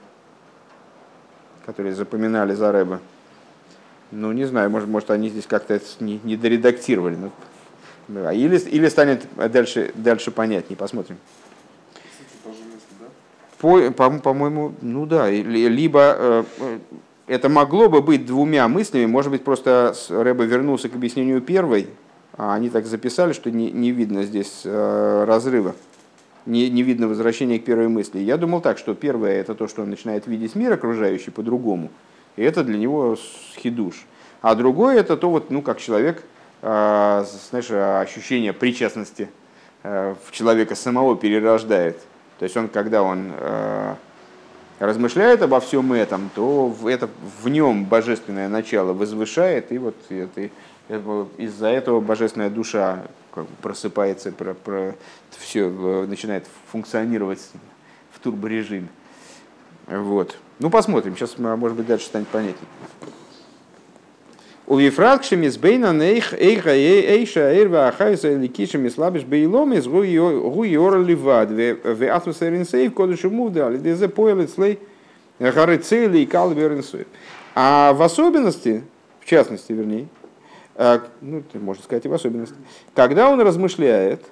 которые 1.67 1.95
запоминали 1.95 2.55
за 2.55 2.73
Рэба. 2.73 3.01
Ну, 4.11 4.33
не 4.33 4.45
знаю, 4.45 4.71
может, 4.71 4.89
может 4.89 5.11
они 5.11 5.29
здесь 5.29 5.47
как-то 5.47 5.81
не, 6.01 6.21
не 6.23 6.37
доредактировали. 6.37 7.17
Да, 8.07 8.33
Или, 8.33 8.59
или 8.59 8.89
станет 8.89 9.27
дальше, 9.37 9.93
дальше 9.95 10.31
понятнее, 10.31 10.77
посмотрим. 10.77 11.17
По, 13.59 13.91
по, 13.91 14.11
по-моему, 14.11 14.75
ну 14.83 15.07
да, 15.07 15.31
либо 15.31 16.17
э, 16.19 16.45
э, 16.59 16.79
это 17.27 17.49
могло 17.49 17.89
бы 17.89 18.03
быть 18.03 18.27
двумя 18.27 18.69
мыслями, 18.69 19.07
может 19.07 19.31
быть, 19.31 19.43
просто 19.43 19.95
Рэбе 20.11 20.45
вернулся 20.45 20.91
к 20.91 20.95
объяснению 20.95 21.41
первой, 21.41 21.89
а 22.37 22.55
они 22.55 22.69
так 22.69 22.85
записали, 22.85 23.33
что 23.33 23.51
не, 23.51 23.71
не 23.71 23.91
видно 23.91 24.25
здесь 24.25 24.63
э, 24.65 25.25
разрыва, 25.27 25.75
не, 26.47 26.69
не 26.71 26.83
видно 26.83 27.09
возвращения 27.09 27.59
к 27.59 27.65
первой 27.65 27.89
мысли. 27.89 28.19
Я 28.19 28.37
думал 28.37 28.61
так, 28.61 28.79
что 28.79 28.95
первое 28.95 29.41
это 29.41 29.55
то, 29.55 29.69
что 29.69 29.83
он 29.83 29.91
начинает 29.91 30.27
видеть 30.27 30.55
мир 30.55 30.73
окружающий 30.73 31.31
по-другому, 31.31 31.91
и 32.37 32.43
это 32.43 32.65
для 32.65 32.79
него 32.79 33.17
хидуш. 33.57 34.07
А 34.43 34.55
другое 34.55 34.99
это 34.99 35.17
то, 35.17 35.31
вот, 35.31 35.51
ну, 35.51 35.63
как 35.63 35.81
человек, 35.81 36.23
э, 36.63 37.25
знаешь, 37.51 37.71
ощущение 37.71 38.53
причастности 38.53 39.31
э, 39.83 40.15
в 40.27 40.33
человека 40.33 40.75
самого 40.75 41.17
перерождает. 41.17 41.99
То 42.39 42.45
есть 42.45 42.57
он, 42.57 42.69
когда 42.69 43.03
он 43.03 43.33
э, 43.39 43.95
размышляет 44.81 45.41
обо 45.43 45.61
всем 45.61 45.93
этом, 45.93 46.31
то 46.35 46.75
это, 46.87 47.09
в 47.43 47.49
нем 47.49 47.85
божественное 47.85 48.49
начало 48.49 48.93
возвышает, 48.93 49.73
и 49.73 49.79
вот 49.79 49.97
это- 50.11 50.51
из-за 50.89 51.69
этого 51.69 52.01
божественная 52.01 52.51
душа 52.51 53.05
просыпается, 53.63 54.33
про, 54.33 54.55
про, 54.55 54.95
все 55.39 55.69
начинает 56.07 56.47
функционировать 56.71 57.41
в 58.13 58.21
турборежиме. 58.21 58.89
Вот. 59.87 60.37
Ну, 60.59 60.71
посмотрим. 60.71 61.17
Сейчас, 61.17 61.37
может 61.39 61.77
быть, 61.77 61.87
дальше 61.87 62.07
станет 62.07 62.29
понятнее. 62.29 62.69
У 64.67 64.79
Вифракши 64.79 65.37
мизбейна 65.37 65.93
нейх 65.93 66.33
эйха 66.33 66.71
эйша 66.71 67.55
эрва 67.55 67.89
ахайса 67.89 68.31
или 68.31 68.77
мислабиш 68.79 69.23
бейлом 69.25 69.75
из 69.75 69.87
гуи 69.87 70.77
ора 70.77 71.03
ливад 71.03 71.51
в 71.51 72.15
атмосферин 72.15 72.65
сейв 72.65 72.95
кодышу 72.95 73.29
муда 73.29 73.67
али 73.67 73.77
дезе 73.77 74.09
поэлит 74.09 74.51
слей 74.51 74.79
гары 75.39 75.77
и 75.77 76.25
калверин. 76.25 76.83
А 77.55 77.93
в 77.93 78.01
особенности, 78.01 78.83
в 79.21 79.27
частности, 79.27 79.73
вернее, 79.73 80.05
э, 80.05 80.24
ну, 80.77 81.39
это 81.39 81.59
можно 81.59 81.83
сказать 81.83 82.05
и 82.05 82.09
в 82.09 82.15
особенности, 82.15 82.57
когда 82.95 83.31
он 83.31 83.41
размышляет, 83.41 84.25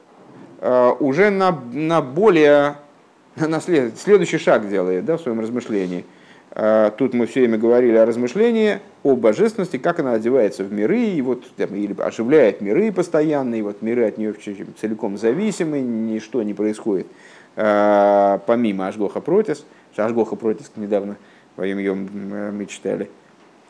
э, 0.61 0.91
уже 1.01 1.31
на, 1.31 1.59
на 1.73 2.03
более, 2.03 2.77
на 3.37 3.61
след- 3.61 3.99
следующий 3.99 4.39
шаг 4.39 4.69
делает 4.69 5.05
да, 5.05 5.17
в 5.17 5.21
своем 5.21 5.41
размышлении. 5.41 6.05
Э, 6.51 6.91
Тут 6.97 7.15
мы 7.15 7.27
все 7.27 7.41
время 7.41 7.59
говорили 7.59 7.97
о 7.97 8.05
размышлении, 8.07 8.81
о 9.03 9.17
божественности, 9.17 9.77
как 9.79 10.01
она 10.01 10.13
одевается 10.15 10.65
в 10.65 10.73
миры, 10.73 11.01
и 11.01 11.23
вот, 11.23 11.45
или 11.59 12.01
оживляет 12.01 12.61
миры 12.61 12.93
постоянно, 12.93 13.55
и 13.55 13.63
вот 13.63 13.83
миры 13.83 14.07
от 14.07 14.19
нее 14.19 14.35
целиком 14.81 15.19
зависимы, 15.19 15.81
ничто 15.81 16.43
не 16.43 16.55
происходит 16.55 17.07
э, 17.57 18.39
помимо 18.47 18.89
Ашгоха 18.89 19.21
Протис. 19.21 19.65
Ашгоха 19.97 20.37
Протис 20.37 20.71
недавно 20.77 21.17
во 21.57 21.67
ее 21.67 21.95
мы 21.95 22.67
читали, 22.67 23.05
э, 23.05 23.22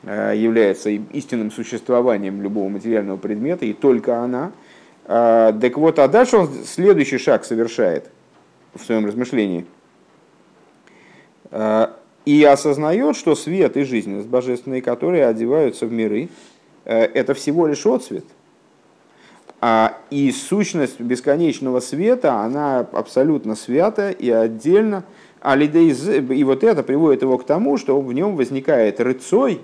является 0.04 0.90
истинным 0.90 1.50
существованием 1.50 2.42
любого 2.42 2.68
материального 2.68 3.16
предмета, 3.16 3.64
и 3.66 3.72
только 3.72 4.18
она. 4.18 4.52
А, 5.04 5.52
Так 5.52 5.76
вот, 5.76 5.98
а 5.98 6.08
дальше 6.08 6.36
он 6.36 6.48
следующий 6.64 7.18
шаг 7.18 7.44
совершает 7.44 8.10
в 8.74 8.84
своем 8.84 9.06
размышлении. 9.06 9.64
А, 11.50 11.96
И 12.24 12.44
осознает, 12.44 13.16
что 13.16 13.34
свет 13.34 13.76
и 13.76 13.84
жизненность 13.84 14.28
божественные, 14.28 14.80
которые 14.82 15.26
одеваются 15.26 15.86
в 15.86 15.92
миры, 15.92 16.28
э, 16.84 17.02
это 17.02 17.34
всего 17.34 17.66
лишь 17.66 17.84
отцвет. 17.84 18.24
А, 19.60 19.98
И 20.10 20.30
сущность 20.30 21.00
бесконечного 21.00 21.80
света, 21.80 22.34
она 22.34 22.80
абсолютно 22.92 23.56
свята 23.56 24.10
и 24.10 24.30
отдельно. 24.30 25.04
А 25.40 25.56
И 25.56 26.44
вот 26.44 26.62
это 26.62 26.84
приводит 26.84 27.22
его 27.22 27.36
к 27.38 27.44
тому, 27.44 27.76
что 27.76 28.00
в 28.00 28.12
нем 28.12 28.36
возникает 28.36 29.00
рыцой, 29.00 29.60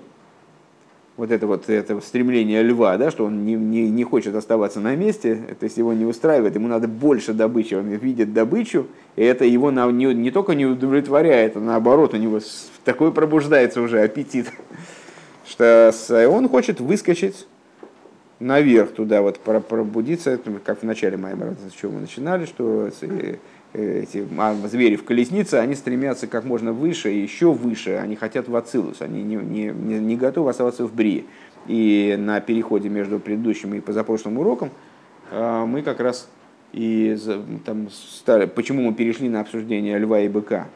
вот 1.19 1.31
это 1.31 1.47
вот 1.47 1.69
это 1.69 1.99
стремление 1.99 2.63
льва, 2.63 2.97
да, 2.97 3.11
что 3.11 3.25
он 3.25 3.45
не, 3.45 3.55
не, 3.55 3.89
не 3.89 4.05
хочет 4.05 4.33
оставаться 4.35 4.79
на 4.79 4.95
месте, 4.95 5.35
то 5.59 5.65
есть 5.65 5.77
его 5.77 5.91
не 5.91 6.05
устраивает, 6.05 6.55
ему 6.55 6.69
надо 6.69 6.87
больше 6.87 7.33
добычи, 7.33 7.73
он 7.73 7.87
видит 7.89 8.33
добычу, 8.33 8.87
и 9.17 9.23
это 9.23 9.43
его 9.43 9.69
на, 9.69 9.91
не, 9.91 10.13
не 10.13 10.31
только 10.31 10.55
не 10.55 10.65
удовлетворяет, 10.65 11.57
а 11.57 11.59
наоборот, 11.59 12.13
у 12.13 12.17
него 12.17 12.39
такой 12.85 13.11
пробуждается 13.11 13.81
уже 13.81 13.99
аппетит, 14.01 14.49
что 15.45 15.93
он 16.29 16.47
хочет 16.47 16.79
выскочить 16.79 17.47
наверх 18.39 18.91
туда, 18.91 19.21
вот 19.21 19.39
про- 19.39 19.59
пробудиться, 19.59 20.39
как 20.63 20.79
в 20.79 20.83
начале 20.83 21.17
Маймера, 21.17 21.53
с 21.69 21.73
чего 21.73 21.91
мы 21.91 21.99
начинали, 21.99 22.45
что 22.45 22.89
эти 23.73 24.25
а, 24.37 24.55
звери 24.67 24.95
в 24.95 25.03
колеснице, 25.03 25.55
они 25.55 25.75
стремятся 25.75 26.27
как 26.27 26.43
можно 26.43 26.73
выше, 26.73 27.09
еще 27.09 27.51
выше, 27.51 27.95
они 27.95 28.15
хотят 28.15 28.47
в 28.47 28.55
Ацилус, 28.55 29.01
они 29.01 29.23
не, 29.23 29.35
не, 29.35 29.65
не, 29.67 29.99
не 29.99 30.15
готовы 30.15 30.49
оставаться 30.49 30.85
в 30.85 30.93
Брии. 30.93 31.25
И 31.67 32.15
на 32.17 32.39
переходе 32.39 32.89
между 32.89 33.19
предыдущим 33.19 33.73
и 33.75 33.79
позапрошлым 33.79 34.39
уроком 34.39 34.71
э, 35.31 35.65
мы 35.65 35.83
как 35.83 35.99
раз 35.99 36.29
и 36.71 37.17
там 37.65 37.89
стали, 37.89 38.45
почему 38.45 38.83
мы 38.83 38.93
перешли 38.93 39.27
на 39.29 39.41
обсуждение 39.41 39.97
льва 39.97 40.21
и 40.21 40.27
быка, 40.27 40.67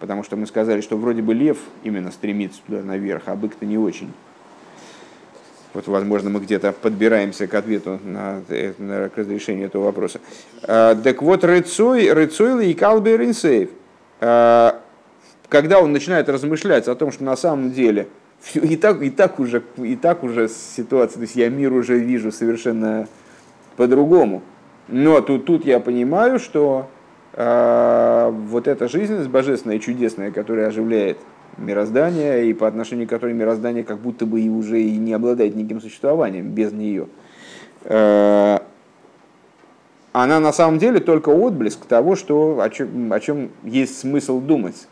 потому 0.00 0.22
что 0.22 0.36
мы 0.36 0.46
сказали, 0.46 0.80
что 0.80 0.96
вроде 0.96 1.22
бы 1.22 1.34
лев 1.34 1.58
именно 1.82 2.10
стремится 2.10 2.60
туда 2.66 2.82
наверх, 2.82 3.24
а 3.26 3.36
бык-то 3.36 3.66
не 3.66 3.78
очень. 3.78 4.12
Вот, 5.74 5.88
возможно, 5.88 6.30
мы 6.30 6.38
где-то 6.38 6.72
подбираемся 6.72 7.48
к 7.48 7.54
ответу 7.54 7.98
на, 8.04 8.40
э, 8.48 8.72
на- 8.78 9.08
к 9.08 9.18
разрешению 9.18 9.66
этого 9.66 9.84
вопроса. 9.86 10.20
А, 10.62 10.94
Так 10.94 11.20
вот, 11.20 11.42
рыцой, 11.44 12.12
рыцой 12.12 12.70
и 12.70 12.74
калбер 12.74 13.22
инсейв. 13.22 13.70
А, 14.20 14.80
Когда 15.50 15.78
он 15.80 15.92
начинает 15.92 16.28
размышлять 16.28 16.88
о 16.88 16.94
том, 16.94 17.12
что 17.12 17.22
на 17.22 17.36
самом 17.36 17.70
деле 17.72 18.08
всё- 18.40 18.60
и 18.60 18.76
так, 18.76 19.02
и 19.02 19.10
так, 19.10 19.38
уже, 19.38 19.62
и 19.76 19.94
так 19.94 20.24
уже 20.24 20.48
ситуация, 20.48 21.16
то 21.16 21.20
есть 21.22 21.36
я 21.36 21.48
мир 21.48 21.72
уже 21.72 21.98
вижу 21.98 22.32
совершенно 22.32 23.06
по-другому. 23.76 24.42
Но 24.88 25.20
тут, 25.20 25.44
тут 25.44 25.64
я 25.66 25.80
понимаю, 25.80 26.38
что 26.38 26.88
а, 27.36 28.30
вот 28.30 28.68
эта 28.68 28.88
жизненность 28.88 29.28
божественная 29.28 29.76
и 29.76 29.80
чудесная, 29.80 30.30
которая 30.30 30.68
оживляет 30.68 31.18
мироздание, 31.56 32.46
и 32.48 32.54
по 32.54 32.66
отношению 32.66 33.06
к 33.06 33.10
которой 33.10 33.34
мироздание 33.34 33.84
как 33.84 33.98
будто 33.98 34.26
бы 34.26 34.40
и 34.40 34.48
уже 34.48 34.80
и 34.80 34.96
не 34.96 35.12
обладает 35.12 35.54
никаким 35.54 35.80
существованием 35.80 36.50
без 36.50 36.72
нее, 36.72 37.08
э, 37.84 38.58
она 40.12 40.40
на 40.40 40.52
самом 40.52 40.78
деле 40.78 41.00
только 41.00 41.30
отблеск 41.30 41.86
того, 41.86 42.14
что, 42.14 42.60
о, 42.60 42.70
чем, 42.70 43.12
о 43.12 43.20
чем 43.20 43.50
есть 43.64 43.98
смысл 43.98 44.40
думать. 44.40 44.86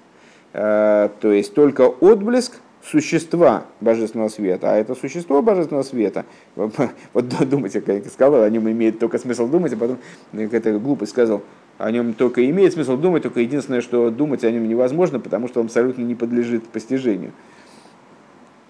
Э, 0.52 1.08
То 1.20 1.32
есть 1.32 1.54
только 1.54 1.82
отблеск 1.82 2.60
существа 2.82 3.64
божественного 3.80 4.28
света, 4.28 4.72
а 4.72 4.76
это 4.76 4.94
существо 4.94 5.40
божественного 5.40 5.84
света, 5.84 6.24
вот 6.56 7.48
думайте, 7.48 7.80
как 7.80 8.04
я 8.04 8.10
сказал, 8.10 8.42
о 8.42 8.50
нем 8.50 8.68
имеет 8.68 8.98
только 8.98 9.18
смысл 9.18 9.46
думать, 9.46 9.72
а 9.72 9.76
потом 9.76 9.98
какая-то 10.32 10.78
глупость 10.78 11.12
сказал, 11.12 11.42
о 11.82 11.90
нем 11.90 12.14
только 12.14 12.48
имеет 12.48 12.74
смысл 12.74 12.96
думать, 12.96 13.24
только 13.24 13.40
единственное, 13.40 13.80
что 13.80 14.10
думать 14.10 14.44
о 14.44 14.50
нем 14.52 14.68
невозможно, 14.68 15.18
потому 15.18 15.48
что 15.48 15.58
он 15.58 15.66
абсолютно 15.66 16.02
не 16.02 16.14
подлежит 16.14 16.64
постижению, 16.68 17.32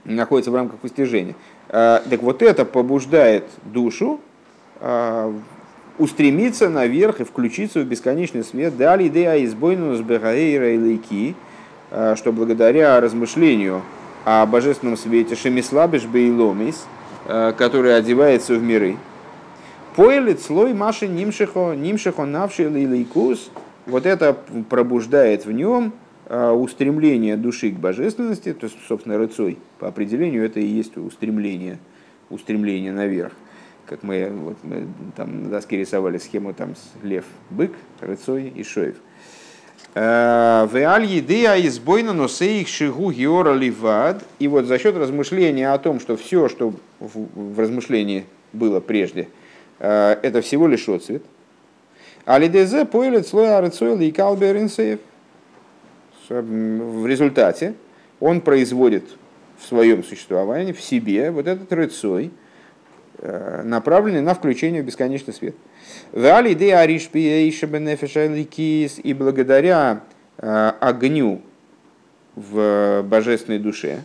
находится 0.07 0.51
в 0.51 0.55
рамках 0.55 0.79
постижения. 0.79 1.35
Э, 1.69 2.01
Так 2.09 2.23
вот 2.23 2.41
это 2.41 2.65
побуждает 2.65 3.45
душу 3.65 4.19
э, 4.81 5.33
устремиться 5.99 6.71
наверх 6.71 7.21
и 7.21 7.25
включиться 7.25 7.81
в 7.81 7.85
бесконечный 7.85 8.45
свет. 8.45 8.79
Дали 8.79 9.09
идея 9.09 9.45
избойну 9.45 9.95
с 9.95 10.01
Бехаэйра 10.01 10.73
и 10.73 10.79
Лейки, 10.79 11.35
э, 11.91 12.15
что 12.17 12.33
благодаря 12.33 12.99
размышлению 12.99 13.83
о 14.25 14.47
божественном 14.47 14.97
свете 14.97 15.37
Шемислабиш 15.37 16.07
Бейломис, 16.07 16.87
который 17.27 17.95
одевается 17.97 18.55
в 18.55 18.63
миры, 18.63 18.97
Поэлит 19.97 20.41
слой 20.41 20.73
Маши 20.73 21.07
Нимшихо, 21.07 21.75
Нимшихо 21.75 22.25
Навши 22.25 22.67
Лейкус, 22.69 23.51
вот 23.85 24.07
это 24.07 24.35
пробуждает 24.71 25.45
в 25.45 25.53
нем 25.53 25.93
э, 26.27 26.51
устремление 26.51 27.37
души 27.37 27.71
к 27.71 27.75
божественности, 27.75 28.55
то 28.55 28.65
есть, 28.65 28.79
собственно, 28.89 29.19
рыцой, 29.19 29.59
по 29.79 29.89
определению 29.89 30.47
это 30.47 30.61
и 30.61 30.65
есть 30.65 30.97
устремление, 30.97 31.79
устремление 32.31 32.91
наверх. 32.91 33.33
Как 33.85 34.03
мы, 34.03 34.31
вот, 34.31 34.57
мы 34.63 34.87
там 35.15 35.45
на 35.45 35.51
доске 35.51 35.77
рисовали 35.77 36.17
схему 36.17 36.55
там 36.55 36.75
с 36.75 37.05
лев, 37.05 37.27
бык, 37.51 37.73
рыцой 38.01 38.49
и 38.49 38.63
шоев. 38.63 38.97
Веаль 39.95 41.05
едея 41.05 41.61
избойна 41.67 42.15
носеих 42.15 42.69
шигу 42.69 43.13
геора 43.13 43.53
ливад. 43.53 44.25
И 44.39 44.49
вот 44.49 44.65
за 44.65 44.79
счет 44.79 44.97
размышления 44.97 45.71
о 45.71 45.79
том, 45.79 46.01
что 46.01 46.17
все, 46.17 46.49
что 46.49 46.73
в, 46.99 47.27
в 47.35 47.59
размышлении 47.61 48.25
было 48.55 48.81
прежде, 48.81 49.29
это 49.83 50.43
всего 50.43 50.69
лишь 50.69 50.89
отцвет. 50.89 51.23
Алидезе 52.25 52.85
поэлит 52.85 53.27
слой 53.27 53.53
арыцойл 53.53 53.99
и 54.01 54.13
калберинсеев. 54.13 55.01
В 56.29 57.07
результате 57.07 57.75
он 58.21 58.41
производит 58.41 59.05
в 59.59 59.67
своем 59.67 60.05
существовании, 60.05 60.73
в 60.73 60.81
себе, 60.81 61.31
вот 61.31 61.47
этот 61.47 61.73
рыцой, 61.73 62.31
э, 63.19 63.63
направлены 63.65 64.21
на 64.21 64.35
включение 64.35 64.83
в 64.83 64.87
бесконечный 64.87 65.35
свет. 65.35 65.55
И 66.13 66.19
благодаря 69.15 70.01
э, 70.39 70.73
огню 70.81 71.43
в 72.37 73.03
божественной 73.03 73.59
душе, 73.59 74.03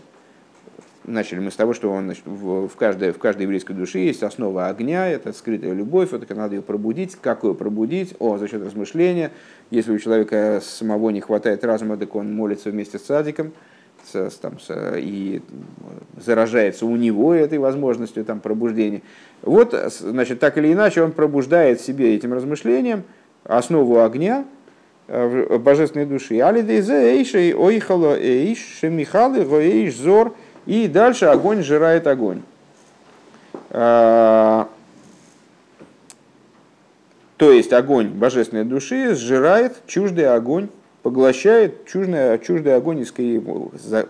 начали 1.08 1.40
мы 1.40 1.50
с 1.50 1.56
того, 1.56 1.74
что 1.74 1.90
он, 1.90 2.06
значит, 2.06 2.24
в, 2.26 2.68
в, 2.68 2.76
каждой, 2.76 3.12
в 3.12 3.18
каждой 3.18 3.44
еврейской 3.44 3.74
душе 3.74 4.00
есть 4.00 4.22
основа 4.22 4.68
огня, 4.68 5.08
это 5.08 5.34
скрытая 5.34 5.74
любовь, 5.74 6.14
это 6.14 6.36
надо 6.36 6.56
ее 6.56 6.62
пробудить. 6.62 7.18
Как 7.20 7.44
ее 7.44 7.56
пробудить? 7.56 8.14
О, 8.20 8.38
за 8.38 8.48
счет 8.48 8.62
размышления. 8.62 9.32
Если 9.72 9.92
у 9.92 9.98
человека 9.98 10.62
самого 10.62 11.10
не 11.10 11.22
хватает 11.22 11.64
разума, 11.64 11.98
так 11.98 12.14
он 12.16 12.34
молится 12.36 12.70
вместе 12.70 13.00
с 13.00 13.06
садиком 13.06 13.54
с, 14.06 14.36
там, 14.36 14.60
с, 14.60 14.96
и 14.98 15.42
заражается 16.24 16.86
у 16.86 16.96
него 16.96 17.34
этой 17.34 17.58
возможностью 17.58 18.24
там, 18.24 18.40
пробуждения. 18.40 19.02
Вот, 19.42 19.74
значит, 20.00 20.40
так 20.40 20.58
или 20.58 20.72
иначе, 20.72 21.02
он 21.02 21.12
пробуждает 21.12 21.82
себе 21.82 22.16
этим 22.16 22.34
размышлением 22.34 23.04
основу 23.44 24.02
огня, 24.02 24.46
э, 25.08 25.58
божественной 25.58 26.06
души. 26.06 26.40
Алидейзе 26.40 27.18
эйшей 27.18 27.54
ойхало 27.54 28.18
эйш, 28.18 28.60
шемихалы 28.80 29.44
гоэйш 29.44 29.96
зор– 29.96 30.36
и 30.68 30.88
дальше 30.88 31.26
огонь 31.26 31.64
жирает 31.64 32.06
огонь. 32.08 32.44
А, 33.72 34.68
то 37.38 37.52
есть 37.52 37.72
огонь 37.74 38.10
божественной 38.10 38.66
души 38.66 39.16
сжирает 39.16 39.78
чуждый 39.88 40.30
огонь, 40.30 40.68
поглощает 41.04 41.86
чуждый, 41.88 42.38
чуждый 42.40 42.76
огонь, 42.76 43.06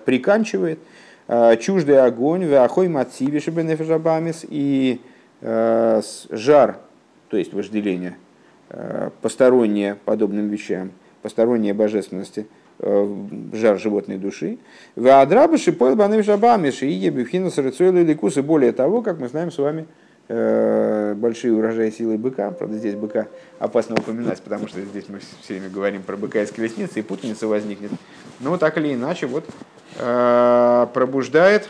приканчивает 0.04 0.80
а, 1.28 1.56
чуждый 1.58 2.04
огонь, 2.04 2.44
веахой 2.44 2.88
мацивиш 2.88 3.48
бенефежабамис 3.48 4.44
и 4.50 5.00
а, 5.42 6.02
жар, 6.32 6.80
то 7.30 7.38
есть 7.38 7.54
вожделение, 7.54 8.18
постороннее 9.22 9.96
подобным 10.06 10.50
вещам, 10.50 10.92
постороннее 11.22 11.76
божественности– 11.76 12.48
жар 12.80 13.80
животной 13.80 14.18
души. 14.18 14.58
В 14.96 15.08
Адрабаши 15.08 15.72
поел 15.72 15.96
баным 15.96 16.24
жабамиши 16.24 16.88
и 16.88 16.92
ебифхина 16.92 17.50
сарыцуэлы 17.50 18.04
ликусы. 18.04 18.42
Более 18.42 18.72
того, 18.72 19.02
как 19.02 19.20
мы 19.20 19.28
знаем 19.28 19.52
с 19.52 19.58
вами, 19.58 19.88
э, 20.28 21.16
большие 21.16 21.54
урожаи 21.54 21.90
силы 21.90 22.18
быка. 22.18 22.52
Правда, 22.52 22.78
здесь 22.78 22.96
быка 22.96 23.28
опасно 23.60 23.96
упоминать, 23.96 24.42
потому 24.42 24.68
что 24.68 24.80
здесь 24.82 25.06
мы 25.10 25.20
все 25.42 25.54
время 25.54 25.70
говорим 25.70 26.04
про 26.04 26.18
быка 26.18 26.42
из 26.44 26.52
колесницы, 26.52 27.00
и 27.00 27.02
путаница 27.02 27.48
возникнет. 27.48 27.92
Но 28.40 28.58
так 28.58 28.78
или 28.78 28.94
иначе, 28.94 29.26
вот 29.26 29.46
э, 29.98 30.88
пробуждает 30.94 31.70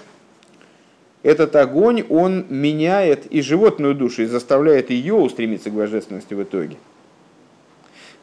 этот 1.23 1.55
огонь, 1.55 2.03
он 2.09 2.45
меняет 2.49 3.25
и 3.27 3.41
животную 3.41 3.95
душу, 3.95 4.23
и 4.23 4.25
заставляет 4.25 4.89
ее 4.89 5.13
устремиться 5.13 5.69
к 5.69 5.73
божественности 5.73 6.33
в 6.33 6.43
итоге. 6.43 6.77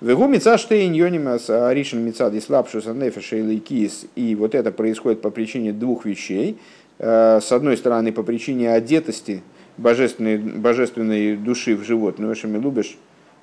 Вегу 0.00 0.26
мица 0.26 0.58
штейн 0.58 0.92
йонимас 0.92 1.48
аришин 1.48 2.04
мица 2.04 2.28
дислапшуса 2.30 2.92
нефеша 2.92 3.36
и 3.36 3.58
кис. 3.58 4.06
И 4.16 4.34
вот 4.34 4.54
это 4.54 4.72
происходит 4.72 5.22
по 5.22 5.30
причине 5.30 5.72
двух 5.72 6.04
вещей. 6.04 6.58
Э, 6.98 7.40
с 7.40 7.52
одной 7.52 7.76
стороны, 7.76 8.12
по 8.12 8.22
причине 8.22 8.72
одетости 8.72 9.42
божественной, 9.76 10.38
божественной 10.38 11.36
души 11.36 11.76
в 11.76 11.84
животное, 11.84 12.34
что 12.34 12.48
мы 12.48 12.84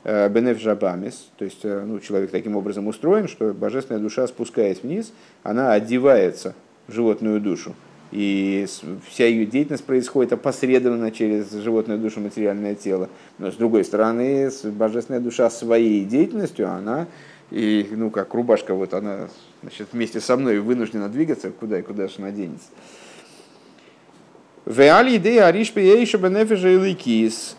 э, 0.03 0.29
бенеф 0.29 0.59
жабамис, 0.59 1.29
то 1.37 1.45
есть 1.45 1.61
э, 1.63 1.83
ну, 1.85 1.99
человек 1.99 2.31
таким 2.31 2.55
образом 2.55 2.87
устроен, 2.87 3.27
что 3.27 3.53
божественная 3.53 4.01
душа, 4.01 4.27
спускаясь 4.27 4.83
вниз, 4.83 5.13
она 5.43 5.71
одевается 5.71 6.53
в 6.87 6.93
животную 6.93 7.39
душу. 7.39 7.75
И 8.11 8.67
вся 9.09 9.25
ее 9.25 9.45
деятельность 9.45 9.85
происходит 9.85 10.33
опосредованно 10.33 11.11
через 11.11 11.49
животную 11.51 11.97
душу, 11.97 12.19
материальное 12.19 12.75
тело. 12.75 13.09
Но 13.37 13.51
с 13.51 13.55
другой 13.55 13.85
стороны, 13.85 14.51
божественная 14.63 15.21
душа 15.21 15.49
своей 15.49 16.03
деятельностью, 16.03 16.69
она, 16.69 17.07
и, 17.51 17.87
ну, 17.91 18.09
как 18.09 18.33
рубашка, 18.33 18.73
вот 18.73 18.93
она 18.93 19.29
значит, 19.61 19.87
вместе 19.93 20.19
со 20.19 20.35
мной 20.35 20.59
вынуждена 20.59 21.07
двигаться, 21.07 21.51
куда 21.51 21.79
и 21.79 21.81
куда 21.81 22.09
же 22.09 22.15
она 22.17 22.31
денется. 22.31 22.67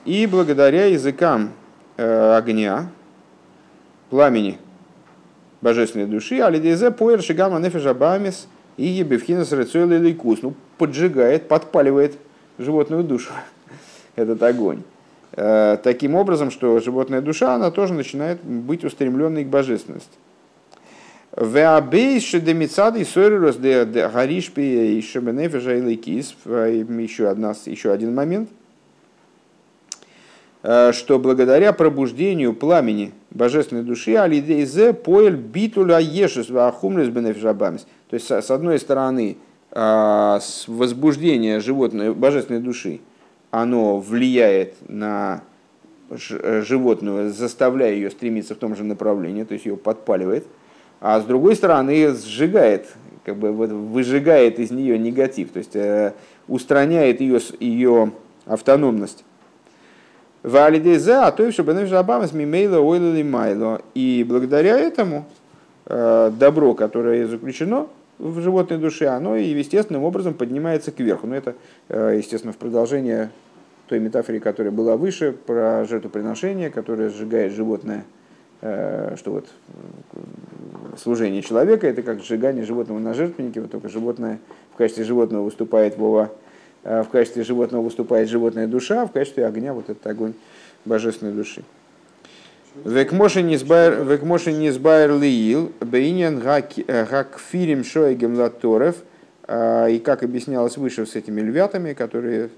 И 0.05 0.29
благодаря 0.31 0.85
языкам 0.85 1.53
э, 1.97 2.37
огня, 2.37 2.91
пламени 4.11 4.59
божественной 5.63 6.07
души, 6.07 6.41
алидезе 6.41 6.91
поэр 6.91 7.23
шигама 7.23 7.59
нефежа 7.59 7.95
бамис– 7.95 8.47
и 8.77 8.85
ебевхинас 8.85 9.53
рецуэл 9.53 9.93
или 9.93 10.17
ну, 10.43 10.55
поджигает, 10.79 11.49
подпаливает 11.49 12.17
животную 12.59 13.05
душу, 13.05 13.33
этот 14.17 14.43
огонь. 14.43 14.83
Э, 15.33 15.79
таким 15.83 16.15
образом, 16.15 16.51
что 16.51 16.79
животная 16.81 17.21
душа, 17.21 17.55
она 17.55 17.71
тоже 17.71 17.95
начинает 17.95 18.43
быть 18.43 18.85
устремленной 18.85 19.45
к 19.45 19.49
божественности. 19.49 20.11
Веабейши 21.35 22.41
демицады 22.41 23.05
сорирос 23.07 23.57
де 23.57 23.85
гаришпи 23.85 24.61
или 24.61 25.95
кис. 25.97 26.35
Еще, 26.45 27.29
одна, 27.29 27.55
еще 27.67 27.91
один 27.91 28.15
момент– 28.15 28.51
Э, 30.63 30.93
что 30.93 31.19
благодаря 31.19 31.73
пробуждению 31.73 32.55
пламени 32.55 33.13
божественной 33.31 33.83
души 33.83 34.15
алидейзе 34.15 34.93
поэль 34.93 35.35
битуля 35.35 35.99
ешес 35.99 36.51
вахумлес 36.51 37.09
бенефжабамис. 37.09 37.87
То 38.13 38.17
есть, 38.17 38.31
с 38.31 38.51
одной 38.51 38.79
стороны, 38.79 39.39
э, 39.71 40.41
возбуждение 40.67 41.61
животной, 41.61 42.13
божественной 42.13 42.61
души, 42.61 43.01
оно 43.51 44.01
влияет 44.01 44.75
на 44.87 45.41
э, 46.11 46.63
животную, 46.63 47.33
заставляя 47.33 47.95
ее 47.95 48.11
стремиться 48.11 48.55
в 48.55 48.59
том 48.59 48.77
же 48.77 48.85
направлении, 48.85 49.45
то 49.45 49.55
есть 49.55 49.65
ее 49.65 49.79
подпаливает, 49.79 50.47
а 51.01 51.19
с 51.21 51.25
другой 51.25 51.57
стороны 51.57 52.13
сжигает, 52.13 52.93
как 53.25 53.39
бы 53.39 53.51
вот 53.51 53.71
выжигает 53.71 54.59
из 54.59 54.71
нее 54.71 54.99
негатив, 54.99 55.51
то 55.53 55.59
есть 55.61 56.05
устраняет 56.49 57.23
ее, 57.23 57.41
ее 57.61 58.13
автономность. 58.45 59.25
Валидезе, 60.43 61.15
а 61.15 61.33
то 61.33 61.45
еще 61.45 61.63
Бенефшабамас 61.63 62.35
Мимейла 62.35 62.83
Майло. 63.23 63.81
И 63.95 64.23
благодаря 64.29 64.79
этому 64.79 65.25
э, 65.87 66.31
добро, 66.39 66.75
которое 66.75 67.27
заключено 67.27 67.87
в 68.23 68.41
животной 68.41 68.79
душе, 68.79 69.07
оно 69.07 69.37
и 69.37 69.45
естественным 69.49 70.05
образом 70.05 70.35
поднимается 70.35 70.93
кверху. 70.93 71.27
Но 71.27 71.37
это, 71.37 71.55
э, 71.89 72.15
естественно, 72.19 72.53
в 72.53 72.57
продолжение 72.57 73.31
той 73.89 73.99
метафоры, 73.99 74.41
которая 74.41 74.73
была 74.73 74.97
выше, 74.97 75.33
про 75.33 75.85
жертвоприношение, 75.85 76.71
которое 76.71 77.11
сжигает 77.11 77.53
животное, 77.53 78.05
э, 78.61 79.17
что 79.19 79.33
вот 79.33 79.49
служение 80.97 81.43
человека, 81.43 81.87
это 81.87 82.03
как 82.03 82.23
сжигание 82.23 82.65
животного 82.65 82.99
на 82.99 83.15
жертвеннике, 83.15 83.61
вот 83.61 83.71
только 83.71 83.89
животное 83.89 84.39
в 84.73 84.77
качестве 84.77 85.05
животного 85.05 85.45
выступает 85.45 85.99
Вова 85.99 86.31
Э, 86.85 87.03
в 87.03 87.09
качестве 87.09 87.45
животного 87.45 87.83
выступает 87.83 88.29
животная 88.29 88.67
душа, 88.67 89.03
а 89.03 89.07
в 89.07 89.13
качестве 89.13 89.47
огня 89.47 89.73
вот 89.73 89.89
этот 89.89 90.07
огонь 90.07 90.35
божественной 90.85 91.33
души. 91.33 91.63
Векмоши 92.85 93.43
низбайр 93.43 95.13
лиил, 95.13 95.73
гакфирим 95.81 97.81
э, 97.81 97.85
шоегем 97.85 98.37
латорев, 98.37 98.97
а, 99.45 99.87
и 99.87 99.99
как 99.99 100.23
объяснялось 100.23 100.77
выше 100.77 101.07
с 101.07 101.15
этими 101.15 101.41
львятами, 101.41 101.93
которые 101.93 102.51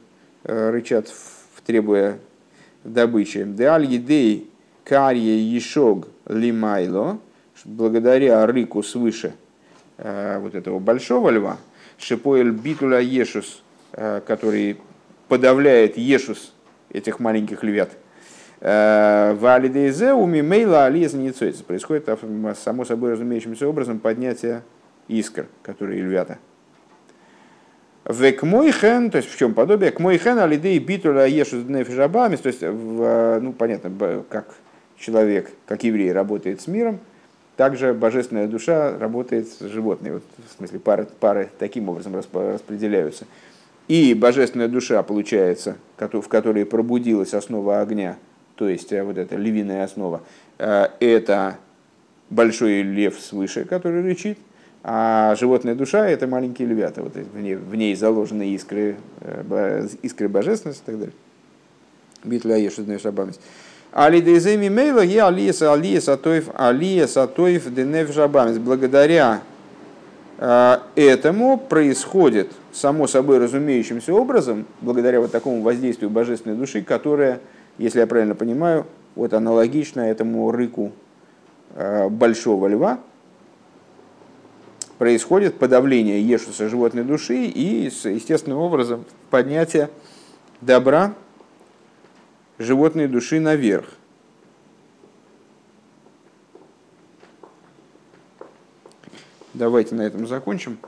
э, 0.45 0.71
рычат, 0.71 1.12
требуя 1.67 2.19
добычи. 2.85 3.45
Деаль 3.45 3.87
едей 3.87 4.51
карье 4.85 5.41
ешог 5.41 6.09
лимайло, 6.29 7.19
благодаря 7.65 8.47
рыку 8.47 8.83
свыше 8.83 9.35
вот 9.97 10.57
этого 10.57 10.81
большого 10.81 11.31
льва, 11.31 11.57
шипоэль 11.99 12.51
битуля 12.51 12.99
ешус 12.99 13.62
Э, 13.97 14.21
который 14.27 14.77
подавляет 15.29 15.97
Ешус 15.97 16.53
этих 16.91 17.21
маленьких 17.21 17.62
львят. 17.62 17.91
Э, 18.61 19.34
в 19.38 19.46
Алидейзе 19.46 20.12
у 20.12 20.26
Мимейла 20.26 20.86
Алиез 20.86 21.12
Происходит 21.62 22.09
само 22.62 22.84
собой 22.84 23.12
разумеющимся 23.12 23.68
образом 23.68 23.98
поднятие 23.98 24.62
искр, 25.09 25.46
которые 25.62 26.02
львята. 26.02 26.38
Век 28.07 28.42
мой 28.42 28.70
то 29.11 29.16
есть 29.16 29.30
в 29.30 29.38
чем 29.38 29.55
подобие, 29.55 29.90
к 29.90 29.98
мой 29.98 30.18
хен 30.18 30.38
алидей 30.38 30.78
битуля 30.78 31.24
ешус 31.24 31.62
днефижабамис, 31.62 32.40
то 32.40 32.48
есть, 32.48 32.61
в, 32.61 33.38
ну 33.40 33.55
понятно, 33.55 34.24
как 34.28 34.57
человек, 34.98 35.50
как 35.66 35.84
еврей 35.84 36.12
работает 36.12 36.61
с 36.61 36.66
миром, 36.66 36.98
также 37.57 37.94
божественная 37.94 38.46
душа 38.46 38.98
работает 38.98 39.48
с 39.48 39.61
животной. 39.61 40.12
Вот, 40.12 40.22
в 40.36 40.57
смысле, 40.59 40.80
пары, 40.80 41.07
пары 41.18 41.48
таким 41.59 41.88
образом 41.88 42.14
распределяются. 42.16 43.26
И 43.88 44.12
божественная 44.14 44.68
душа, 44.68 45.02
получается, 45.02 45.76
в 45.98 46.28
которой 46.28 46.66
пробудилась 46.66 47.32
основа 47.32 47.80
огня, 47.80 48.16
то 48.57 48.68
есть 48.68 48.92
э, 48.92 49.02
вот 49.02 49.18
эта 49.18 49.36
львиная 49.36 49.84
основа, 49.84 50.22
э, 50.59 50.88
это 51.00 51.59
большой 52.30 52.82
лев 52.82 53.18
свыше, 53.20 53.64
который 53.64 54.02
рычит, 54.02 54.38
а 54.82 55.34
животная 55.36 55.74
душа– 55.74 56.07
это 56.09 56.26
маленькие 56.26 56.68
львята, 56.68 57.02
вот 57.02 57.14
в 57.14 57.40
ней, 57.40 57.57
в 57.57 57.74
ней 57.74 57.94
заложены 57.94 58.50
искры, 58.50 58.96
э, 59.20 59.88
искры 60.02 60.28
божественности 60.28 60.82
и 60.82 60.86
так 60.86 60.98
далее. 60.98 61.14
Битля 62.22 62.57
Ешет 62.57 62.86
Нефшабамис. 62.86 63.38
Али 63.92 64.20
дейземи 64.20 64.68
мейла 64.68 65.05
е 65.05 65.22
алиес 65.22 65.62
алиес 65.62 66.09
атоев 66.09 66.50
алиес 66.55 67.16
атоев 67.16 67.72
денев 67.72 68.12
жабамис. 68.12 68.59
Благодаря 68.59 69.40
этому 70.36 71.59
происходит 71.59 72.50
само 72.72 73.07
собой 73.07 73.38
разумеющимся 73.38 74.12
образом, 74.12 74.66
благодаря 74.80 75.20
вот 75.20 75.30
такому 75.30 75.62
воздействию 75.62 76.11
божественной 76.11 76.57
души, 76.57 76.82
которая, 76.82 77.40
если 77.79 78.01
я 78.01 78.07
правильно 78.07 78.35
понимаю, 78.35 78.87
вот 79.14 79.33
аналогично 79.33 80.01
этому 80.01 80.51
рыку 80.51 80.93
э, 81.75 82.09
большого 82.09 82.66
льва, 82.68 83.01
происходит 84.99 85.59
подавление 85.59 86.22
ешуса 86.22 86.68
животной 86.68 87.05
души 87.05 87.47
и, 87.47 87.85
естественным 87.85 88.59
образом, 88.59 89.05
поднятие 89.31 89.91
добра 90.61 91.14
животной 92.59 93.09
души 93.09 93.41
наверх. 93.41 93.87
Давайте 99.53 99.95
на 99.95 100.03
этом 100.03 100.27
закончим. 100.27 100.79